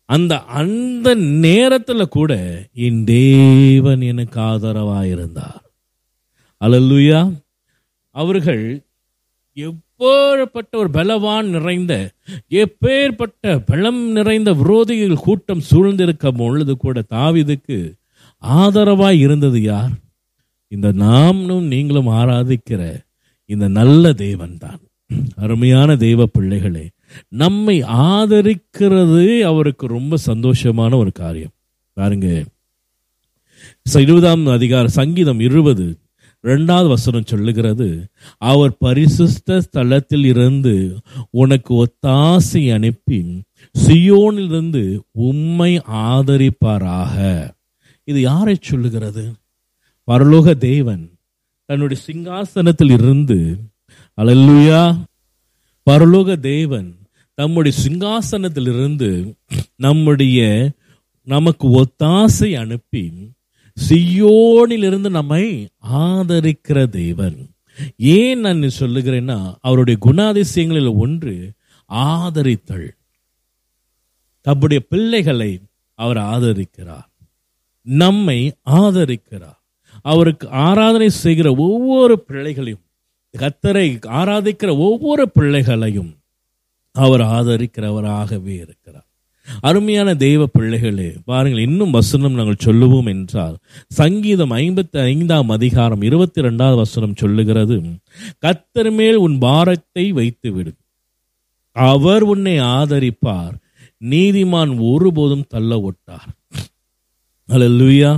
அந்த 0.04 0.42
அந்த 0.42 1.14
நேரத்தில் 1.14 2.08
கூட 2.08 2.32
என் 2.72 3.04
தேவன் 3.04 4.00
எனக்கு 4.00 4.40
ஆதரவாயிருந்தார். 4.40 5.62
அலல்லுயா. 6.60 7.44
அவர்கள் 8.10 8.86
எப்பேற்பட்ட 9.98 10.76
ஒரு 10.76 10.90
பலவான் 10.90 11.48
நிறைந்த 11.48 12.10
எப்பேற்பட்ட 12.50 13.62
பலம் 13.66 14.10
நிறைந்த 14.10 14.52
விரோதிகள் 14.52 15.14
கூட்டம் 15.14 15.62
சூழ்ந்திருக்க 15.70 16.28
பொழுது 16.28 16.76
கூட 16.76 17.02
தாவிதுக்கு 17.10 17.92
ஆதரவாய் 18.42 19.18
இருந்தது 19.18 19.62
யார்? 19.62 19.90
இந்த 20.68 20.92
நாமும் 20.92 21.64
நீங்களும் 21.64 22.08
ஆராதிக்கிற 22.08 23.00
இந்த 23.44 23.68
நல்ல 23.68 24.10
தேவன்தான். 24.10 24.78
அருமையான 25.36 25.96
தெய்வ 25.96 26.26
பிள்ளைகளே 26.26 26.88
நம்மை 27.28 27.82
ஆதரிக்கிறது 27.82 29.40
அவருக்கு 29.40 29.86
ரொம்ப 29.86 30.16
சந்தோஷமான 30.26 30.94
ஒரு 30.94 31.12
காரியம். 31.12 31.50
பாருங்க. 31.92 32.44
இருபதாம் 33.92 34.46
அதிகாரம் 34.46 34.88
சங்கீதம் 34.88 35.40
இருபது. 35.40 35.98
ரெண்டாவது 36.46 36.88
வசனம் 36.88 37.24
சொல்லுகிறது 37.24 38.06
அவர் 38.38 38.76
பரிசுத்த 38.78 39.62
ஸ்தலத்தில் 39.66 40.24
இருந்து 40.24 41.00
உனக்கு 41.30 41.86
ஒத்தாசை 41.86 42.72
அனுப்பி 42.72 43.42
சியோனிலிருந்து 43.86 45.00
உம்மை 45.10 45.78
ஆதரிப்பாராக. 45.78 47.16
இது 48.04 48.20
யாரை 48.20 48.56
சொல்லுகிறது? 48.60 49.32
பரலோக 50.10 50.56
தேவன் 50.56 51.10
தன்னுடைய 51.64 52.02
சிங்காசனத்தில் 52.06 52.92
இருந்து 52.92 53.58
அல்லேலூயா 54.22 55.02
பரலோக 55.90 56.40
தேவன் 56.40 56.96
தம்முடைய 57.34 57.78
சிங்காசனத்திலிருந்து 57.84 59.34
நம்முடைய 59.76 60.70
நமக்கு 61.22 61.68
ஒத்தாசை 61.68 62.54
அனுப்பி 62.58 63.12
சியோனிலிருந்து 63.88 65.10
நம்மை 65.10 65.68
ஆதரிக்கிற 65.92 66.88
தேவன். 66.88 67.50
ஏன் 67.96 68.40
நான் 68.40 68.60
சொல்லுகிறேன்னா 68.60 69.54
அவருடைய 69.60 69.98
குணாதிசயங்களில் 70.04 70.96
ஒன்று 70.96 71.52
ஆதரித்தல். 71.92 72.88
தம்முடைய 74.40 74.82
பிள்ளைகளை 74.88 75.60
அவர் 75.94 76.16
ஆதரிக்கிறார். 76.16 77.04
நம்மை 77.82 78.52
ஆதரிக்கிறார். 78.70 79.58
அவருக்கு 80.02 80.50
ஆராதனை 80.50 81.10
செய்கிற 81.10 81.54
ஒவ்வொரு 81.54 82.20
பிள்ளைகளையும் 82.20 82.80
கத்தரை 83.38 83.98
ஆராதிக்கிற 84.06 84.78
ஒவ்வொரு 84.78 85.30
பிள்ளைகளையும் 85.30 86.16
அவர் 86.92 87.20
ஆதரிக்கிறவராகவே 87.20 88.54
இருக்கிறார். 88.54 89.05
அருமையான 89.60 90.14
தெய்வ 90.14 90.46
பிள்ளைகளே 90.46 91.10
பாருங்கள் 91.24 91.66
இன்னும் 91.68 91.90
வசனம் 91.90 92.38
நாங்கள் 92.38 92.64
சொல்லுவோம் 92.66 93.06
என்றால் 93.06 93.56
சங்கீதம் 94.00 94.50
ஐம்பத்தி 94.50 94.98
ஐந்தாம் 95.12 95.48
அதிகாரம் 95.48 96.02
இருபத்தி 96.02 96.40
ரெண்டாவது 96.40 96.74
வசனம் 96.74 97.14
சொல்லுகிறது 97.14 97.76
கத்தர் 98.46 98.90
மேல் 98.92 99.16
உன் 99.16 99.38
பாரத்தை 99.38 100.12
வைத்து 100.12 100.52
விடு 100.52 100.72
அவர் 101.76 102.22
உன்னை 102.22 102.56
ஆதரிப்பார். 102.60 103.54
நீதிமான் 104.02 104.72
ஒருபோதும் 104.90 105.46
தள்ள 105.48 105.78
ஒட்டார். 105.88 106.30
அல்லேலூயா 107.48 108.12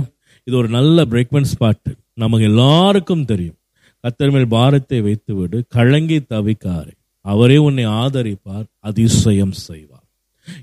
இது 0.47 0.55
ஒரு 0.57 0.69
நல்ல 0.69 1.05
பிரேக்மெண்ட் 1.05 1.51
ஸ்பாட்டு 1.53 1.91
நமக்கு 2.13 2.45
எல்லாருக்கும் 2.45 3.25
தெரியும். 3.25 3.57
கத்தர் 4.03 4.31
மேல் 4.31 4.47
பாரத்தை 4.47 5.01
வைத்து 5.01 5.35
விடு 5.35 5.57
கழங்கி 5.67 6.19
தவிக்காரு 6.33 6.91
அவரே 7.21 7.57
உன்னை 7.57 7.85
ஆதரிப்பார். 7.85 8.67
அதிசயம் 8.79 9.51
செய்வார். 9.51 9.88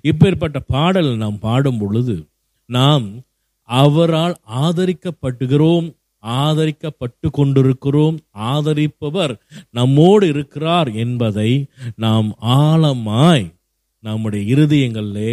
இப்பேற்பட்ட 0.08 0.58
பாடல் 0.66 1.16
நாம் 1.16 1.38
பாடும் 1.38 1.78
பொழுது 1.78 2.16
நாம் 2.66 3.06
அவரால் 3.62 4.36
ஆதரிக்கப்படுகிறோம் 4.50 5.88
ஆதரிக்கப்பட்டு 6.22 7.28
கொண்டிருக்கிறோம் 7.30 8.16
ஆதரிப்பவர் 8.38 9.34
நம்மோடு 9.70 10.28
இருக்கிறார் 10.28 10.88
என்பதை 10.92 11.66
நாம் 11.96 12.36
ஆழமாய் 12.40 13.54
நம்முடைய 14.00 14.54
இருதயங்களிலே 14.54 15.32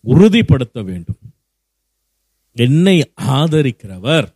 உறுதிப்படுத்த 0.00 0.82
வேண்டும். 0.82 1.20
என்னை 2.52 2.96
ஆதரிக்கிறவர் 3.28 4.28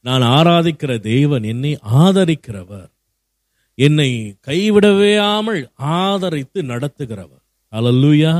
நான் 0.00 0.22
ஆராதிக்கிற 0.22 1.00
தேவன் 1.00 1.42
என்னை 1.42 1.78
ஆதரிக்கிறவர் 1.92 2.90
என்னை 3.74 4.10
கைவிடவேயாமல் 4.46 5.62
ஆதரித்து 5.74 6.62
நடத்துகிறவர். 6.62 7.35
அலல்லுயா 7.78 8.32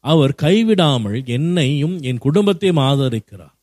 அவர் 0.00 0.32
கைவிடாமல் 0.42 1.18
என்னையும் 1.36 1.96
என் 2.00 2.18
குடும்பத்தையும் 2.18 2.82
ஆதரிக்கிறார். 2.90 3.54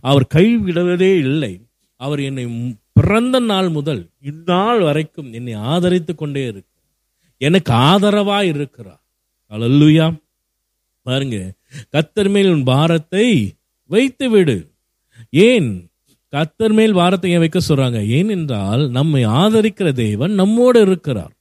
அவர் 0.00 0.26
கைவிடுவதே 0.34 1.12
இல்லை. 1.26 1.52
அவர் 2.00 2.20
என்னை 2.20 2.44
பிறந்த 2.92 3.36
நாள் 3.40 3.68
முதல் 3.68 4.02
இந்நாள் 4.20 4.80
வரைக்கும் 4.80 5.30
என்னை 5.32 5.54
ஆதரித்து 5.72 6.14
கொண்டே 6.14 6.42
இருக்கு 6.46 6.68
எனக்கு 7.40 7.72
ஆதரவா 7.72 8.38
இருக்கிறார். 8.52 9.02
அலல்லுயா 9.52 10.06
பாருங்க 11.06 11.38
கத்தர் 11.94 12.30
மேல் 12.30 12.50
உன் 12.52 12.64
பாரத்தை 12.64 13.26
வைத்து 13.90 14.26
விடு 14.30 14.56
ஏன்? 15.30 15.70
கத்தர் 16.32 16.74
மேல் 16.78 16.92
வாரத்தை 16.92 17.38
வைக்க 17.38 17.58
சொல்றாங்க? 17.68 18.00
ஏனென்றால் 18.08 18.82
நம்மை 18.90 19.22
ஆதரிக்கிற 19.40 19.88
தேவன் 19.92 20.32
நம்மோடு 20.32 20.80
இருக்கிறார். 20.80 21.32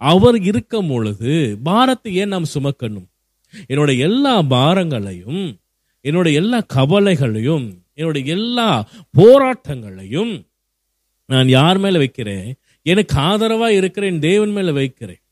அவர் 0.00 0.36
இருக்கும் 0.42 0.88
பொழுது 0.88 1.58
பாரத்தை 1.62 2.10
ஏன் 2.14 2.28
நாம் 2.28 2.52
சுமக்கணும்? 2.54 3.08
என்னோட 3.68 3.90
எல்லா 3.98 4.34
பாரங்களையும் 4.42 5.44
என்னோட 6.04 6.28
எல்லா 6.32 6.58
கவலைகளையும் 6.74 7.66
என்னோட 7.96 8.18
எல்லா 8.24 8.68
போராட்டங்களையும் 9.18 10.34
நான் 11.28 11.48
யார் 11.48 11.78
மேல 11.78 11.98
வைக்கிறேன்? 11.98 12.48
எனக்கு 12.86 13.14
ஆதரவா 13.18 13.68
இருக்கிறேன் 13.68 14.20
தேவன் 14.20 14.50
மேல 14.50 14.72
வைக்கிறேன். 14.72 15.22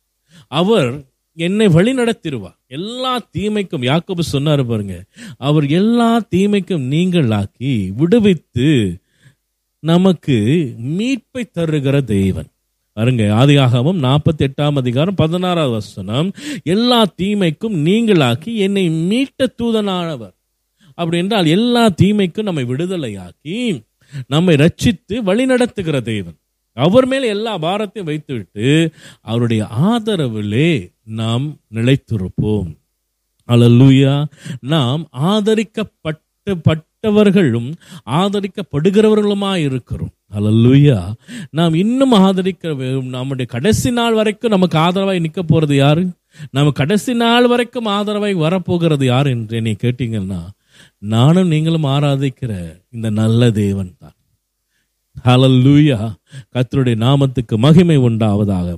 அவர் 0.49 0.91
என்னை 1.39 1.67
வழி 1.69 1.93
நடத்திடுவார் 1.95 2.59
எல்லா 2.67 3.13
தீமைக்கும் 3.37 3.87
யாக்கோபு 3.91 4.23
சொன்னாரு 4.33 4.65
பாருங்க 4.65 4.97
அவர் 5.39 5.67
எல்லா 5.69 6.11
தீமைக்கும் 6.35 6.85
நீங்களாக்கி 6.93 7.73
விடுவித்து 7.95 9.01
நமக்கு 9.83 10.37
மீட்பை 10.99 11.43
தருகிற 11.45 11.97
தேவன். 12.05 12.51
பாருங்க 12.97 13.23
ஆதியாகமம் 13.23 14.01
நாற்பத்தி 14.05 14.47
எட்டாம் 14.47 14.77
அதிகாரம் 14.77 15.15
பதினாறாவது 15.15 15.73
வசனம் 15.73 16.33
எல்லா 16.65 17.05
தீமைக்கும் 17.23 17.77
நீங்களாக்கி 17.87 18.55
என்னை 18.57 18.85
மீட்ட 18.91 19.47
தூதனானவர். 19.63 20.35
அப்படி 20.95 21.19
என்றால் 21.19 21.47
எல்லா 21.47 21.87
தீமைக்கும் 22.03 22.43
நம்மை 22.43 22.65
விடுதலையாக்கி 22.65 23.85
நம்மை 24.27 24.55
ரட்சித்து 24.55 25.13
வழிநடத்துகிற 25.13 26.01
தேவன். 26.01 26.39
அவர் 26.73 27.07
மேல் 27.07 27.23
எல்லா 27.23 27.59
பாரத்தையும் 27.59 28.09
வைத்துவிட்டு 28.11 28.91
அவருடைய 29.21 29.67
ஆதரவிலே 29.81 30.93
நாம் 31.05 31.61
நிலைத்திருப்போம். 31.75 32.73
அல்லேலூயா 33.49 34.25
நாம் 34.61 35.09
ஆதரிக்கப்பட்டு 35.19 36.53
பட்டு 36.63 36.85
ஆதரிக்கப்பட்டவர்களும் 37.11 37.71
ஆதரிக்கப்படுகிறவர்களுமாய் 38.11 39.57
இருக்கிறோம் 39.57 40.13
அலல்லுயா 40.35 41.13
நாம் 41.51 41.75
இன்னும் 41.75 42.13
ஆதரிக்க 42.13 42.75
நம்முடைய 43.03 43.51
கடைசி 43.51 43.91
நாள் 43.91 44.15
வரைக்கும் 44.15 44.51
நமக்கு 44.51 44.79
ஆதரவாய் 44.79 45.21
நிற்க 45.21 45.43
போறது 45.43 45.75
யாரு? 45.75 46.09
நம்ம 46.51 46.71
கடைசி 46.71 47.15
நாள் 47.15 47.47
வரைக்கும் 47.47 47.87
ஆதரவாய் 47.87 48.33
வரப்போகிறது 48.33 49.07
யார்? 49.07 49.27
என்று 49.27 49.57
என்னை 49.57 49.77
கேட்டீங்கன்னா 49.83 50.41
நானும் 50.99 51.49
நீங்களும் 51.49 51.85
ஆராதிக்கிற 51.85 52.53
இந்த 52.91 53.11
நல்ல 53.11 53.51
தேவன் 53.51 53.93
தான். 53.99 54.16
ஹலல்லூயா 55.27 56.01
கத்தருடைய 56.55 56.97
நாமத்துக்கு 57.05 57.57
மகிமை 57.57 57.99
உண்டாவதாக. 57.99 58.69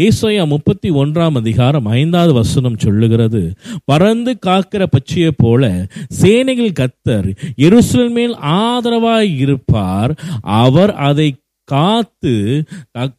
ஏசாயா 0.00 0.46
முப்பத்தி 0.46 0.90
ஒன்றாம் 0.90 1.36
அதிகாரம் 1.36 1.86
ஐந்தாவது 1.86 2.32
வசனம் 2.32 2.78
சொல்லுகிறது. 2.78 3.42
பறந்து 3.84 4.38
காக்கிற 4.46 4.86
பட்சியை 4.94 5.30
போல 5.36 5.86
சேனைகள் 6.08 6.78
கத்தர் 6.80 7.28
எருசலேம் 7.56 8.10
மேல் 8.10 8.34
ஆதரவாய் 8.36 9.36
இருப்பார். 9.36 10.14
அவர் 10.42 10.94
அதை 10.94 11.28
காத்து 11.64 12.64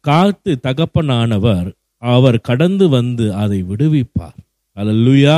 காத்து 0.00 0.60
தகப்பனானவர் 0.62 1.72
அவர் 1.96 2.40
கடந்து 2.40 2.88
வந்து 2.88 3.34
அதை 3.34 3.64
விடுவிப்பார். 3.70 4.38
அலல்லுயா 4.76 5.36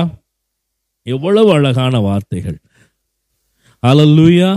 எவ்வளவு 1.02 1.52
அழகான 1.52 1.98
வார்த்தைகள். 1.98 2.58
அலல்லுயா 3.82 4.50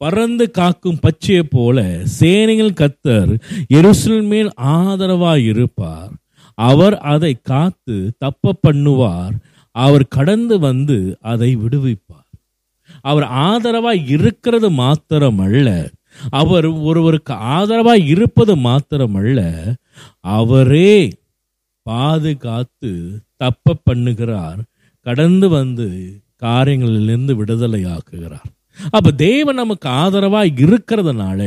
பறந்து 0.00 0.50
காக்கும் 0.50 0.98
பச்சையை 0.98 1.42
போல 1.50 2.00
சேனைகள் 2.04 2.78
கத்தர் 2.80 3.32
எருசலேம் 3.74 4.50
ஆதரவாய் 4.62 5.44
இருப்பார். 5.44 6.10
அவர் 6.54 6.98
அதை 6.98 7.38
காத்து 7.42 8.12
தப்ப 8.18 8.54
பண்ணுவார். 8.68 9.34
அவர் 9.70 10.04
கடந்து 10.08 10.58
வந்து 10.58 11.16
அதை 11.20 11.56
விடுவிப்பார். 11.56 12.30
அவர் 13.00 13.22
ஆதரவாய் 13.22 14.06
இருக்கிறது 14.06 14.70
மாத்திரமல்ல. 14.70 15.90
அவர் 16.30 16.66
ஒருவருக்கு 16.66 17.32
ஆதரவாய் 17.32 18.06
இருப்பது 18.06 18.56
மாத்திரமல்ல. 18.56 19.74
அவரே 20.20 21.12
பாதுகாத்து 21.82 22.92
தப்ப 23.36 23.76
பண்ணுகிறார். 23.90 24.60
கடந்து 25.00 25.48
வந்து 25.48 25.88
காரியங்களிலிருந்து 26.42 27.32
விடுதலையாக்குகிறார். 27.40 28.50
அப்ப 28.90 29.10
தேவன் 29.10 29.54
நமக்கு 29.54 29.88
ஆதரவா 29.88 30.42
இருக்கிறதுனால 30.64 31.40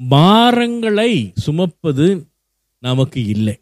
பாரங்களை 0.00 1.12
சுமப்பது 1.34 2.06
நமக்கு 2.78 3.26
இல்லை. 3.26 3.56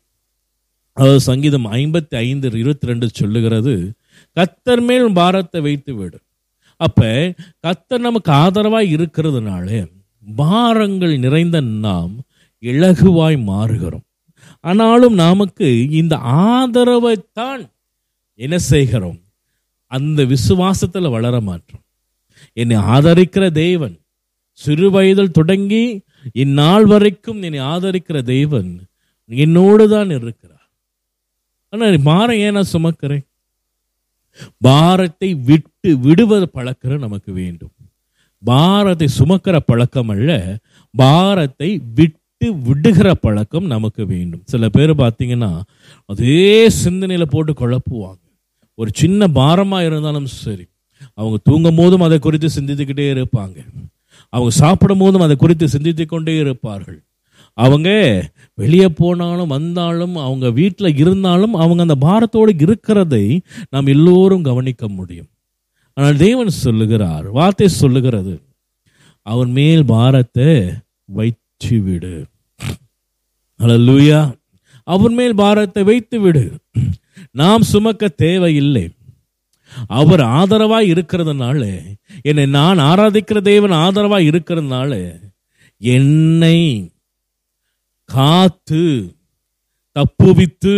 அதாவது 0.93 1.21
சங்கீதம் 1.21 1.67
ஐம்பத்தி 1.73 2.15
ஐந்து 2.27 2.47
இருபத்தி 2.59 2.87
ரெண்டு 2.87 3.09
சொல்லுகிறது 3.13 3.75
கத்தர் 4.37 4.83
மேல் 4.83 5.13
பாரத்தை 5.13 5.61
வைத்து 5.61 5.95
விடும் 5.95 6.27
அப்ப 6.77 7.09
கத்தர் 7.67 8.07
நமக்கு 8.09 8.33
ஆதரவா 8.33 8.81
இருக்கிறதுனால 8.95 9.69
பாரங்கள் 10.37 11.19
நிறைந்த 11.19 11.61
நாம் 11.61 12.15
இலகுவாய் 12.63 13.39
மாறுகிறோம். 13.51 14.07
ஆனாலும் 14.61 15.15
நமக்கு 15.15 15.89
இந்த 15.91 16.15
ஆதரவைத்தான் 16.17 17.63
என்ன 18.35 18.59
செய்கிறோம்? 18.59 19.19
அந்த 19.87 20.23
விசுவாசத்துல 20.23 21.11
வளர 21.11 21.41
மாற்றோம். 21.41 21.85
என்னை 22.57 22.77
ஆதரிக்கிற 22.95 23.45
தேவன். 23.53 23.97
சிறு 24.61 24.87
வயதில் 24.91 25.37
தொடங்கி 25.39 25.83
இந்நாள் 26.33 26.87
வரைக்கும் 26.87 27.41
என்னை 27.43 27.61
ஆதரிக்கிற 27.73 28.19
தேவன் 28.35 28.71
என்னோடு 29.31 29.85
தான் 29.89 30.11
இருக்கிறார். 30.11 30.67
ஆனால் 31.73 31.99
பாரம் 32.03 32.41
ஏன் 32.45 32.57
நான் 32.59 32.73
சுமக்கிறேன்? 32.73 33.25
பாரத்தை 34.61 35.29
விட்டு 35.49 35.91
விடுவது 36.07 36.47
பழக்கிற 36.57 36.93
நமக்கு 36.99 37.31
வேண்டும். 37.33 37.75
பாரத்தை 38.43 39.09
சுமக்கிற 39.19 39.57
பழக்கம் 39.71 40.11
அல்ல 40.15 40.33
பாரத்தை 40.95 41.71
விட்டு 41.99 42.49
விடுகிற 42.67 43.09
பழக்கம் 43.15 43.67
நமக்கு 43.67 44.03
வேண்டும். 44.07 44.43
சில 44.45 44.69
பேர் 44.69 44.93
பார்த்தீங்கன்னா 45.03 45.53
அதே 46.07 46.69
சிந்தனையில் 46.83 47.33
போட்டு 47.33 47.53
குழப்புவாங்க. 47.53 48.23
ஒரு 48.75 48.91
சின்ன 48.95 49.29
பாரமாக 49.39 49.87
இருந்தாலும் 49.89 50.29
சரி 50.43 50.67
அவங்க 51.19 51.37
தூங்கும் 51.49 51.79
போதும் 51.81 52.07
அதை 52.07 52.17
குறித்து 52.19 52.49
சிந்தித்துக்கிட்டே 52.57 53.07
இருப்பாங்க. 53.15 53.57
அவங்க 54.33 54.51
சாப்பிடும் 54.63 55.03
போதும் 55.03 55.25
அதை 55.27 55.37
குறித்து 55.37 55.67
சிந்தித்து 55.75 56.05
கொண்டே 56.07 56.35
இருப்பார்கள். 56.45 56.99
அவங்க 57.59 57.89
வெளியே 58.55 58.89
போனாலும் 59.01 59.53
வந்தாலும் 59.55 60.17
அவங்க 60.27 60.47
வீட்டில் 60.59 60.99
இருந்தாலும் 61.03 61.55
அவங்க 61.63 61.81
அந்த 61.87 61.97
பாரத்தோடு 62.07 62.53
இருக்கிறதை 62.67 63.25
நாம் 63.73 63.93
எல்லோரும் 63.95 64.47
கவனிக்க 64.49 64.89
முடியும். 64.89 65.29
ஆனால் 65.97 66.21
தேவன் 66.27 66.51
சொல்லுகிறார் 66.65 67.27
வார்த்தை 67.39 67.69
சொல்லுகிறது 67.83 68.35
அவன் 69.27 69.51
மேல் 69.59 69.83
பாரத்தை 69.95 70.51
வைத்து 71.19 71.79
விடு 71.87 72.17
அல்லூயா 73.61 74.21
அவன் 74.89 75.15
மேல் 75.19 75.35
பாரத்தை 75.43 75.83
வைத்து 75.91 76.19
விடு 76.21 76.45
நாம் 77.41 77.65
சுமக்க 77.73 78.09
தேவையில்லை. 78.25 78.85
அவர் 79.87 80.21
ஆதரவா 80.21 80.79
இருக்கிறதுனால 80.93 81.83
என்னை 82.23 82.47
நான் 82.47 82.79
ஆராதிக்கிற 82.79 83.41
தேவன் 83.41 83.71
ஆதரவா 83.71 84.19
இருக்கிறதுனால 84.29 85.21
என்னை 85.79 86.93
காத்து 88.05 89.15
தப்புவித்து 89.99 90.77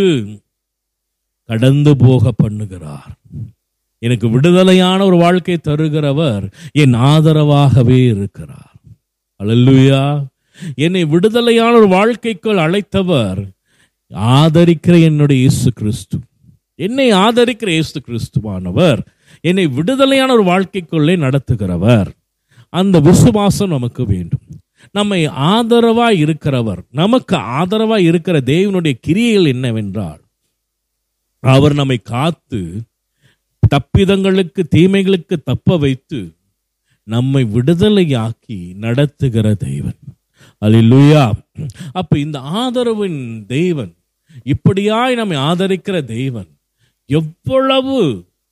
கடந்து 1.45 1.97
போக 1.97 2.31
பண்ணுகிறார். 2.43 3.11
எனக்கு 3.97 4.29
விடுதலையான 4.29 5.05
ஒரு 5.05 5.17
வாழ்க்கை 5.17 5.57
தருகிறவர் 5.63 6.51
என் 6.71 6.93
ஆதரவாகவே 6.93 8.05
இருக்கிறார். 8.07 8.75
அழல்லுயா 9.43 10.25
என்னை 10.75 11.05
விடுதலையான 11.05 11.73
ஒரு 11.75 11.87
வாழ்க்கைக்குள் 11.87 12.63
அழைத்தவர் 12.65 13.41
ஆதரிக்கிற 14.15 15.01
என்னுடைய 15.01 15.41
இயேசு 15.41 15.71
கிறிஸ்து. 15.71 16.19
என்னை 16.81 17.07
ஆதரிக்கிற 17.25 17.69
இயேசு 17.69 17.97
கிறிஸ்துவானவர் 17.99 18.99
என்னை 19.41 19.67
விடுதலையான 19.67 20.33
ஒரு 20.33 20.43
வாழ்க்கைக்குள்ளே 20.43 21.15
நடத்துகிறவர். 21.25 22.09
அந்த 22.73 22.99
விசுவாசம் 22.99 23.69
நமக்கு 23.69 24.05
வேண்டும். 24.05 24.45
நம்மை 24.91 25.25
ஆதரவாக 25.25 26.13
இருக்கிறவர் 26.13 26.81
நமக்கு 26.91 27.35
ஆதரவாக 27.35 28.01
இருக்கிற 28.01 28.37
தேவனுடைய 28.45 28.93
கிரியைகள் 29.01 29.45
என்னவென்றால் 29.45 30.21
அவர் 31.43 31.73
நம்மை 31.73 31.97
காத்து 32.03 32.61
தப்பிதங்களுக்கு 33.63 34.61
தீமைகளுக்கு 34.75 35.35
தப்ப 35.43 35.77
வைத்து 35.77 36.19
நம்மை 37.07 37.43
விடுதலையாக்கி 37.55 38.57
நடத்துகிற 38.75 39.53
தெய்வன் 39.65 39.99
அல்லா 40.61 41.25
அப்ப 41.91 42.19
இந்த 42.19 42.37
ஆதரவின் 42.61 43.21
தெய்வன் 43.45 43.93
இப்படியாய் 44.45 45.15
நம்மை 45.15 45.37
ஆதரிக்கிற 45.49 45.97
தெய்வன் 46.05 46.49
எவ்வளவு 47.17 47.97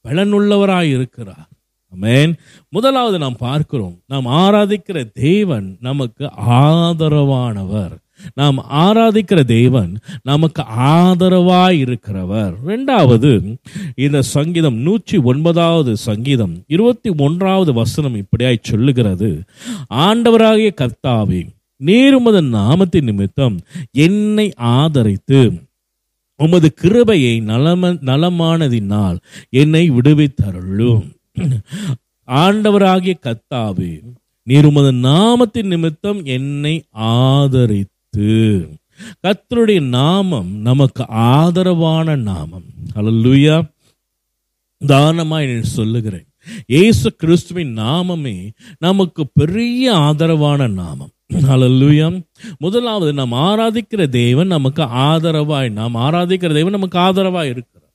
பலனுள்ளவராய் 0.06 0.92
இருக்கிறார் 0.98 1.48
ஆமென். 1.94 2.34
முதலாவது 2.74 3.18
நாம் 3.18 3.40
பார்க்கிறோம் 3.40 3.96
நாம் 4.08 4.28
ஆராதிக்கிற 4.42 4.98
தேவன் 5.26 5.68
நமக்கு 5.82 6.26
ஆதரவானவர். 6.60 7.96
நாம் 8.40 8.58
ஆராதிக்கிற 8.86 9.40
தேவன் 9.52 9.92
நமக்கு 10.24 10.62
ஆதரவாய் 10.94 11.78
இருக்கிறவர் 11.86 12.54
இரண்டாவது 12.64 13.32
இந்த 13.96 14.18
சங்கீதம் 14.22 14.78
நூற்றி 14.88 15.18
ஒன்பதாவது 15.32 15.94
சங்கீதம் 16.08 16.56
இருபத்தி 16.68 17.12
ஒன்றாவது 17.18 17.74
வசனம் 17.74 18.18
இப்படியாய் 18.22 18.68
சொல்லுகிறது. 18.72 19.30
ஆண்டவராகிய 20.06 20.72
கர்த்தாவே 20.82 21.42
நேருமதன் 21.82 22.50
நாமத்தின் 22.58 23.08
நிமித்தம் 23.12 23.58
என்னை 24.06 24.48
ஆதரித்து 24.76 25.42
உமது 26.44 26.74
கிருபையை 26.74 27.42
நலம 27.42 27.92
நலமானதினால் 28.10 29.18
என்னை 29.50 29.92
விடுவித்தருளும். 29.92 31.08
ஆண்டவராகிய 32.28 33.14
கத்தாவே 33.20 34.02
நீர் 34.44 34.66
உமது 34.66 34.92
நாமத்தின் 34.92 35.70
நிமித்தம் 35.74 36.26
என்னை 36.26 36.84
ஆதரித்து. 36.92 38.34
கத்தருடைய 39.24 39.82
நாமம் 39.82 40.50
நமக்கு 40.62 41.04
ஆதரவான 41.08 42.16
நாமம். 42.16 42.68
அல்லேலூயா 42.96 43.58
தானமாக 44.86 45.60
சொல்லுகிறேன். 45.62 46.29
இயேசு 46.66 47.16
கிறிஸ்துவின் 47.16 47.78
நாமமே 47.78 48.50
நமக்கு 48.80 49.24
பெரிய 49.34 49.94
ஆதரவான 49.94 50.68
நாமம். 50.68 51.14
அல்லேலூயா 51.54 52.24
முதலாவது 52.58 53.14
நாம் 53.14 53.32
ஆராதிக்கிற 53.32 54.10
தேவன் 54.10 54.48
நமக்கு 54.48 54.84
ஆதரவாய் 54.84 55.72
நாம் 55.72 55.96
ஆராதிக்கிற 55.96 56.54
தேவன் 56.54 56.78
நமக்கு 56.78 57.00
ஆதரவாய் 57.00 57.52
இருக்கிறார். 57.54 57.86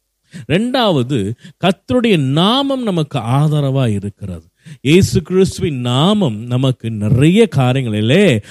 ரெண்டாவது 0.49 1.19
கத்தருடைய 1.65 2.17
நாமம் 2.19 2.83
நமக்கு 2.83 3.19
ஆதரவாய் 3.19 3.93
இருக்கிறது. 3.93 4.47
இயேசு 4.83 5.23
கிறிஸ்துவின் 5.23 5.81
நாமம் 5.81 6.39
நமக்கு 6.47 6.91
நிறைய 6.91 7.49
காரியங்களிலே 7.57 8.43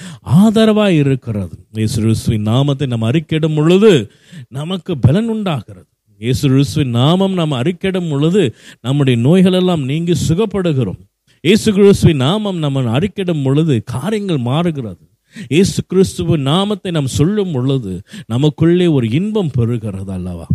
ஆதரவாய் 0.42 0.96
இருக்கிறது. 0.96 1.56
இயேசு 1.72 1.96
கிறிஸ்துவின் 2.02 2.42
நாமத்தை 2.42 2.86
நம்ம 2.86 3.10
அறிக்கையிடும் 3.10 3.54
பொழுது 3.54 4.10
நமக்கு 4.48 4.98
பலன் 4.98 5.28
உண்டாகிறது. 5.28 5.90
இயேசு 6.24 6.48
கிறிஸ்துவின் 6.48 6.94
நாமம் 7.00 7.32
நாம் 7.32 7.58
அறிக்கையிடும் 7.62 8.10
பொழுது 8.10 8.42
நம்முடைய 8.80 9.16
நோய்கள் 9.20 9.52
எல்லாம் 9.52 9.82
நீங்கி 9.84 10.14
சுகப்படுகிறோம். 10.28 11.00
இயேசு 11.40 11.72
கிறிஸ்துவின் 11.72 12.22
நாமம் 12.26 12.58
நம்ம 12.58 12.82
அறிக்கையிடும் 12.98 13.42
பொழுது 13.44 13.74
காரியங்கள் 13.84 14.40
மாறுகிறது. 14.50 15.02
இயேசு 15.48 15.80
கிறிஸ்துவின் 15.86 16.46
நாமத்தை 16.50 16.90
நாம் 16.90 17.14
சொல்லும் 17.18 17.52
பொழுது 17.52 17.92
நமக்குள்ளே 18.26 18.86
ஒரு 18.86 19.06
இன்பம் 19.10 19.50
பெறுகிறது 19.58 20.12
அல்லவா? 20.18 20.46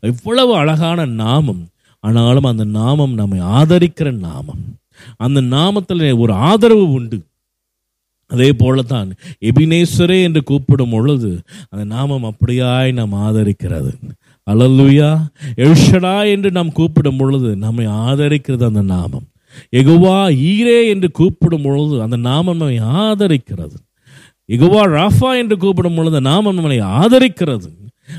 இவ்வளவு 0.00 0.52
அழகான 0.54 1.04
நாமம். 1.22 1.62
ஆனாலும் 2.04 2.50
அந்த 2.50 2.64
நாமம் 2.78 3.14
நம்மை 3.14 3.38
ஆதரிக்கிற 3.58 4.08
நாமம். 4.26 4.62
அந்த 5.16 5.40
நாமத்தில் 5.54 6.04
ஒரு 6.18 6.32
ஆதரவு 6.48 6.86
உண்டு. 6.92 7.18
அதே 8.30 8.50
போலத்தான் 8.52 9.08
எபினேஸ்வரே 9.40 10.18
என்று 10.22 10.42
கூப்பிடும் 10.42 10.90
பொழுது 10.90 11.30
அந்த 11.70 11.84
நாமம் 11.94 12.26
அப்படியாய் 12.30 12.92
நாம் 12.92 13.18
ஆதரிக்கிறது. 13.26 13.92
அலல்லுயா 14.50 15.18
எழுஷடா 15.56 16.30
என்று 16.30 16.50
நாம் 16.50 16.72
கூப்பிடும் 16.72 17.16
பொழுது 17.16 17.56
நம்மை 17.56 17.86
ஆதரிக்கிறது 17.86 18.64
அந்த 18.64 18.82
நாமம். 18.82 19.26
எகுவா 19.76 20.16
ஈரே 20.30 20.88
என்று 20.88 21.10
கூப்பிடும் 21.10 21.62
பொழுது 21.62 22.02
அந்த 22.02 22.16
நாமம் 22.16 22.56
நம்மை 22.56 22.80
ஆதரிக்கிறது. 22.80 23.76
எகுவா 24.48 24.82
ராஃபா 24.96 25.36
என்று 25.36 25.56
கூப்பிடும் 25.56 25.94
பொழுது 25.94 26.20
நாமம் 26.20 26.54
நம்மை 26.54 26.80
ஆதரிக்கிறது. 26.80 27.70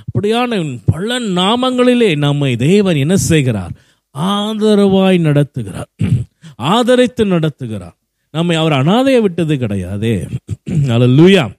அப்படியான 0.06 0.80
பல 0.86 1.20
நாமங்களிலே 1.20 2.18
நம்மை 2.18 2.56
தேவன் 2.56 2.96
என்ன 2.96 3.16
செய்கிறார்? 3.18 3.72
ஆதரவாய் 4.20 5.20
நடத்துகிறார். 5.20 6.20
ஆதரித்து 6.56 7.26
நடத்துகிறார். 7.26 7.96
நம்மை 8.32 8.56
அவர் 8.56 8.72
அனாதைய 8.72 9.22
விட்டது 9.22 9.56
கிடையாதே. 9.56 10.30
அல்லேலூயா 10.70 11.54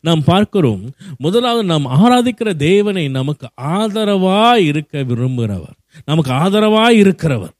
நாம் 0.00 0.24
பார்க்கிறோம் 0.24 0.80
முதலாவது 1.18 1.64
நாம் 1.64 1.86
ஆராதிக்கிற 1.86 2.54
தேவனை 2.56 3.08
நமக்கு 3.08 3.48
ஆதரவாய் 3.60 4.64
இருக்க 4.70 5.00
விரும்புகிறவர். 5.00 5.78
நமக்கு 6.04 6.32
ஆதரவாய் 6.32 6.98
இருக்கிறவர். 7.00 7.54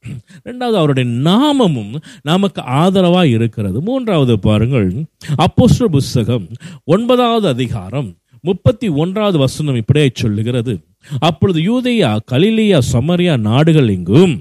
ரெண்டாவது 0.44 0.76
அவருடைய 0.76 1.11
நாமமும் 1.11 1.94
நமக்கு 2.22 2.62
ஆதரவாய் 2.62 3.30
இருக்கிறது. 3.30 3.81
மூன்றாவது 3.81 4.38
பாருங்கள் 4.38 5.04
அப்போஸ்தல 5.38 5.85
புஸ்தகம் 5.85 6.48
ஒன்பதாவது 6.85 7.48
அதிகாரம் 7.48 8.14
முப்பத்தி 8.40 8.88
ஒன்றாவது 8.88 9.38
வசனம் 9.38 9.75
இப்படியே 9.75 10.10
சொல்லுகிறது. 10.14 10.81
அப்பொழுது 11.18 11.60
யூதையா 11.60 12.18
கலிலியா 12.33 12.79
சமரியா 12.92 13.38
நாடுகள் 13.38 13.88
எங்கும் 13.88 14.40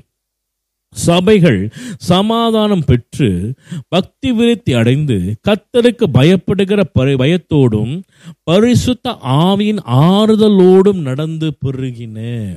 சபைகள் 0.96 1.72
சமாதானம் 1.98 2.84
பெற்று 2.86 3.54
பக்தி 3.88 4.32
விருத்தி 4.32 4.74
அடைந்து 4.74 5.36
கத்தருக்கு 5.48 6.04
பயப்படுகிற 6.14 6.84
பரி- 7.00 7.18
பயத்தோடும் 7.18 8.02
பரிசுத்த 8.44 9.18
ஆவியின் 9.26 9.80
ஆறுதலோடும் 9.88 11.02
நடந்து 11.02 11.58
பெருகின. 11.66 12.48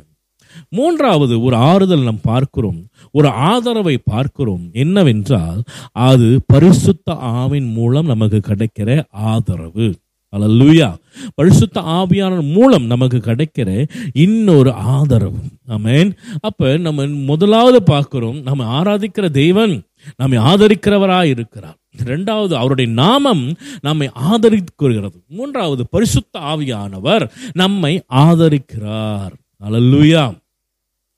மூன்றாவது 0.68 1.42
ஒரு 1.42 1.56
ஆறுதல் 1.56 2.02
நாம் 2.02 2.20
பார்க்கிறோம். 2.22 2.86
ஒரு 3.12 3.28
ஆதரவை 3.28 3.98
பார்க்கிறோம். 4.04 4.68
என்னவென்றால் 4.72 5.62
அது 5.92 6.40
பரிசுத்த 6.46 7.12
ஆவின் 7.12 7.72
மூலம் 7.72 8.06
நமக்கு 8.06 8.40
கிடைக்கிற 8.46 9.02
ஆதரவு. 9.10 9.94
அல்லேலூயா 10.34 10.88
பரிசுத்த 11.34 11.80
ஆவியான 11.80 12.34
மூலம் 12.52 12.86
நமக்கு 12.92 13.18
கிடைக்கிற 13.26 13.70
இன்னொரு 14.12 14.72
ஆதரவு. 14.72 15.40
ஆமேன் 15.68 16.10
அப்போ 16.40 16.76
நம்ம 16.86 17.06
முதலாவது 17.30 17.80
பார்க்குறோம் 17.92 18.38
நம்ம 18.42 18.66
ஆராதிக்கிற 18.78 19.28
தெய்வன் 19.30 19.74
நம்மை 20.16 20.38
ஆதரிக்கிறவராக 20.50 21.32
இருக்கிறார். 21.34 21.78
ரெண்டாவது 22.04 22.54
அவருடைய 22.54 22.90
நாமம் 22.92 23.44
நம்மை 23.80 24.10
ஆதரிக்கிறது 24.30 25.18
மூன்றாவது 25.28 25.82
பரிசுத்த 25.90 26.34
ஆவியானவர் 26.52 27.24
நம்மை 27.52 27.92
ஆதரிக்கிறார். 28.26 29.34
அல்லேலூயா 29.64 30.24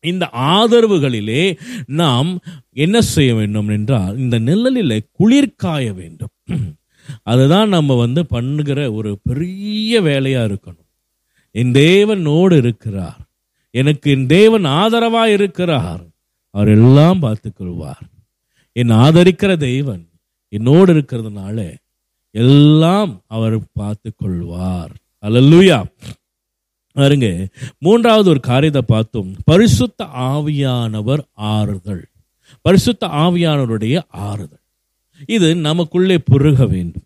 இந்த 0.01 0.25
ஆதரவுகளிலே 0.55 1.45
நாம் 1.87 2.31
என்ன 2.73 2.97
செய்ய 3.01 3.31
வேண்டும் 3.35 3.69
என்றால் 3.69 4.19
இந்த 4.19 4.37
நிழலிலே 4.39 4.99
குளிர் 5.13 5.57
காய 5.57 5.93
வேண்டும். 5.93 6.33
அதுதான் 7.23 7.69
நம்ம 7.69 7.95
வந்து 7.95 8.27
பண்ணுகிற 8.27 8.93
ஒரு 8.93 9.19
பெரிய 9.23 10.01
வேலையா 10.01 10.57
இருக்கணும். 10.57 10.89
என் 11.51 11.73
தேவனோடு 11.73 12.57
இருக்கிறார். 12.57 13.19
எனக்கு 13.71 14.11
என் 14.11 14.27
தேவன் 14.27 14.65
ஆதரவா 14.65 15.25
இருக்கிறார். 15.25 16.05
அவர் 16.51 16.69
எல்லாம் 16.69 17.23
பார்த்துக்கொள்வார். 17.23 18.05
என் 18.73 18.91
ஆதரிக்கிற 18.91 19.57
தெய்வன் 19.57 20.09
என்னோடு 20.49 20.95
இருக்கிறதுனால 20.95 21.75
எல்லாம் 22.31 23.23
அவர் 23.27 23.59
பார்த்து 23.73 24.13
கொள்வார் 24.17 24.91
அல்லேலூயா 25.23 25.85
பாருங்க 26.93 27.49
மூன்றாவது 27.79 28.29
ஒரு 28.29 28.41
காரியத்தை 28.41 28.83
பார்த்தோம். 28.83 29.35
பரிசுத்த 29.45 30.05
ஆவியானவர் 30.05 31.25
ஆறுதல். 31.33 32.05
பரிசுத்த 32.61 33.07
ஆவியானவருடைய 33.07 34.03
ஆறுதல். 34.09 34.66
இது 35.27 35.55
நமக்குள்ளே 35.55 36.19
பெருக 36.19 36.67
வேண்டும். 36.67 37.03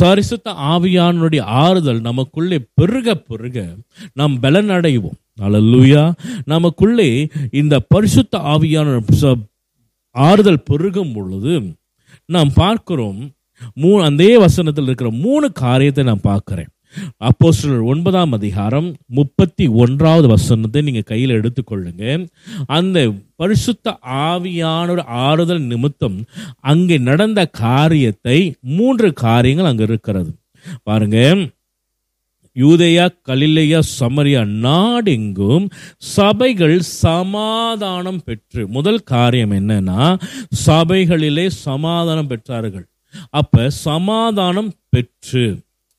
சரிசுத்த 0.00 0.48
ஆவியானுடைய 0.48 1.40
ஆறுதல் 1.40 2.00
நமக்குள்ளே 2.00 2.58
பெருக 2.74 3.14
பெருக 3.14 3.76
நாம் 4.12 4.40
பலன் 4.40 4.70
அடைவோம் 4.70 5.18
அல்லேலூயா. 5.40 6.12
நமக்குள்ளே 6.44 7.28
இந்த 7.50 7.80
பரிசுத்த 7.80 8.38
ஆவியான 8.38 9.02
ஆறுதல் 10.10 10.62
பெருகும் 10.62 11.12
பொழுது 11.12 11.74
நாம் 12.24 12.50
பார்க்கிறோம் 12.54 13.20
மூ 13.80 13.90
அதே 14.02 14.38
வசனத்தில் 14.38 14.84
இருக்கிற 14.84 15.10
மூணு 15.10 15.52
காரியத்தை 15.52 16.04
நான் 16.04 16.26
பார்க்குறேன். 16.30 16.70
அப்போ 17.28 17.48
ஒன்பதாம் 17.92 18.32
அதிகாரம் 18.32 18.88
முப்பத்தி 19.18 19.66
ஒன்றாவது 19.82 20.28
வசனத்தை 20.28 20.82
நீங்கள் 20.82 21.08
கையில் 21.12 21.36
எடுத்துக்கொள்ளுங்க. 21.38 22.04
அந்த 22.66 22.98
பரிசுத்த 23.36 23.96
ஒரு 24.94 25.04
ஆறுதல் 25.26 25.62
நிமித்தம் 25.72 26.18
அங்கே 26.72 26.98
நடந்த 27.10 27.46
காரியத்தை 27.46 28.38
மூன்று 28.78 29.12
காரியங்கள் 29.12 29.70
அங்கே 29.70 29.86
இருக்கிறது. 29.90 30.32
பாருங்க. 30.82 31.18
யூதேயா 32.56 33.04
கலிலேயா 33.22 33.80
சமரியா 33.98 34.40
நாடெங்கும் 34.64 35.66
சபைகள் 36.14 36.80
சமாதானம் 36.80 38.20
பெற்று 38.24 38.62
முதல் 38.76 39.00
காரியம் 39.12 39.54
என்னன்னா 39.58 40.02
சபைகளிலே 40.66 41.46
சமாதானம் 41.66 42.30
பெற்றார்கள். 42.30 42.86
அப்ப 43.30 43.70
சமாதானம் 43.70 44.70
பெற்று 44.88 45.44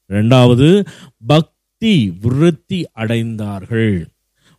இரண்டாவது 0.10 0.84
பக்தி 1.28 2.18
விருத்தி 2.22 2.86
அடைந்தார்கள். 2.96 4.06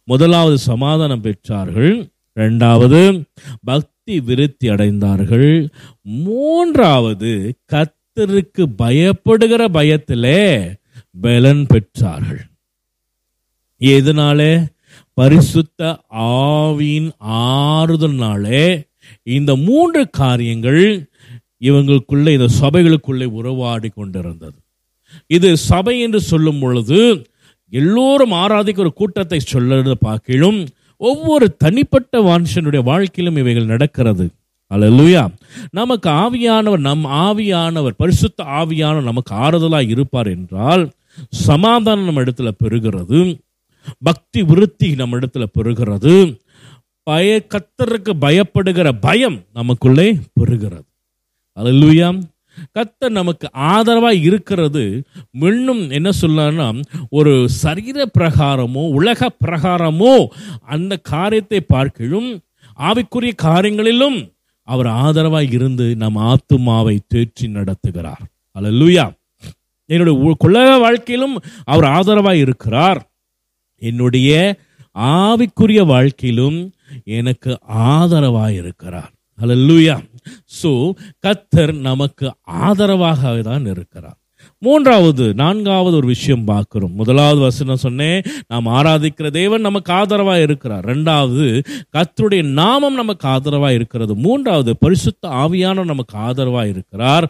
முதலாவது 0.04 0.58
சமாதானம் 0.58 1.22
பெற்றார்கள். 1.22 2.10
இரண்டாவது 2.32 3.24
பக்தி 3.64 4.20
விருத்தி 4.20 4.68
அடைந்தார்கள். 4.68 5.68
மூன்றாவது 6.02 7.54
கத்தருக்கு 7.72 8.64
பயப்படுகிற 8.78 9.68
பயத்திலே 9.72 10.72
பலன் 11.20 11.66
பெற்றார்கள். 11.74 12.44
எதனாலே? 13.80 14.66
பரிசுத்த 15.14 16.00
ஆவியின் 16.14 17.10
ஆறுதல்னாலே 17.24 18.88
இந்த 19.22 19.56
மூன்று 19.56 20.10
காரியங்கள் 20.10 21.10
இவங்களுக்குள்ளே 21.60 22.28
இந்த 22.28 22.48
சபைகளுக்குள்ளே 22.60 23.24
உறவாடி 23.24 23.88
கொண்டிருந்தது. 23.88 24.58
இது 25.26 25.56
சபை 25.56 26.00
என்று 26.00 26.20
சொல்லும் 26.20 26.58
பொழுது 26.58 27.26
எல்லோரும் 27.70 28.32
ஆராதிக்க 28.32 28.78
ஒரு 28.78 28.92
கூட்டத்தை 28.92 29.40
சொல்லுறது 29.52 29.92
பார்க்கிலும் 29.92 30.66
ஒவ்வொரு 30.96 31.56
தனிப்பட்ட 31.56 32.20
மனுஷனுடைய 32.20 32.82
வாழ்க்கையிலும் 32.82 33.38
இவைகள் 33.38 33.64
நடக்கிறது. 33.64 34.30
அல்லேலூயா. 34.74 35.34
நமக்கு 35.70 36.10
ஆவியானவர் 36.10 36.78
நம் 36.78 37.04
ஆவியானவர் 37.04 37.94
பரிசுத்த 37.96 38.44
ஆவியானவர் 38.44 39.02
நமக்கு 39.02 39.34
ஆறுதலாக 39.34 39.88
இருப்பார் 39.88 40.26
என்றால் 40.26 40.90
சமாதானம் 41.30 42.04
நம்ம 42.04 42.22
இடத்துல 42.22 42.50
பெறுகிறது. 42.64 43.38
பக்தி 43.98 44.42
விருத்தி 44.42 44.94
நம்ம 44.94 45.18
இடத்துல 45.18 45.44
பெறுகிறது. 45.58 46.40
பய 47.02 47.42
கத்தருக்கு 47.48 48.12
பயப்படுகிற 48.20 48.98
பயம் 49.00 49.42
நமக்குள்ளே 49.52 50.18
பெறுகிறது. 50.40 50.88
அல்லேலூயா. 51.60 52.20
கத்த 52.78 53.08
நமக்கு 53.08 53.52
ஆதரவாக 53.52 54.14
இருக்கிறது. 54.14 55.02
இன்னும் 55.30 55.90
என்ன 55.90 56.10
சொல்லலாம்னா 56.20 56.82
ஒரு 57.10 57.48
சரீர 57.48 58.10
பிரகாரமோ 58.18 58.88
உலக 58.88 59.30
பிரகாரமோ 59.46 60.26
அந்த 60.60 60.96
காரியத்தை 60.96 61.60
பார்க்கிலும் 61.60 62.40
ஆவிக்குரிய 62.78 63.30
காரியங்களிலும் 63.42 64.32
அவர் 64.62 64.86
ஆதரவாக 64.86 65.44
இருந்து 65.44 65.96
நம் 65.96 66.16
ஆத்துமாவை 66.16 66.98
தேற்றி 67.14 67.42
நடத்துகிறார். 67.42 68.24
அல்லேலூயா 68.58 69.12
என்னுடைய 69.86 70.20
உ- 70.20 70.34
உலக 70.38 70.78
வாழ்க்கையிலும் 70.78 71.42
அவர் 71.64 71.84
ஆதரவாய் 71.84 72.38
இருக்கிறார். 72.38 73.10
என்னுடைய 73.76 74.56
ஆவிக்குரிய 74.98 75.86
வாழ்க்கையிலும் 75.86 76.72
எனக்கு 77.04 77.58
ஆதரவாக 77.62 78.52
இருக்கிறார். 78.52 79.12
அல்லேலூயா 79.42 80.09
ஸோ 80.62 80.72
கத்தர் 81.26 81.74
நமக்கு 81.90 82.28
ஆதரவாக 82.68 83.42
தான் 83.50 83.66
இருக்கிறார். 83.74 84.18
மூன்றாவது 84.62 85.24
நான்காவது 85.40 85.94
ஒரு 85.98 86.06
விஷயம் 86.06 86.44
பார்க்கிறோம். 86.44 86.92
முதலாவது 87.00 87.40
வசனம் 87.40 87.80
சொன்னேன் 87.84 88.24
நாம் 88.46 88.66
ஆராதிக்கிற 88.78 89.26
தேவன் 89.30 89.66
நமக்கு 89.66 89.90
ஆதரவா 89.92 90.34
இருக்கிறார். 90.42 90.84
ரெண்டாவது 90.92 91.46
கத்தருடைய 91.96 92.42
நாமம் 92.60 92.98
நமக்கு 93.00 93.26
ஆதரவா 93.28 93.70
இருக்கிறது. 93.78 94.14
மூன்றாவது 94.26 94.72
பரிசுத்த 94.76 95.28
ஆவியான 95.42 95.84
நமக்கு 95.84 96.16
ஆதரவா 96.26 96.64
இருக்கிறார். 96.72 97.26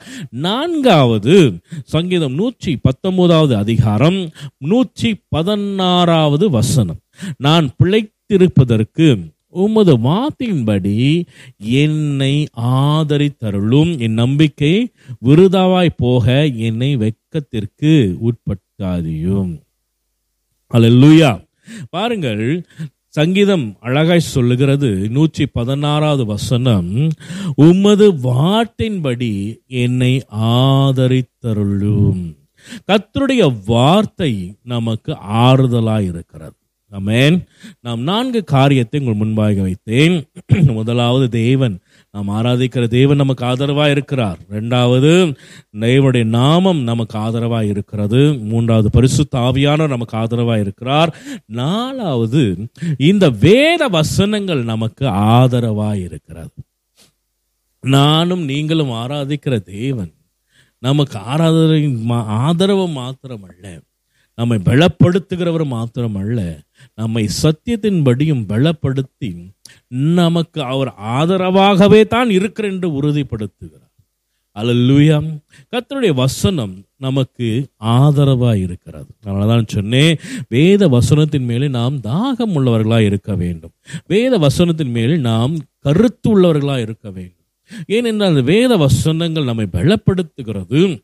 நான்காவது 0.46 1.36
சங்கீதம் 1.94 2.34
நூற்றி 2.34 2.74
பத்தொன்பதாவது 2.76 3.56
அதிகாரம் 3.56 4.20
நூற்றி 4.72 5.12
பதினாறாவது 5.28 6.48
வசனம். 6.50 7.00
நான் 7.38 7.68
பிழைத்திருப்பதற்கு 7.82 9.08
உமது 9.50 9.98
வார்த்தையின்படி 9.98 11.24
என்னை 11.58 12.34
ஆதரித்தருளும். 12.56 13.98
என் 13.98 14.18
நம்பிக்கை 14.22 14.92
விருதாவாய் 15.24 15.96
போக 15.96 16.46
என்னை 16.46 16.96
வெட்கத்திற்கு 16.96 17.92
உட்பட்டாதியும். 18.28 19.52
அல்லேலூயா 20.74 21.32
பாருங்கள் 21.90 22.44
சங்கீதம் 23.08 23.76
அழகாய் 23.80 24.20
சொல்லுகிறது. 24.20 24.90
நூற்றி 25.10 25.46
பதினாறாவது 25.46 26.24
வசனம் 26.24 27.10
உமது 27.54 28.12
வார்த்தையின்படி 28.12 29.32
என்னை 29.66 30.12
ஆதரித்தருளும். 30.30 32.22
கத்தருடைய 32.86 33.42
வார்த்தை 33.66 34.32
நமக்கு 34.62 35.12
ஆறுதலாய் 35.44 36.08
இருக்கிறது. 36.12 36.59
அமேன் 36.92 37.44
நாம் 37.80 38.00
நான்கு 38.00 38.44
காரியத்தை 38.44 39.00
உங்கள் 39.00 39.14
முன்பாக 39.14 39.52
வைத்தேன். 39.52 40.26
முதலாவது 40.72 41.28
தேவன். 41.28 41.78
நாம் 42.10 42.28
ஆராதிக்கிற 42.28 42.88
தேவன் 42.88 43.16
நமக்கு 43.16 43.44
ஆதரவாக 43.44 43.90
இருக்கிறார். 43.90 44.38
ரெண்டாவது 44.50 45.34
தேவனுடைய 45.80 46.24
நாமம் 46.24 46.82
நமக்கு 46.82 47.18
ஆதரவாக 47.18 47.64
இருக்கிறது. 47.64 48.34
மூன்றாவது 48.34 48.90
பரிசு 48.90 49.26
ஆவியானவர் 49.32 49.88
நமக்கு 49.88 50.16
ஆதரவாக 50.16 50.60
இருக்கிறார். 50.60 51.16
நாலாவது 51.46 52.68
இந்த 52.98 53.30
வேத 53.30 53.88
வசனங்கள் 53.88 54.64
நமக்கு 54.64 55.08
ஆதரவாக 55.08 55.98
இருக்கிறது. 55.98 56.50
நானும் 57.80 58.44
நீங்களும் 58.44 58.90
ஆராதிக்கிற 58.90 59.62
தேவன். 59.62 60.12
நமக்கு 60.78 61.18
ஆராதனை 61.18 61.86
மா- 61.86 62.24
ஆதரவு 62.24 62.88
மாத்திரமல்ல. 62.88 63.80
நம்மை 64.40 64.58
பலப்படுத்துகிறவர் 64.64 65.66
மாத்திரமல்ல 65.74 66.40
நம்மை 66.94 67.28
சத்தியத்தின்படியும் 67.42 68.44
பலப்படுத்தி 68.48 69.30
நமக்கு 69.88 70.62
அவர் 70.62 70.94
ஆதரவாகவே 71.02 72.06
தான் 72.06 72.30
இருக்கிற 72.30 72.68
என்று 72.68 73.02
உறுதிப்படுத்துகிறார். 73.02 73.88
அல்லேலூயா. 74.54 75.16
கத்தருடைய 75.72 76.14
வசனம் 76.14 76.84
நமக்கு 76.96 77.66
ஆதரவாக 77.76 78.56
இருக்கிறது. 78.56 79.06
அதனாலதான் 79.26 79.66
சொன்னேன் 79.66 80.18
வேத 80.48 80.88
வசனத்தின் 80.88 81.44
மேலே 81.44 81.68
நாம் 81.68 81.96
தாகம் 81.96 82.54
உள்ளவர்களாக 82.54 83.00
இருக்க 83.00 83.34
வேண்டும். 83.34 83.74
வேத 84.06 84.38
வசனத்தின் 84.38 84.90
மேலே 84.90 85.16
நாம் 85.16 85.56
கருத்து 85.78 86.28
உள்ளவர்களாக 86.30 86.80
இருக்க 86.80 87.10
வேண்டும். 87.10 87.46
ஏனென்றால் 87.86 88.28
அந்த 88.28 88.40
வேத 88.40 88.76
வசனங்கள் 88.76 89.44
நம்மை 89.44 89.66
பலப்படுத்துகிறது. 89.72 91.02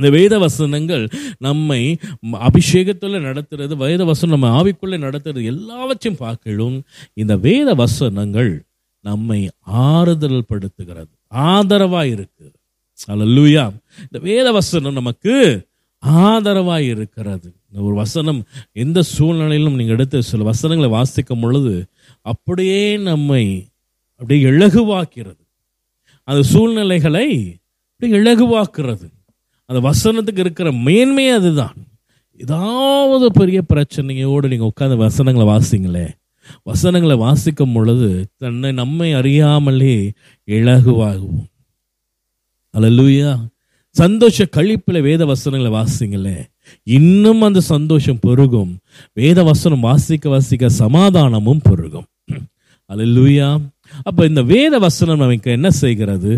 இந்த 0.00 0.10
வேத 0.10 0.38
வசனங்கள் 0.38 1.04
நம்மை 1.38 1.80
அபிஷேகத்துல 2.48 3.20
நடத்துறது 3.28 3.76
வேத 3.76 4.04
வசனம் 4.04 4.34
நம்ம 4.36 4.50
ஆவிக்குள்ளே 4.58 4.98
நடத்துறது 5.06 5.44
எல்லாவற்றையும் 5.44 6.22
பார்க்கலும் 6.22 6.76
இந்த 7.12 7.36
வேத 7.36 7.74
வசனங்கள் 7.74 8.52
நம்மை 9.04 9.40
ஆறுதல் 9.88 10.48
படுத்துகிறது 10.48 11.12
ஆதரவாக 11.28 12.06
இருக்கு 12.06 12.46
அல்லூயா 13.08 13.62
இந்த 14.02 14.18
வேத 14.18 14.52
வசனம் 14.52 14.92
நமக்கு 14.92 15.34
ஆதரவாக 16.02 16.82
இருக்கிறது. 16.82 17.48
இந்த 17.68 17.78
ஒரு 17.82 17.94
வசனம் 17.94 18.40
எந்த 18.72 19.02
சூழ்நிலையிலும் 19.02 19.74
நீங்கள் 19.74 19.96
எடுத்து 19.96 20.22
சில 20.22 20.42
வசனங்களை 20.42 20.90
வாசிக்கும் 20.90 21.40
பொழுது 21.40 21.74
அப்படியே 22.20 22.96
நம்மை 22.96 23.44
அப்படியே 24.20 24.40
இலகுவாக்கிறது. 24.50 25.42
அந்த 26.28 26.42
சூழ்நிலைகளை 26.42 27.26
அப்படியே 27.90 28.18
இலகுவாக்குறது 28.20 29.08
அந்த 29.70 29.80
வசனத்துக்கு 29.88 30.38
இருக்கிற 30.38 30.68
மேன்மையே 30.86 31.32
அதுதான். 31.34 31.76
ஏதாவது 32.40 33.26
பெரிய 33.32 33.62
பிரச்சனையோடு 33.68 34.48
நீங்கள் 34.52 34.70
உட்காந்து 34.70 34.96
வசனங்களை 34.96 35.46
வாசிங்களே. 35.52 36.06
வசனங்களை 36.62 37.16
வாசிக்கும் 37.16 37.72
பொழுது 37.72 38.08
தன்னை 38.36 38.72
நம்மை 38.72 39.12
அறியாமலே 39.12 40.12
இலகுவாகுவோம். 40.46 41.46
அலலூயா 42.74 43.32
சந்தோஷ 43.94 44.44
கழிப்பில் 44.56 45.00
வேத 45.02 45.26
வசனங்களை 45.26 45.70
வாசிங்களே. 45.78 46.36
இன்னும் 46.82 47.42
அந்த 47.42 47.60
சந்தோஷம் 47.60 48.18
பெருகும். 48.20 48.72
வேத 49.12 49.42
வசனம் 49.42 49.80
வாசிக்க 49.80 50.28
வாசிக்க 50.28 50.68
சமாதானமும் 50.68 51.62
பெருகும். 51.62 52.08
அலலூயா 52.90 53.48
அப்போ 54.02 54.24
இந்த 54.24 54.42
வேத 54.42 54.78
வசனம் 54.78 55.18
நமக்கு 55.18 55.50
என்ன 55.50 55.70
செய்கிறது? 55.70 56.32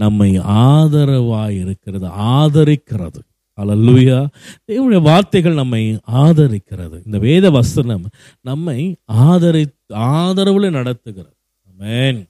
நம்மை 0.00 0.30
ஆதரவாய் 0.38 1.56
இருக்கிறது 1.64 2.06
ஆதரிக்கிறது. 2.06 3.20
அல்லேலூயா 3.60 4.18
தேவனுடைய 4.66 5.00
வார்த்தைகள் 5.02 5.60
நம்மை 5.62 5.82
ஆதரிக்கிறது. 6.12 6.96
இந்த 7.06 7.18
வேத 7.18 7.50
வசனம் 7.50 8.04
நம்மை 8.40 8.78
ஆதரி 9.12 9.64
ஆதரவுல 9.88 10.70
நடத்துகிறது. 10.70 11.36
ஆமென் 11.68 12.20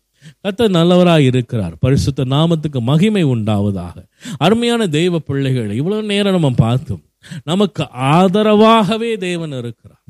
நல்லவராக 0.43 0.68
நல்லவராய் 0.68 1.29
இருக்கிறார் 1.33 1.75
பரிசுத்த 1.79 2.25
நாமத்துக்கு 2.25 2.81
மகிமை 2.81 3.25
உண்டாவதாக. 3.25 3.97
அருமையான 4.37 4.87
தெய்வ 4.87 5.18
பிள்ளைகள் 5.18 5.71
இவ்வளவு 5.71 6.03
நேரம் 6.03 6.33
நம்ம 6.33 6.51
பார்த்தோம். 6.57 7.03
நமக்கு 7.45 7.83
ஆதரவாகவே 8.14 9.11
தேவன் 9.16 9.53
இருக்கிறார். 9.53 10.05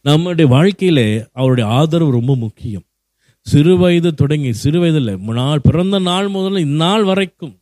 நம்முடைய 0.00 0.50
வாழ்க்கையிலே 0.50 1.08
அவருடைய 1.32 1.70
ஆதரவு 1.70 2.10
ரொம்ப 2.10 2.36
முக்கியம். 2.36 2.86
சிறு 3.50 3.74
வயது 3.78 4.10
தொடங்கி 4.14 4.50
சிறு 4.62 4.78
வயதில் 4.80 5.10
நாள் 5.40 5.64
பிறந்த 5.66 5.98
நாள் 6.10 6.28
முதல்ல 6.36 6.64
இந்நாள் 6.68 7.04
வரைக்கும் 7.10 7.54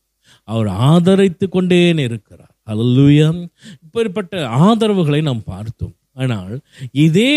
அவர் 0.48 0.68
ஆதரித்து 0.90 1.46
கொண்டே 1.48 1.80
இருக்கிறார். 2.06 2.54
அல்லூயா 2.72 3.28
இப்படிப்பட்ட 3.84 4.42
ஆதரவுகளை 4.66 5.20
நாம் 5.28 5.48
பார்த்தோம். 5.54 5.94
ஆனால் 6.22 6.54
இதே 7.06 7.36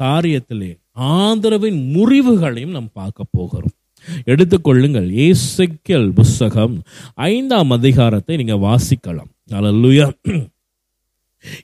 காரியத்திலே 0.00 0.70
ஆதரவின் 1.20 1.78
முறிவுகளையும் 1.94 2.76
நாம் 2.76 2.96
பார்க்க 3.00 3.32
போகிறோம். 3.36 3.76
எடுத்துக்கொள்ளுங்கள் 4.32 5.08
ஏசைக்கல் 5.26 6.08
புஸ்தகம் 6.18 6.74
ஐந்தாம் 7.28 7.70
அதிகாரத்தை 7.70 8.36
நீங்கள் 8.40 8.64
வாசிக்கலாம். 8.68 9.30
அல்லூயா 9.70 10.06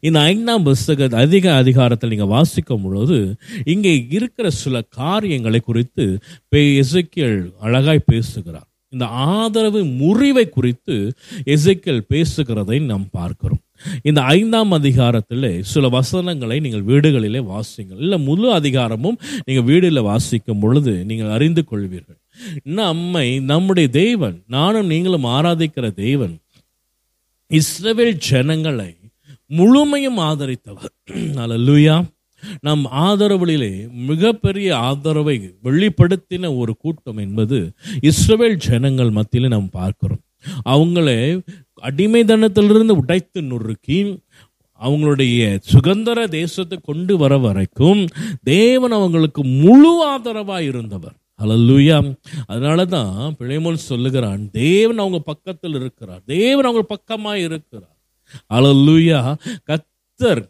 இந்த 0.00 0.18
ஐந்தாம் 0.20 0.66
புஸ்தக 0.66 1.08
அதிக 1.24 1.46
அதிகாரத்தில் 1.54 2.08
நீங்க 2.08 2.24
வாசிக்கும் 2.24 2.82
பொழுது 2.82 3.18
இங்கே 3.64 4.06
இருக்கிற 4.10 4.50
சில 4.50 4.82
காரியங்களை 5.00 5.60
குறித்து 5.60 6.06
எசைக்கியல் 6.82 7.38
அழகாய் 7.60 8.08
பேசுகிறார். 8.12 8.68
இந்த 8.88 9.06
ஆதரவு 9.06 9.80
முறிவை 9.84 10.48
குறித்து 10.48 10.94
எசைக்கியல் 11.54 12.06
பேசுகிறதை 12.14 12.78
நாம் 12.86 13.04
பார்க்கிறோம். 13.10 13.60
இந்த 14.02 14.20
ஐந்தாம் 14.20 14.72
அதிகாரத்தில் 14.72 15.62
சில 15.62 15.88
வசனங்களை 15.88 16.60
நீங்கள் 16.60 16.88
வீடுகளிலே 16.90 17.40
வாசிங்கள். 17.44 17.98
இல்லை 17.98 18.18
முழு 18.18 18.48
அதிகாரமும் 18.52 19.20
நீங்கள் 19.44 19.68
வீடில் 19.70 20.02
வாசிக்கும் 20.02 20.58
பொழுது 20.58 20.94
நீங்கள் 21.04 21.34
அறிந்து 21.36 21.64
கொள்வீர்கள். 21.70 22.18
நம்மை 22.80 23.26
நம்முடைய 23.40 23.88
தேவன் 23.88 24.36
நானும் 24.46 24.86
நீங்களும் 24.86 25.24
ஆராதிக்கிற 25.24 25.86
தேவன் 26.04 26.34
இஸ்ரவேல் 27.50 28.16
ஜனங்களை 28.28 28.90
முழுமையும் 29.58 30.18
ஆதரித்தவர். 30.28 30.94
அல்லூயா 31.44 31.96
நம் 32.66 32.84
ஆதரவுகளிலே 33.06 33.72
மிகப்பெரிய 34.10 34.68
ஆதரவை 34.88 35.36
வெளிப்படுத்தின 35.66 36.50
ஒரு 36.60 36.72
கூட்டம் 36.82 37.20
என்பது 37.24 37.58
இஸ்ரேல் 38.10 38.56
ஜனங்கள் 38.66 39.10
மத்தியிலே 39.18 39.48
நாம் 39.56 39.74
பார்க்கிறோம். 39.80 40.22
அவங்களே 40.74 41.18
அடிமைதனத்திலிருந்து 41.88 42.94
உடைத்து 43.02 43.40
நொறுக்கி 43.50 43.98
அவங்களுடைய 44.80 45.40
சுதந்திர 45.72 46.18
தேசத்தை 46.36 46.76
கொண்டு 46.82 47.14
வர 47.22 47.32
வரைக்கும் 47.38 48.00
தேவன் 48.54 48.94
அவங்களுக்கு 48.98 49.42
முழு 49.64 49.92
ஆதரவாக 50.12 50.62
இருந்தவர். 50.62 51.16
அலல்லுயா 51.42 51.98
அதனால 52.46 52.84
தான் 52.94 53.36
பிழைமோன் 53.38 53.86
சொல்லுகிறான் 53.90 54.42
தேவன் 54.50 55.02
அவங்க 55.04 55.18
பக்கத்தில் 55.30 55.76
இருக்கிறார். 55.80 56.22
தேவன் 56.36 56.68
அவங்க 56.68 56.84
பக்கமாக 56.94 57.38
இருக்கிறார். 57.46 57.96
அலல்லூயா 58.54 59.20
கத்தர் 59.70 60.42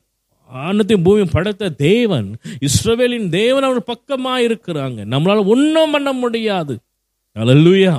ஆனத்தையும் 0.51 1.05
பூமியும் 1.07 1.35
படைத்த 1.35 1.71
தேவன் 1.89 2.29
இஸ்ரவேலின் 2.69 3.29
தேவன் 3.29 3.67
அவர் 3.69 3.91
பக்கமா 3.93 4.35
இருக்கிறாங்க 4.47 4.99
நம்மளால 5.13 5.45
ஒன்றும் 5.47 5.91
பண்ண 5.91 6.13
முடியாது. 6.13 6.75
அலல்லூயா 7.37 7.93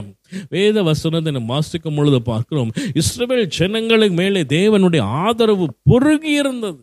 வேத 0.50 0.78
வசனத்தை 0.84 1.32
நம்ம 1.34 1.54
வாசிக்கும் 1.54 1.96
பொழுது 1.96 2.20
பார்க்கிறோம் 2.22 2.72
இஸ்ரவேல் 3.02 3.46
ஜனங்களுக்கு 3.58 4.16
மேலே 4.16 4.42
தேவனுடைய 4.56 5.04
ஆதரவு 5.26 5.66
பொருகி 5.84 6.32
இருந்தது 6.32 6.82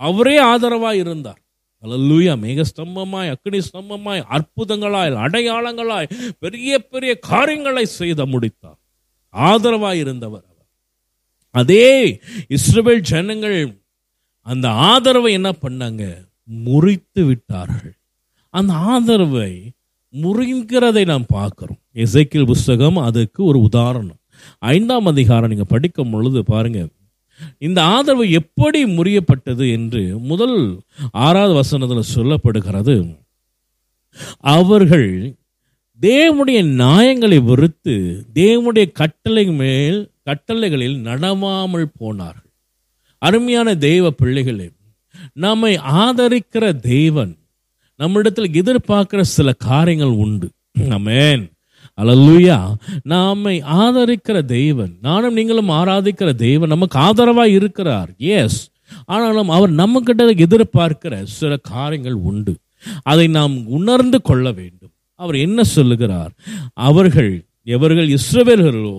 அவரே 0.00 0.36
ஆதரவா 0.42 0.90
இருந்தார். 0.94 1.40
அலல்லூயா 1.82 2.32
மேக 2.44 2.64
ஸ்தம்பமாய் 2.70 3.32
அக்னி 3.34 3.60
ஸ்தம்பமாய் 3.68 4.22
அற்புதங்களாய் 4.36 5.16
அடையாளங்களாய் 5.26 6.12
பெரிய 6.38 6.78
பெரிய 6.92 7.12
காரியங்களை 7.30 7.84
செய்த 7.86 8.26
முடித்தார். 8.26 8.78
ஆதரவாய் 9.34 10.00
இருந்தவர் 10.04 10.44
அவர். 10.48 10.57
அதே 11.58 11.88
இஸ்ரேல் 12.48 13.06
ஜனங்கள் 13.10 13.58
அந்த 14.46 14.66
ஆதரவை 14.90 15.30
என்ன 15.32 15.50
பண்ணாங்க? 15.62 16.04
முறித்து 16.66 17.22
விட்டார்கள். 17.24 17.94
அந்த 18.54 18.72
ஆதரவை 18.92 19.50
முறிங்கிறதை 20.22 21.02
நாம் 21.04 21.32
பார்க்குறோம். 21.34 21.80
இசைக்கில் 21.94 22.50
புஸ்தகம் 22.50 22.98
அதுக்கு 23.08 23.40
ஒரு 23.44 23.58
உதாரணம். 23.60 24.20
ஐந்தாம் 24.74 25.10
அதிகாரம் 25.12 25.50
நீங்கள் 25.50 25.72
படிக்கும் 25.74 26.10
பொழுது 26.10 26.40
பாருங்க. 26.44 26.80
இந்த 27.58 27.78
ஆதரவு 27.96 28.24
எப்படி 28.40 28.80
முறியப்பட்டது 28.96 29.64
என்று 29.72 30.02
முதல் 30.30 30.58
ஆறாவது 31.26 31.54
வசனத்தில் 31.54 32.12
சொல்லப்படுகிறது. 32.14 32.96
அவர்கள் 34.56 35.10
தேவனுடைய 36.00 36.60
நியாயங்களை 36.80 37.38
வெறுத்து 37.50 37.94
தேவனுடைய 38.34 38.86
கட்டளை 39.00 39.44
மேல் 39.60 39.98
கட்டளைகளில் 40.28 41.02
நடவாமல் 41.02 41.90
போனார்கள். 41.98 42.50
அருமையான 43.18 43.76
தெய்வ 43.76 44.10
பிள்ளைகளே 44.10 44.70
நம்மை 45.32 45.76
ஆதரிக்கிற 45.76 46.76
தேவன் 46.76 47.36
நம்மிடத்தில் 47.96 48.50
எதிர்பார்க்கிற 48.50 49.20
சில 49.20 49.52
காரியங்கள் 49.52 50.14
உண்டு. 50.24 50.50
அமேன் 50.78 51.44
அலல்லூயா. 52.02 52.58
நாமை 53.08 53.54
ஆதரிக்கிற 53.78 54.44
தெய்வன் 54.44 54.92
நானும் 55.02 55.32
நீங்களும் 55.32 55.68
ஆராதிக்கிற 55.68 56.34
தெய்வன் 56.34 56.68
நமக்கு 56.68 56.98
ஆதரவாக 56.98 57.48
இருக்கிறார். 57.48 58.10
எஸ் 58.18 58.70
ஆனாலும் 59.04 59.48
அவர் 59.48 59.70
நம்ம 59.70 60.00
கிட்ட 60.00 60.30
எதிர்பார்க்கிற 60.30 61.22
சில 61.22 61.56
காரியங்கள் 61.56 62.12
உண்டு. 62.12 62.54
அதை 63.02 63.26
நாம் 63.26 63.66
உணர்ந்து 63.66 64.22
கொள்ள 64.22 64.52
வேண்டும். 64.52 64.90
அவர் 65.14 65.36
என்ன 65.36 65.62
சொல்லுகிறார்? 65.62 66.32
அவர்கள் 66.72 67.44
எவர்கள்? 67.64 68.08
இஸ்ரவேலர்களோ 68.08 68.98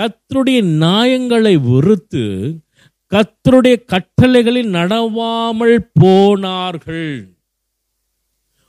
கத்தருடைய 0.00 0.62
நியாயங்களை 0.62 1.56
வெறுத்து 1.56 2.58
கத்தருடைய 3.10 3.84
கட்டளைகளில் 3.84 4.70
நடவாமல் 4.70 5.90
போனார்கள். 5.92 7.36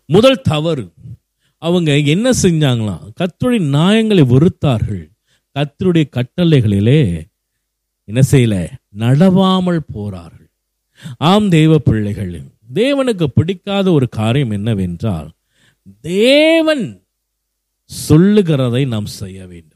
முதல் 0.05 0.41
தவறு. 0.41 0.91
அவங்க 1.57 1.97
என்ன 1.97 2.30
செஞ்சாங்களாம் 2.41 3.11
கத்தருடைய 3.19 3.59
நியாயங்களை 3.59 4.24
வெறுத்தார்கள். 4.24 5.09
கத்தருடைய 5.59 6.03
கட்டளைகளிலே 6.17 7.21
என்ன 8.03 8.21
செய்யல? 8.32 8.67
நடவாமல் 8.97 9.80
போறார்கள். 9.95 10.49
ஆம் 11.17 11.49
தெய்வ 11.49 11.78
பிள்ளைகள் 11.78 12.41
தேவனுக்கு 12.74 13.24
பிடிக்காத 13.24 13.91
ஒரு 13.91 14.09
காரியம் 14.09 14.49
என்னவென்றால் 14.49 15.32
தேவன் 16.01 17.05
சொல்லுகிறதை 17.86 18.86
நாம் 18.86 19.05
செய்ய 19.05 19.47
வேண்டும். 19.47 19.72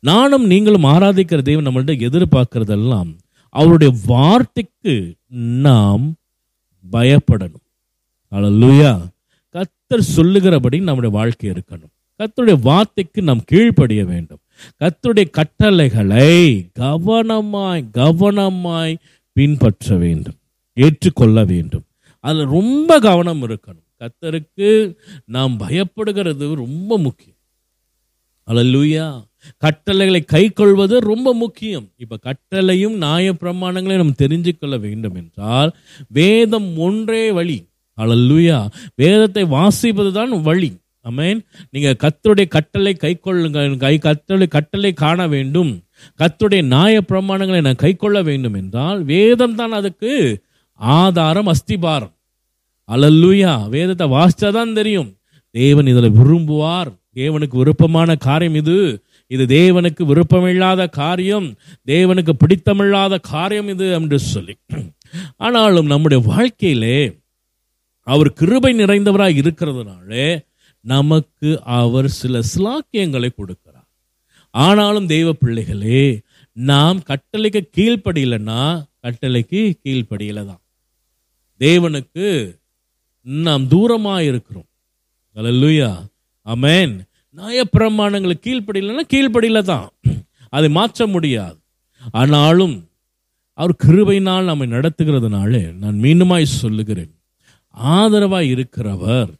நானும் 0.00 0.46
நீங்களும் 0.46 0.84
ஆராதிக்கிற 0.84 1.42
தெய்வம் 1.42 1.64
நம்மள்ட்ட 1.64 1.88
எதிர்பார்க்கறதெல்லாம் 1.88 3.18
அவருடைய 3.50 3.96
வார்த்தைக்கு 4.06 5.14
நாம் 5.28 6.14
பயப்படணும். 6.92 7.66
அழலுயா 8.30 9.06
கத்தர் 9.52 9.98
சொல்லுகிறபடி 9.98 10.80
நம்முடைய 10.80 11.16
வாழ்க்கை 11.16 11.50
இருக்கணும். 11.50 12.16
கத்தருடைய 12.18 12.60
வார்த்தைக்கு 12.60 13.22
நாம் 13.22 13.44
கீழ்ப்படிய 13.44 14.04
வேண்டும். 14.04 14.38
கத்தருடைய 14.80 15.30
கட்டளைகளை 15.30 16.68
கவனமாய் 16.78 17.84
கவனமாய் 17.92 18.96
பின்பற்ற 19.32 19.96
வேண்டும். 19.96 20.36
ஏற்றுக்கொள்ள 20.72 21.44
வேண்டும். 21.44 21.84
அதில் 22.20 22.46
ரொம்ப 22.46 22.98
கவனம் 22.98 23.42
இருக்கணும். 23.42 23.86
கத்தருக்கு 23.98 24.96
நாம் 25.24 25.58
பயப்படுகிறது 25.58 26.54
ரொம்ப 26.54 26.98
முக்கியம். 26.98 27.36
அழலுயா 28.46 29.27
கட்டளைகளை 29.58 30.20
கை 30.34 30.44
கொள்வது 30.48 30.98
ரொம்ப 31.10 31.34
முக்கியம். 31.34 31.86
இப்ப 31.96 32.18
கட்டளையும் 32.28 32.96
நியாய 32.96 33.32
பிரமாணங்களையும் 33.42 34.02
நம்ம 34.04 34.18
தெரிஞ்சு 34.18 34.52
கொள்ள 34.58 34.76
வேண்டும் 34.78 35.14
என்றால் 35.14 35.72
வேதம் 36.08 36.76
ஒன்றே 36.76 37.30
வழி. 37.30 37.58
அழல்லுயா 37.98 38.58
வேதத்தை 38.94 39.44
வாசிப்பது 39.44 40.10
தான் 40.12 40.34
வழி. 40.42 40.70
அமேன் 41.08 41.40
நீங்க 41.70 41.90
கத்தருடைய 42.02 42.46
கட்டளை 42.48 42.92
கை 42.94 43.12
கொள்ளுங்கள் 43.14 43.76
கை 43.76 43.98
கத்தளை 44.02 44.46
கட்டளை 44.48 44.92
காண 44.92 45.28
வேண்டும். 45.28 45.72
கத்துடைய 46.20 46.62
நியாய 46.62 47.00
பிரமாணங்களை 47.08 47.60
நான் 47.60 47.82
கை 47.84 47.92
கொள்ள 47.94 48.18
வேண்டும் 48.22 48.54
என்றால் 48.54 49.00
வேதம் 49.02 49.54
தான் 49.54 49.72
அதுக்கு 49.72 50.12
ஆதாரம் 50.74 51.46
அஸ்திபாரம். 51.46 52.14
அலல்லுயா 52.88 53.68
வேதத்தை 53.68 54.06
வாசிச்சாதான் 54.08 54.72
தெரியும். 54.72 55.10
தேவன் 55.50 55.86
இதில் 55.86 56.16
விரும்புவார். 56.18 56.90
தேவனுக்கு 57.14 57.56
விருப்பமான 57.56 58.16
காரியம் 58.16 58.54
இது. 58.54 58.76
இது 59.30 59.44
தேவனுக்கு 59.44 60.02
விருப்பமில்லாத 60.10 60.88
காரியம் 60.88 61.48
தேவனுக்கு 61.86 62.32
பிடித்தமில்லாத 62.42 63.20
காரியம் 63.20 63.68
இது 63.68 63.92
என்று 63.92 64.18
சொல்லி. 64.18 64.54
ஆனாலும் 65.36 65.86
நம்முடைய 65.86 66.24
வாழ்க்கையிலே 66.26 66.98
அவர் 68.02 68.32
கிருபை 68.32 68.72
நிறைந்தவராக 68.78 69.40
இருக்கிறதுனாலே 69.42 70.26
நமக்கு 70.80 71.48
அவர் 71.62 72.08
சில 72.08 72.40
சிலாக்கியங்களை 72.52 73.30
கொடுக்கிறார். 73.30 73.88
ஆனாலும் 74.50 75.06
தெய்வ 75.06 75.32
பிள்ளைகளே 75.32 76.20
நாம் 76.52 77.00
கட்டளைக்கு 77.02 77.60
கீழ்ப்படியலைன்னா 77.76 78.62
கட்டளைக்கு 79.02 79.60
கீழ்ப்படியில 79.84 80.46
தான் 80.46 80.62
தேவனுக்கு 81.60 82.26
நாம் 83.22 83.64
தூரமாக 83.68 84.20
இருக்கிறோம் 84.20 84.68
அல்லேலூயா 85.36 85.90
அமேன் 86.46 86.94
நியாயப்பிரமாணங்களுக்கு 87.38 88.40
கீழ்ப்படியலைன்னா 88.42 89.02
கீழ்ப்படியில 89.08 89.62
தான். 89.62 89.90
அதை 90.48 90.68
மாற்ற 90.68 91.06
முடியாது. 91.06 91.58
ஆனாலும் 92.10 92.88
அவர் 93.52 93.76
கிருபையினால் 93.84 94.44
நம்மை 94.44 94.68
நடத்துகிறதுனாலே 94.68 95.72
நான் 95.74 96.00
மீண்டுமாய் 96.02 96.42
சொல்லுகிறேன். 96.42 97.14
ஆதரவாய் 97.84 98.50
இருக்கிறவர் 98.54 99.30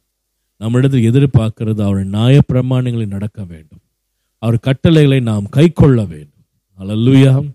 நம்மிடத்தில் 0.57 1.11
எதிர்பார்க்கிறது 1.11 1.81
அவர் 1.81 2.07
நியாயப்பிரமாணங்களை 2.07 3.07
நடக்க 3.07 3.43
வேண்டும். 3.43 3.83
அவர் 4.37 4.59
கட்டளைகளை 4.59 5.19
நாம் 5.19 5.49
கை 5.49 5.69
கொள்ள 5.69 6.05
வேண்டும். 6.05 6.43
அலல்லுயா 6.79 7.53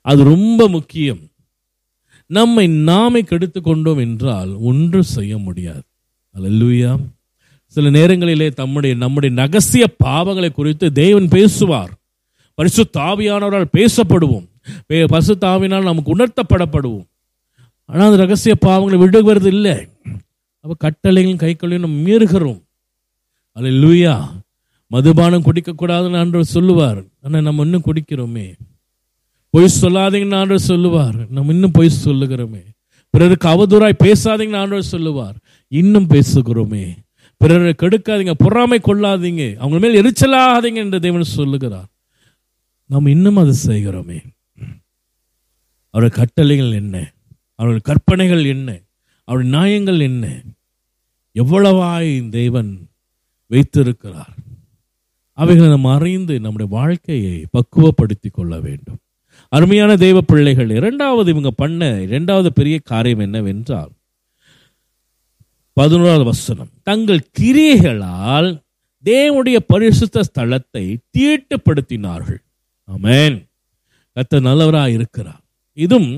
அது 0.00 0.24
ரொம்ப 0.24 0.68
முக்கியம். 0.68 1.20
நம்மை 2.26 2.66
நாமே 2.66 3.20
கெடுத்து 3.20 3.62
கொண்டோம் 3.62 3.98
என்றால் 3.98 4.52
ஒன்றும் 4.52 5.12
செய்ய 5.16 5.38
முடியாது. 5.38 5.82
அல்லேலூயா 6.34 6.98
சில 7.68 7.90
நேரங்களிலே 7.90 8.50
தம்முடைய 8.50 8.96
நம்முடைய 8.96 9.42
நகசிய 9.42 9.84
பாவங்களை 10.04 10.52
குறித்து 10.52 10.92
தேவன் 10.92 11.28
பேசுவார். 11.28 11.90
பரிசு 12.54 12.90
தாவியானவரால் 12.98 13.64
பேசப்படுவோம். 13.76 14.48
பே- 14.88 15.06
பரிசு 15.06 15.34
தாவினால் 15.34 15.82
நமக்கு 15.82 16.16
உணர்த்தப்படப்படுவோம். 16.16 17.04
ஆனால் 17.84 18.04
அந்த 18.04 18.16
ரகசிய 18.16 18.54
பாவங்களை 18.60 18.96
விடுகிறது 18.96 19.48
இல்லை. 19.48 19.88
அப்போ 20.60 20.90
கட்டளைகளும் 20.90 21.36
கைக்கொள்ளையும் 21.36 21.78
நம்ம 21.78 22.08
மீறுகிறோம். 22.08 22.62
லூயா 23.58 24.24
மதுபானம் 24.86 25.42
குடிக்கக்கூடாதுன்னு 25.42 26.16
ஆண்டவர் 26.16 26.44
சொல்லுவார். 26.44 27.04
ஆனால் 27.22 27.42
நம்ம 27.42 27.62
இன்னும் 27.62 27.82
குடிக்கிறோமே. 27.86 28.54
பொய் 29.50 29.70
சொல்லாதீங்கன்னு 29.80 30.34
ஆண்டவர் 30.34 30.58
சொல்லுவார். 30.58 31.30
நம்ம 31.30 31.52
இன்னும் 31.52 31.70
பொய் 31.70 31.90
சொல்லுகிறோமே. 32.04 32.64
பிறருக்கு 33.10 33.48
அவதூறாய் 33.48 33.92
பேசாதீங்கன்னு 34.04 34.56
ஆண்டவர் 34.56 34.82
சொல்லுவார். 34.82 35.34
இன்னும் 35.68 36.06
பேசுகிறோமே. 36.06 36.96
பிறரை 37.38 37.74
கெடுக்காதீங்க 37.78 38.32
பொறாமை 38.38 38.78
கொள்ளாதீங்க 38.78 39.56
அவங்க 39.56 39.78
மேல் 39.78 40.00
எரிச்சலாகாதீங்க 40.02 40.74
என்று 40.74 41.00
தேவன் 41.00 41.22
சொல்லுகிறார். 41.22 41.86
நாம் 42.86 43.06
இன்னும் 43.06 43.36
அதை 43.36 43.54
செய்கிறோமே. 43.66 44.22
அவருடைய 45.90 46.24
கட்டளைகள் 46.24 46.72
என்ன? 46.72 47.12
அவருடைய 47.54 47.80
கற்பனைகள் 47.84 48.44
என்ன? 48.44 48.80
அவருடைய 49.24 49.56
நியாயங்கள் 49.56 50.00
என்ன? 50.00 50.42
எவ்வளவாய் 51.34 52.28
தேவன் 52.28 52.88
வைத்திருக்கிறார்? 53.46 54.34
அவைகளை 55.32 55.68
நாம் 55.68 55.84
அறிந்து 55.84 56.40
நம்முடைய 56.40 56.72
வாழ்க்கையை 56.74 57.46
பக்குவப்படுத்திக் 57.50 58.32
கொள்ள 58.32 58.60
வேண்டும். 58.60 58.98
அருமையான 59.48 59.96
தெய்வ 59.96 60.20
பிள்ளைகள் 60.20 60.70
இரண்டாவது 60.70 61.30
இவங்க 61.30 61.50
பண்ண 61.50 62.00
இரண்டாவது 62.00 62.52
பெரிய 62.52 62.78
காரியம் 62.78 63.18
என்னவென்றால் 63.18 63.90
பதினோராவது 65.78 66.24
வசனம். 66.24 66.70
தங்கள் 66.88 67.20
கிரியைகளால் 67.38 68.48
தேவனுடைய 69.04 69.58
பரிசுத்த 69.72 70.22
ஸ்தலத்தை 70.28 70.84
தீட்டுப்படுத்தினார்கள். 71.16 72.40
ஆமேன். 72.88 73.36
கத்த 74.16 74.40
நல்லவராக 74.46 74.90
இருக்கிறார். 74.90 75.42
இதுவும் 75.78 76.12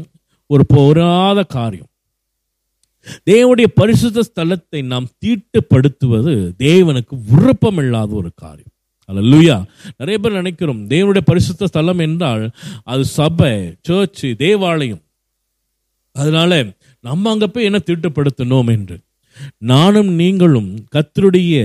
ஒரு 0.46 0.64
போராத 0.74 1.38
காரியம். 1.56 1.88
தேவனுடைய 3.30 3.68
பரிசுத்த 3.80 4.24
ஸ்தலத்தை 4.28 4.80
நாம் 4.92 5.06
தீட்டுப்படுத்துவது 5.24 6.32
தேவனுக்கு 6.64 7.14
விருப்பமில்லாத 7.30 8.10
ஒரு 8.20 8.30
காரியம். 8.34 8.72
அல்லேலூயா 9.08 9.56
நிறைய 9.98 10.16
பேர் 10.22 10.38
நினைக்கிறோம் 10.40 10.80
தேவனுடைய 10.88 11.24
பரிசுத்த 11.30 11.68
ஸ்தலம் 11.70 12.02
என்றால் 12.06 12.44
அது 12.92 13.04
சபை 13.18 13.52
சர்ச்சு 13.88 14.28
தேவாலயம். 14.46 15.02
அதனால 16.16 16.60
நம்ம 17.04 17.30
அங்கே 17.30 17.46
போய் 17.46 17.68
என்ன 17.70 17.80
தீட்டுப்படுத்தணும் 17.86 18.72
என்று? 18.76 18.96
நானும் 19.58 20.10
நீங்களும் 20.14 20.70
கத்தருடைய 20.94 21.56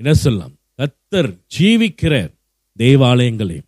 என்ன 0.00 0.14
சொல்லலாம்? 0.14 0.54
கத்தர் 0.78 1.30
ஜீவிக்கிற 1.56 2.14
தேவாலயங்களே. 2.78 3.58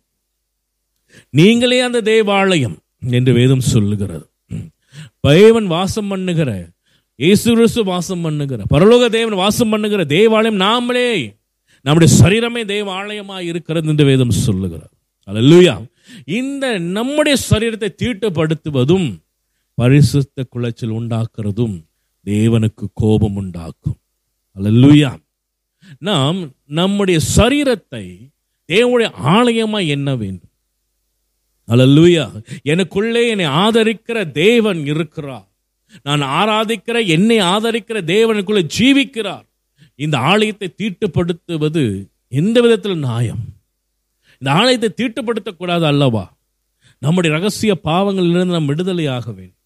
நீங்களே 1.33 1.79
அந்த 1.81 2.01
தேவாலயம் 2.01 2.77
என்று 3.09 3.33
வேதம் 3.33 3.69
சொல்லுகிறது. 3.73 4.25
பைவன் 5.21 5.67
வாசம் 5.67 6.07
பண்ணுகிற 6.07 6.49
இயேசு 7.19 7.49
கிறிஸ்து 7.55 7.81
வாசம் 7.83 8.21
பண்ணுகிற 8.21 8.63
பரலோக 8.73 9.09
தேவன் 9.09 9.35
வாசம் 9.35 9.69
பண்ணுகிற 9.69 10.01
தேவாலயம் 10.05 10.59
நாமளே 10.61 11.09
நம்முடைய 11.85 12.09
சரீரமே 12.21 12.61
தேவாலயமாக 12.65 13.43
இருக்கிறது 13.43 13.87
என்று 13.87 14.05
வேதம் 14.05 14.33
சொல்லுகிறார் 14.45 14.93
அல்லேலூயா 15.27 15.75
இந்த 16.25 16.65
நம்முடைய 16.79 17.35
சரீரத்தை 17.49 17.89
தீட்டுப்படுத்துவதும் 18.01 19.07
பரிசுத்த 19.77 20.45
குலைச்சல் 20.49 20.95
உண்டாக்குறதும் 20.97 21.75
தேவனுக்கு 22.29 22.85
கோபம் 22.93 23.35
உண்டாக்கும் 23.35 23.99
அல்லேலூயா 24.55 25.11
நாம் 26.07 26.39
நம்முடைய 26.79 27.17
சரீரத்தை 27.35 28.05
தேவனுடைய 28.71 29.09
ஆலயமாய் 29.35 29.91
எண்ண 29.95 30.09
வேண்டும். 30.15 30.53
அல்லேலூயா 31.67 32.25
எனக்குள்ளே 32.71 33.21
என்னை 33.33 33.47
ஆதரிக்கிற 33.63 34.17
தேவன் 34.31 34.81
இருக்கிறார். 34.93 35.47
நான் 36.07 36.23
ஆராதிக்கிற 36.39 36.97
என்னை 37.15 37.37
ஆதரிக்கிற 37.53 37.97
தேவனுக்குள்ளே 38.13 38.63
ஜீவிக்கிறார். 38.77 39.45
இந்த 40.05 40.15
ஆலயத்தை 40.31 40.67
தீட்டுப்படுத்துவது 40.81 41.83
எந்த 42.39 42.57
விதத்தில் 42.61 43.03
நியாயம்? 43.07 43.43
இந்த 44.41 44.49
ஆலயத்தை 44.59 44.89
தீட்டுப்படுத்தக்கூடாது 44.99 45.85
அல்லவா? 45.91 46.25
நம்முடைய 47.01 47.31
ரகசிய 47.37 47.73
பாவங்களிலிருந்து 47.83 48.55
நாம் 48.55 48.71
விடுதலையாக 48.71 49.25
வேண்டும். 49.37 49.56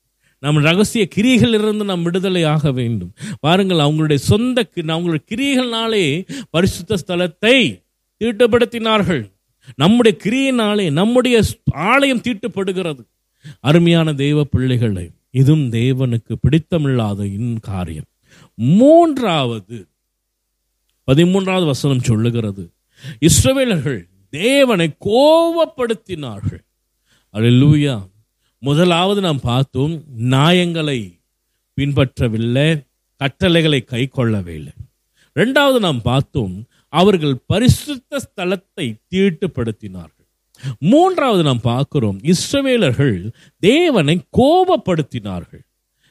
நம் 0.42 0.56
ரகசிய 0.56 1.08
கிரியைகளிலிருந்து 1.16 1.84
நாம் 1.84 2.04
விடுதலை 2.04 2.44
ஆக 2.44 2.72
வேண்டும். 2.72 3.14
பாருங்கள் 3.40 3.78
அவங்களுடைய 3.78 4.16
சொந்த 4.16 4.70
அவங்களுடைய 4.76 5.22
கிரியைகள்னாலே 5.32 6.28
பரிசுத்த 6.50 6.98
ஸ்தலத்தை 7.08 7.82
தீட்டுப்படுத்தினார்கள். 8.20 9.32
நம்முடைய 9.76 10.18
கிரியினாலே 10.24 10.92
நம்முடைய 10.92 11.44
ஆலயம் 11.72 12.22
தீட்டுப்படுகிறது. 12.22 13.04
அருமையான 13.60 14.14
தெய்வ 14.14 14.44
பிள்ளைகளை 14.44 15.10
இதுவும் 15.30 15.70
தேவனுக்கு 15.70 16.36
பிடித்தமில்லாத 16.42 17.24
இன் 17.24 17.60
காரியம். 17.60 18.10
மூன்றாவது 18.54 19.88
பதிமூன்றாவது 21.12 21.66
வசனம் 21.66 22.04
சொல்லுகிறது. 22.04 22.72
இஸ்ரவேலர்கள் 23.20 24.08
தேவனை 24.30 24.90
கோபப்படுத்தினார்கள். 25.06 26.64
அல்லேலூயா. 27.34 28.10
முதலாவது 28.64 29.22
நாம் 29.22 29.40
பார்த்தோம் 29.40 29.94
நியாயங்களை 30.34 31.00
பின்பற்றவில்லை 31.78 32.68
கட்டளைகளை 33.22 33.80
கை 33.84 34.08
கொள்ளவில்லை 34.08 34.74
ரெண்டாவது 35.36 35.80
நாம் 35.80 36.02
பார்த்தோம் 36.02 36.54
அவர்கள் 36.90 37.36
பரிசுத்த 37.46 38.20
ஸ்தலத்தை 38.26 38.86
தீட்டுப்படுத்தினார்கள். 39.12 40.28
மூன்றாவது 40.80 41.44
நாம் 41.44 41.62
பார்க்கிறோம் 41.62 42.20
இஸ்ரவேலர்கள் 42.32 43.18
தேவனை 43.60 44.16
கோபப்படுத்தினார்கள். 44.38 45.64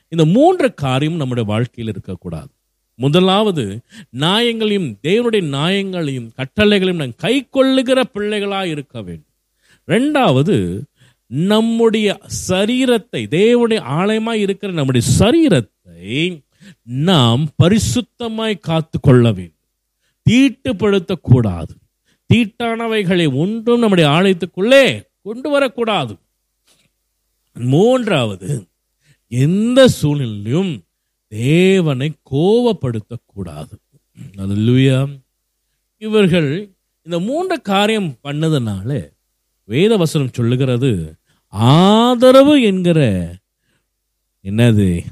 இந்த 0.09 0.25
மூன்று 0.25 0.75
காரியம் 0.75 1.17
நம்முடைய 1.17 1.49
வாழ்க்கையில் 1.49 1.93
இருக்கக்கூடாது. 1.93 2.51
முதலாவது 2.95 3.81
நியாயங்களையும் 4.21 4.91
தேவனுடைய 5.03 5.45
நியாயங்களையும் 5.57 6.31
கட்டளைகளையும் 6.39 7.03
நாம் 7.03 7.21
கை 7.27 7.49
கொள்ளுகிற 7.51 8.05
பிள்ளைகளாக 8.05 8.67
இருக்க 8.67 9.03
வேண்டும். 9.03 9.27
ரெண்டாவது 9.89 10.57
நம்முடைய 11.31 12.21
சரீரத்தை 12.49 13.23
தேவனுடைய 13.37 13.81
ஆலயமாய் 14.01 14.45
இருக்கிற 14.47 14.73
நம்முடைய 14.73 15.09
சரீரத்தை 15.19 16.43
நாம் 16.83 17.49
பரிசுத்தமாய் 17.63 18.59
காத்து 18.59 19.01
கொள்ள 19.01 19.33
வேண்டும். 19.33 19.57
தீட்டுப்படுத்தக்கூடாது. 20.31 21.73
தீட்டானவைகளை 22.35 23.35
ஒன்றும் 23.35 23.79
நம்முடைய 23.79 24.11
ஆலயத்துக்குள்ளே 24.11 25.09
கொண்டு 25.23 25.51
வரக்கூடாது. 25.51 26.19
மூன்றாவது 27.55 28.67
எந்த 29.29 29.89
சூழ்நிலையிலும் 29.89 30.85
தேவனை 31.29 32.13
கோபப்படுத்தக்கூடாது 32.31 33.75
அல்லேலூயா 34.37 34.99
இவர்கள் 35.97 36.71
இந்த 37.03 37.19
மூன்று 37.19 37.61
காரியம் 37.61 38.19
பண்ணதுனால 38.25 39.13
வேதவசனம் 39.69 40.33
சொல்லுகிறது 40.33 41.19
ஆதரவு 41.51 42.63
என்கிற 42.63 42.99
என்னது? 44.43 45.05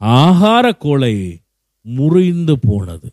ஆகார 0.00 0.76
கோளை 0.78 1.38
முறிந்து 1.82 2.58
போனது. 2.58 3.10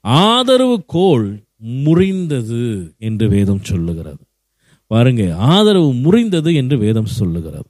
ஆதரவு 0.00 0.84
கோள் 0.86 1.42
முறிந்தது 1.66 2.90
என்று 2.98 3.28
வேதம் 3.28 3.64
சொல்லுகிறது. 3.64 4.24
பாருங்க 4.86 5.36
ஆதரவு 5.36 5.92
முறிந்தது 5.94 6.54
என்று 6.54 6.78
வேதம் 6.78 7.06
சொல்லுகிறது. 7.06 7.68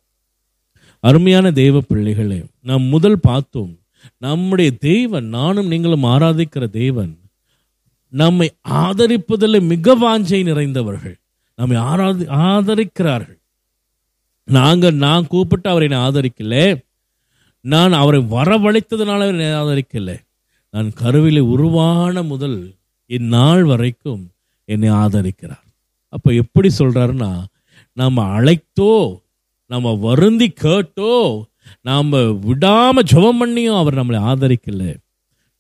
அருமையான 1.00 1.50
தெய்வ 1.50 1.80
பிள்ளைகளே 1.80 2.44
நாம் 2.62 2.82
முதல் 2.82 3.20
பார்த்தோம் 3.20 3.78
நம்முடைய 4.18 4.70
தெய்வன் 4.70 5.24
நானும் 5.24 5.66
நீங்களும் 5.66 6.04
ஆராதிக்கிற 6.04 6.70
தேவன் 6.70 7.18
நம்மை 8.08 8.50
ஆதரிப்பதில் 8.68 9.66
மிக 9.66 9.96
வாஞ்சை 9.96 10.42
நிறைந்தவர்கள். 10.42 11.16
நம்மை 11.56 11.76
ஆராதி 11.76 12.24
ஆதரிக்கிறார்கள். 12.24 13.41
நாங்கள் 14.48 14.94
நான் 14.96 15.26
கூப்பிட்டு 15.26 15.68
அவரை 15.70 15.88
என்னை 15.88 16.00
ஆதரிக்கல. 16.06 16.56
நான் 17.64 17.92
அவரை 17.92 18.20
வரவழைத்ததுனால 18.20 19.20
அவரை 19.20 19.34
என்னை 19.34 19.50
ஆதரிக்கல. 19.62 20.10
நான் 20.74 20.90
கருவிலே 20.92 21.40
உருவான 21.54 22.22
முதல் 22.22 22.58
இந்நாள் 23.10 23.64
வரைக்கும் 23.64 24.22
என்னை 24.68 24.90
ஆதரிக்கிறார். 24.90 25.66
அப்போ 26.12 26.32
எப்படி 26.34 26.70
சொல்கிறாருன்னா 26.78 27.32
நம்ம 27.96 28.40
அழைத்தோ 28.40 28.92
நம்ம 29.70 29.92
வருந்தி 30.06 30.48
கேட்டோ 30.64 31.12
நாம் 31.80 32.10
விடாமல் 32.40 33.04
ஜபம் 33.04 33.40
பண்ணியும் 33.40 33.78
அவர் 33.78 33.98
நம்மளை 34.00 34.20
ஆதரிக்கல. 34.32 34.82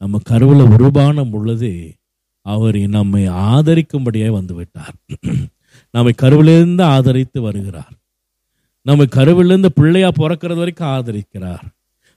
நம்ம 0.02 0.18
கருவில் 0.24 0.72
உருவான 0.76 1.24
பொழுது 1.24 1.72
அவர் 2.46 2.78
நம்மை 2.88 3.24
ஆதரிக்கும்படியாக 3.48 4.30
வந்து 4.30 4.54
விட்டார் 4.54 4.96
நம்மை 5.94 6.12
கருவிலிருந்து 6.22 6.82
ஆதரித்து 6.96 7.38
வருகிறார். 7.40 7.94
நம்ம 8.82 9.04
கருவிலிருந்து 9.04 9.66
பிள்ளையா 9.66 10.08
பிறக்கிறது 10.08 10.56
வரைக்கும் 10.56 10.88
ஆதரிக்கிறார். 10.88 11.66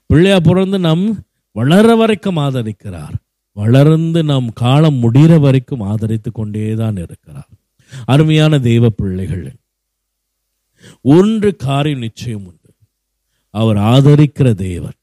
பிள்ளையா 0.06 0.40
பிறந்து 0.40 0.78
நம் 0.78 1.24
வளர 1.52 1.94
வரைக்கும் 1.94 2.36
ஆதரிக்கிறார். 2.36 3.14
வளர்ந்து 3.52 4.22
நம் 4.22 4.52
காலம் 4.52 5.02
முடிகிற 5.02 5.40
வரைக்கும் 5.40 5.80
ஆதரித்து 5.80 6.32
கொண்டேதான் 6.32 6.96
இருக்கிறார். 6.96 7.48
அருமையான 8.04 8.58
தெய்வ 8.58 8.88
பிள்ளைகள் 8.88 9.52
ஒன்று 11.00 11.56
காரியம் 11.56 11.98
நிச்சயம் 11.98 12.44
உண்டு. 12.44 12.74
அவர் 13.50 13.76
ஆதரிக்கிற 13.76 14.54
தேவன். 14.54 14.96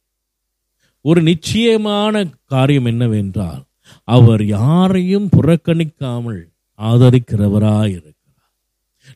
ஒரு 1.02 1.22
நிச்சயமான 1.22 2.26
காரியம் 2.46 2.86
என்னவென்றால் 2.86 3.64
அவர் 4.04 4.46
யாரையும் 4.46 5.30
புறக்கணிக்காமல் 5.38 6.44
ஆதரிக்கிறவராயிரு 6.78 8.13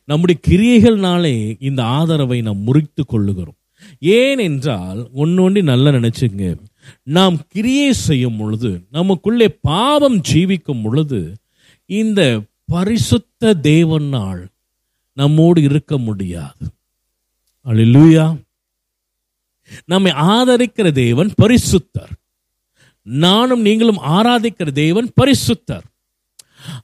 நம்முடைய 0.08 0.40
கிரியைகள்னாலே 0.48 1.36
இந்த 1.58 1.80
ஆதரவை 1.84 2.38
நாம் 2.42 2.64
முறித்து 2.66 3.02
கொள்ளுகிறோம். 3.04 3.58
ஏன் 4.00 4.38
என்றால் 4.38 5.00
ஒன்னொன்று 5.14 5.62
நல்லா 5.62 5.90
நினைச்சுங்க. 5.90 6.46
நாம் 7.16 7.36
கிரியை 7.48 7.92
செய்யும் 7.92 8.36
பொழுது 8.36 8.70
நமக்குள்ளே 8.90 9.48
பாவம் 9.48 10.20
ஜீவிக்கும் 10.32 10.82
பொழுது 10.82 11.20
இந்த 11.86 12.40
பரிசுத்த 12.64 13.54
தேவனால் 13.62 14.42
நம்மோடு 15.12 15.60
இருக்க 15.62 15.98
முடியாது. 15.98 16.64
அழிலூயா 17.64 18.26
நம்மை 19.84 20.12
ஆதரிக்கிற 20.12 20.90
தேவன் 20.92 21.30
பரிசுத்தர். 21.42 22.12
நானும் 23.02 23.60
நீங்களும் 23.60 24.02
ஆராதிக்கிற 24.02 24.70
தேவன் 24.72 25.08
பரிசுத்தர். 25.20 25.86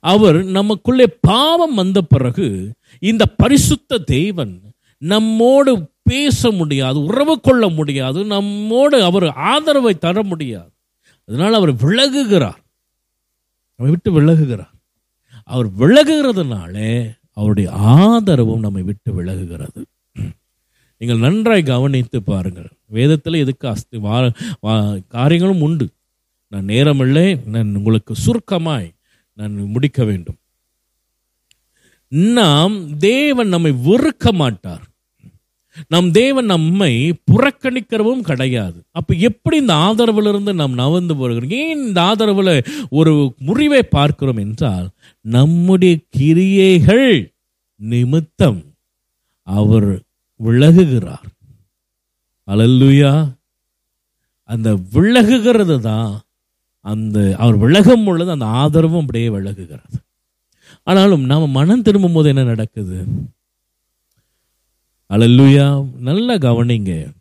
அவர் 0.01 0.45
நமக்குள்ளே 0.45 1.07
பாவம் 1.21 1.75
வந்த 1.75 2.03
பிறகு 2.03 2.73
இந்த 2.99 3.27
பரிசுத்த 3.27 3.99
தேவன் 3.99 4.61
நம்மோடு 4.99 5.91
பேச 6.03 6.51
முடியாது 6.51 7.05
உறவு 7.05 7.41
கொள்ள 7.41 7.69
முடியாது 7.69 8.25
நம்மோடு 8.25 9.05
அவர் 9.05 9.29
ஆதரவை 9.29 9.99
தர 9.99 10.23
முடியாது. 10.23 10.71
அதனால் 11.27 11.55
அவர் 11.55 11.75
விலகுகிறார். 11.75 12.63
நம்மை 13.77 13.95
விட்டு 13.95 14.23
விலகுகிறார். 14.23 14.73
அவர் 15.45 15.69
விலகுகிறதுனாலே 15.79 17.19
அவருடைய 17.33 17.73
ஆதரவும் 17.73 18.61
நம்மை 18.61 18.83
விட்டு 18.83 19.23
விலகுகிறது. 19.23 19.85
நீங்கள் 20.99 21.19
நன்றாய் 21.19 21.63
கவனித்து 21.63 22.23
பாருங்கள். 22.23 22.71
வேதத்தில் 22.87 23.35
எதுக்கு 23.35 23.69
அஸ்தி 23.69 23.99
வா 23.99 24.31
வா- 24.63 25.03
காரியங்களும் 25.09 25.61
உண்டு. 25.61 25.89
நான் 26.49 26.65
நேரமில்லை 26.65 27.47
நான் 27.47 27.75
உங்களுக்கு 27.75 28.15
சுருக்கமாய் 28.27 28.94
நான் 29.35 29.55
முடிக்க 29.55 30.05
வேண்டும். 30.05 30.39
நாம் 32.09 32.97
தேவன் 32.97 33.49
நம்மை 33.49 33.73
வெறுக்க 33.73 34.33
மாட்டார். 34.33 34.93
நம் 35.89 36.11
தேவன் 36.11 36.45
நம்மை 36.45 37.15
புறக்கணிக்கிறவும் 37.33 38.21
கிடையாது. 38.21 38.85
அப்ப 38.91 39.15
எப்படி 39.15 39.57
இந்த 39.57 39.75
ஆதரவுல 39.75 40.29
இருந்து 40.29 40.55
நாம் 40.55 40.79
நவந்து 40.79 41.17
வருகிறோம் 41.17 41.51
ஏன் 41.51 41.79
இந்த 41.79 42.01
ஆதரவுல 42.01 42.67
ஒரு 42.91 43.35
முறிவை 43.39 43.83
பார்க்கிறோம் 43.83 44.37
என்றால் 44.37 44.89
நம்முடைய 45.21 45.99
கிரியைகள் 46.11 47.33
நிமித்தம் 47.77 48.65
அவர் 49.43 50.01
விலகுகிறார். 50.45 51.29
அலல்லுயா. 52.47 53.35
அந்த 54.43 54.75
விலகுகிறது 54.93 55.81
தான் 55.81 56.24
அந்த 56.85 57.35
அவர் 57.39 57.57
விலகும் 57.57 58.05
பொழுது 58.05 58.31
அந்த 58.31 58.47
ஆதரவும் 58.47 59.01
அப்படியே 59.01 59.29
விலகுகிறது. 59.29 59.99
ஆனாலும் 60.83 61.25
நாம் 61.25 61.51
மனம் 61.51 61.83
திரும்பும் 61.83 62.13
போது 62.13 62.29
என்ன 62.29 62.45
நடக்குது? 62.45 63.05
அலல்லுயா 65.09 65.67
நல்லா 65.99 66.35
கவனிங்க. 66.35 67.13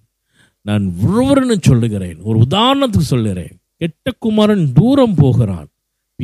நான் 0.61 0.93
ஒருவர்னு 1.03 1.55
சொல்லுகிறேன். 1.61 2.19
ஒரு 2.21 2.45
உதாரணத்துக்கு 2.49 3.09
சொல்லுகிறேன். 3.13 3.59
கெட்ட 3.77 4.11
குமாரன் 4.19 4.73
தூரம் 4.73 5.15
போகிறான். 5.15 5.67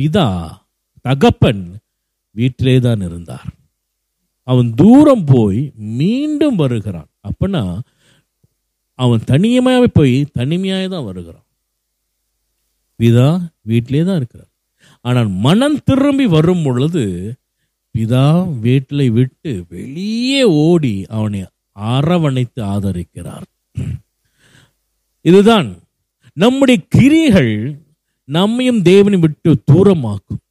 பிதா 0.00 0.48
தகப்பன் 1.02 1.64
வீட்டிலே 2.30 2.78
தான் 2.78 3.00
இருந்தார். 3.00 3.48
அவன் 4.42 4.74
தூரம் 4.74 5.24
போய் 5.24 5.72
மீண்டும் 5.74 6.56
வருகிறான். 6.56 7.10
அப்பனா 7.28 7.78
அவன் 8.94 9.20
தனியமாவே 9.26 9.86
போய் 9.92 10.24
தனிமையாக 10.32 10.88
தான் 10.88 11.04
வருகிறான். 11.04 11.48
பிதா 13.00 13.52
வீட்டிலே 13.62 14.04
தான் 14.04 14.16
இருக்கிறார். 14.16 14.48
ஆனால் 15.00 15.28
மனம் 15.28 15.78
திரும்பி 15.84 16.26
வரும் 16.26 16.62
பொழுது 16.62 17.34
பிதா 17.98 18.58
வீட்டில் 18.60 19.10
விட்டு 19.10 19.64
வெளியே 19.68 20.42
ஓடி 20.42 21.06
அவனை 21.08 21.46
அரவணைத்து 21.70 22.64
ஆதரிக்கிறார். 22.64 23.48
இதுதான் 25.20 25.76
நம்முடைய 26.32 26.80
கிரிகள் 26.96 27.78
நம்மையும் 28.24 28.82
தேவனை 28.82 29.18
விட்டு 29.18 29.62
தூரமாக்கும். 29.72 30.42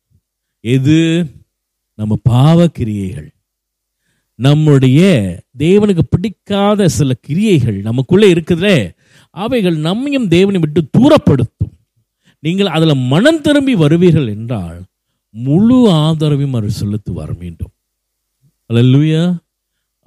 எது? 0.60 1.26
நம்ம 1.96 2.18
பாவ 2.24 2.68
கிரியைகள். 2.68 3.32
நம்முடைய 4.36 5.02
தேவனுக்கு 5.58 6.00
பிடிக்காத 6.10 6.88
சில 6.88 7.14
கிரியைகள் 7.22 7.82
நமக்குள்ளே 7.82 8.34
இருக்குதுலே 8.34 8.96
அவைகள் 9.30 9.78
நம்மையும் 9.78 10.28
தேவனை 10.28 10.60
விட்டு 10.60 10.84
தூரப்படுத்தும். 10.98 11.79
நீங்கள் 12.40 12.74
அதில் 12.76 13.02
மனம் 13.12 13.42
திரும்பி 13.42 13.76
வருவீர்கள் 13.76 14.28
என்றால் 14.28 14.80
முழு 15.30 15.80
ஆதரவையும் 15.90 16.56
அவர் 16.56 16.78
செலுத்துவார் 16.82 17.34
மீண்டும். 17.38 17.74
அல்லூயா 18.70 19.24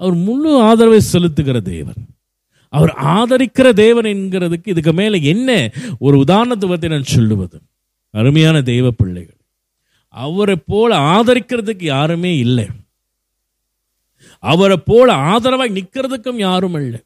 அவர் 0.00 0.14
முழு 0.14 0.50
ஆதரவை 0.60 1.00
செலுத்துகிற 1.12 1.60
தேவன். 1.62 2.00
அவர் 2.68 2.92
ஆதரிக்கிற 3.14 3.72
தேவன் 3.72 4.04
என்கிறதுக்கு 4.04 4.68
இதுக்கு 4.68 4.92
மேலே 4.92 5.22
என்ன 5.22 5.70
ஒரு 5.98 6.16
உதாரணத்துவத்தை 6.18 6.88
நான் 6.88 7.12
சொல்லுவது. 7.14 7.58
அருமையான 8.10 8.62
தெய்வ 8.62 8.90
பிள்ளைகள் 8.90 9.40
அவரை 10.08 10.56
போல 10.66 10.98
ஆதரிக்கிறதுக்கு 11.14 11.84
யாருமே 11.84 12.36
இல்லை. 12.36 12.66
அவரை 14.38 14.76
போல 14.76 15.08
ஆதரவாய் 15.30 15.76
நிற்கிறதுக்கும் 15.78 16.36
யாரும் 16.36 16.74
இல்லை. 16.74 17.00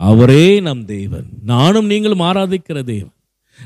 அவரே 0.00 0.60
நம் 0.60 0.84
தேவன். 0.84 1.28
நானும் 1.44 1.86
நீங்களும் 1.86 2.20
ஆராதிக்கிற 2.20 2.78
தேவன். 2.84 3.18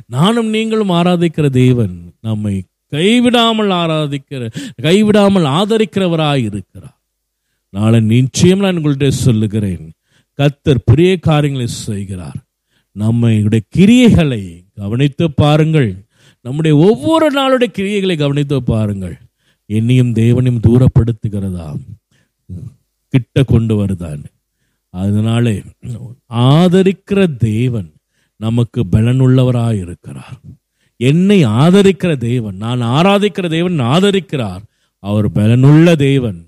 நானும் 0.07 0.49
நீங்களும் 0.49 0.91
ஆராதிக்கிற 0.91 1.49
தேவன் 1.49 2.15
நம்மை 2.21 2.63
கைவிடாமல் 2.93 3.73
ஆராதிக்கிற 3.83 4.43
கைவிடாமல் 4.83 5.47
ஆதரிக்கிறவராய் 5.59 6.45
இருக்கிறார் 6.51 6.99
நாளை 7.71 8.01
நிச்சயம் 8.01 8.59
நான் 8.59 8.77
உங்கள்கிட்ட 8.77 9.09
சொல்லுகிறேன். 9.09 9.91
கத்தர் 10.39 10.85
பெரிய 10.85 11.17
காரியங்களை 11.17 11.67
செய்கிறார். 11.67 12.37
நம்முடைய 12.93 13.61
கிரியைகளை 13.77 14.43
கவனித்து 14.75 15.31
பாருங்கள். 15.31 16.05
நம்முடைய 16.41 16.77
ஒவ்வொரு 16.77 17.27
நாளுடைய 17.39 17.69
கிரியைகளை 17.79 18.19
கவனித்து 18.19 18.63
பாருங்கள். 18.63 19.17
என்னையும் 19.67 20.13
தேவனையும் 20.13 20.63
தூரப்படுத்துகிறதா 20.63 21.69
கிட்ட 23.09 23.43
கொண்டு 23.43 23.85
வருதான் 23.85 24.25
அதனாலே 24.91 25.63
ஆதரிக்கிற 26.29 27.37
தேவன் 27.37 27.94
நமக்கு 28.45 28.81
பலனுள்ளவராய் 28.93 29.81
இருக்கிறார் 29.85 30.39
என்னை 30.97 31.39
ஆதரிக்கிற 31.63 32.13
தேவன் 32.29 32.57
நான் 32.65 32.83
ஆராதிக்கிற 32.97 33.47
தேவன் 33.57 33.79
ஆதரிக்கிறார். 33.95 34.63
அவர் 34.99 35.27
பலனுள்ள 35.37 35.89
தேவன் 36.09 36.41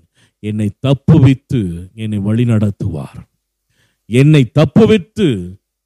என்னை 0.47 0.67
தப்புவித்து 0.85 1.61
என்னை 2.03 2.17
வழி 2.27 2.45
நடத்துவார் 2.45 3.19
என்னை 4.09 4.41
தப்புவித்து 4.59 5.27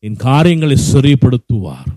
என் 0.06 0.20
காரியங்களை 0.28 0.78
சரிப்படுத்துவார். 0.94 1.90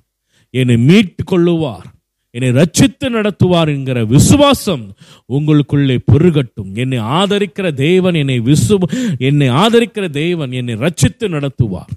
என்னை 0.55 0.77
மீட்டு 0.89 1.23
கொள்ளுவார் 1.25 1.89
என்னை 2.31 2.51
ரட்சித்து 2.59 3.07
நடத்துவார் 3.17 3.71
என்கிற 3.75 3.99
விசுவாசம் 4.05 4.85
உங்களுக்குள்ளே 5.33 5.97
பெருகட்டும். 6.13 6.71
என்னை 6.83 6.99
ஆதரிக்கிற 7.19 7.67
தேவன் 7.87 8.17
என்னை 8.23 8.39
விசு 8.41 8.77
என்னை 9.19 9.49
ஆதரிக்கிற 9.63 10.07
தேவன் 10.23 10.53
என்னை 10.61 10.75
ரட்சித்து 10.75 11.27
நடத்துவார். 11.35 11.93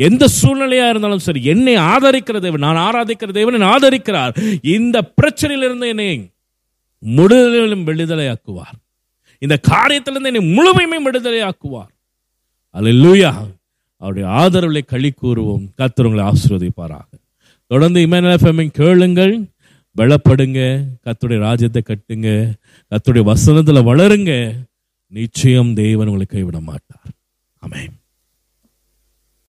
எந்த 0.00 0.26
சூழ்நிலையாக 0.42 0.88
இருந்தாலும் 0.88 1.18
சரி 1.18 1.44
என்னை 1.44 1.76
ஆதரிக்கிற 1.76 2.40
தேவன் 2.40 2.60
நான் 2.60 2.94
ஆராதிக்கிற 2.94 3.30
தேவன் 3.30 3.54
என்னை 3.54 3.68
ஆதரிக்கிறார். 3.68 4.58
இந்த 4.62 5.12
பிரச்சனையிலிருந்து 5.22 5.88
என்னை 5.88 6.30
முழுதலும் 7.06 7.84
விடுதலையாக்குவார். 7.84 8.78
இந்த 9.38 9.60
காரியத்திலிருந்து 9.68 10.32
என்னை 10.32 10.58
முழுமையுமே 10.58 11.06
விடுதலையாக்குவார். 11.06 11.90
அல்லேலூயா 12.74 13.34
அவருடைய 13.96 14.28
ஆதரவுகளை 14.28 14.84
களி 14.84 15.12
கூறுவோம். 15.22 15.64
கர்த்தர் 15.76 16.06
ஆசீர்வதிப்பாராக. 16.06 17.10
தொடர்ந்து 17.66 18.00
இமேனல் 18.00 18.70
கேளுங்கள். 18.70 19.40
பலப்படுங்க. 19.96 20.82
கத்துடைய 21.04 21.38
ராஜ்யத்தை 21.38 21.82
கட்டுங்க. 21.86 22.52
கத்துடைய 22.90 23.22
வசனத்தில் 23.22 23.84
வளருங்க. 23.84 24.52
நிச்சயம் 25.06 25.74
தேவன் 25.74 26.06
உங்களை 26.06 26.26
கைவிட 26.26 26.60
மாட்டார். 26.60 27.02
அமேன் 27.68 27.99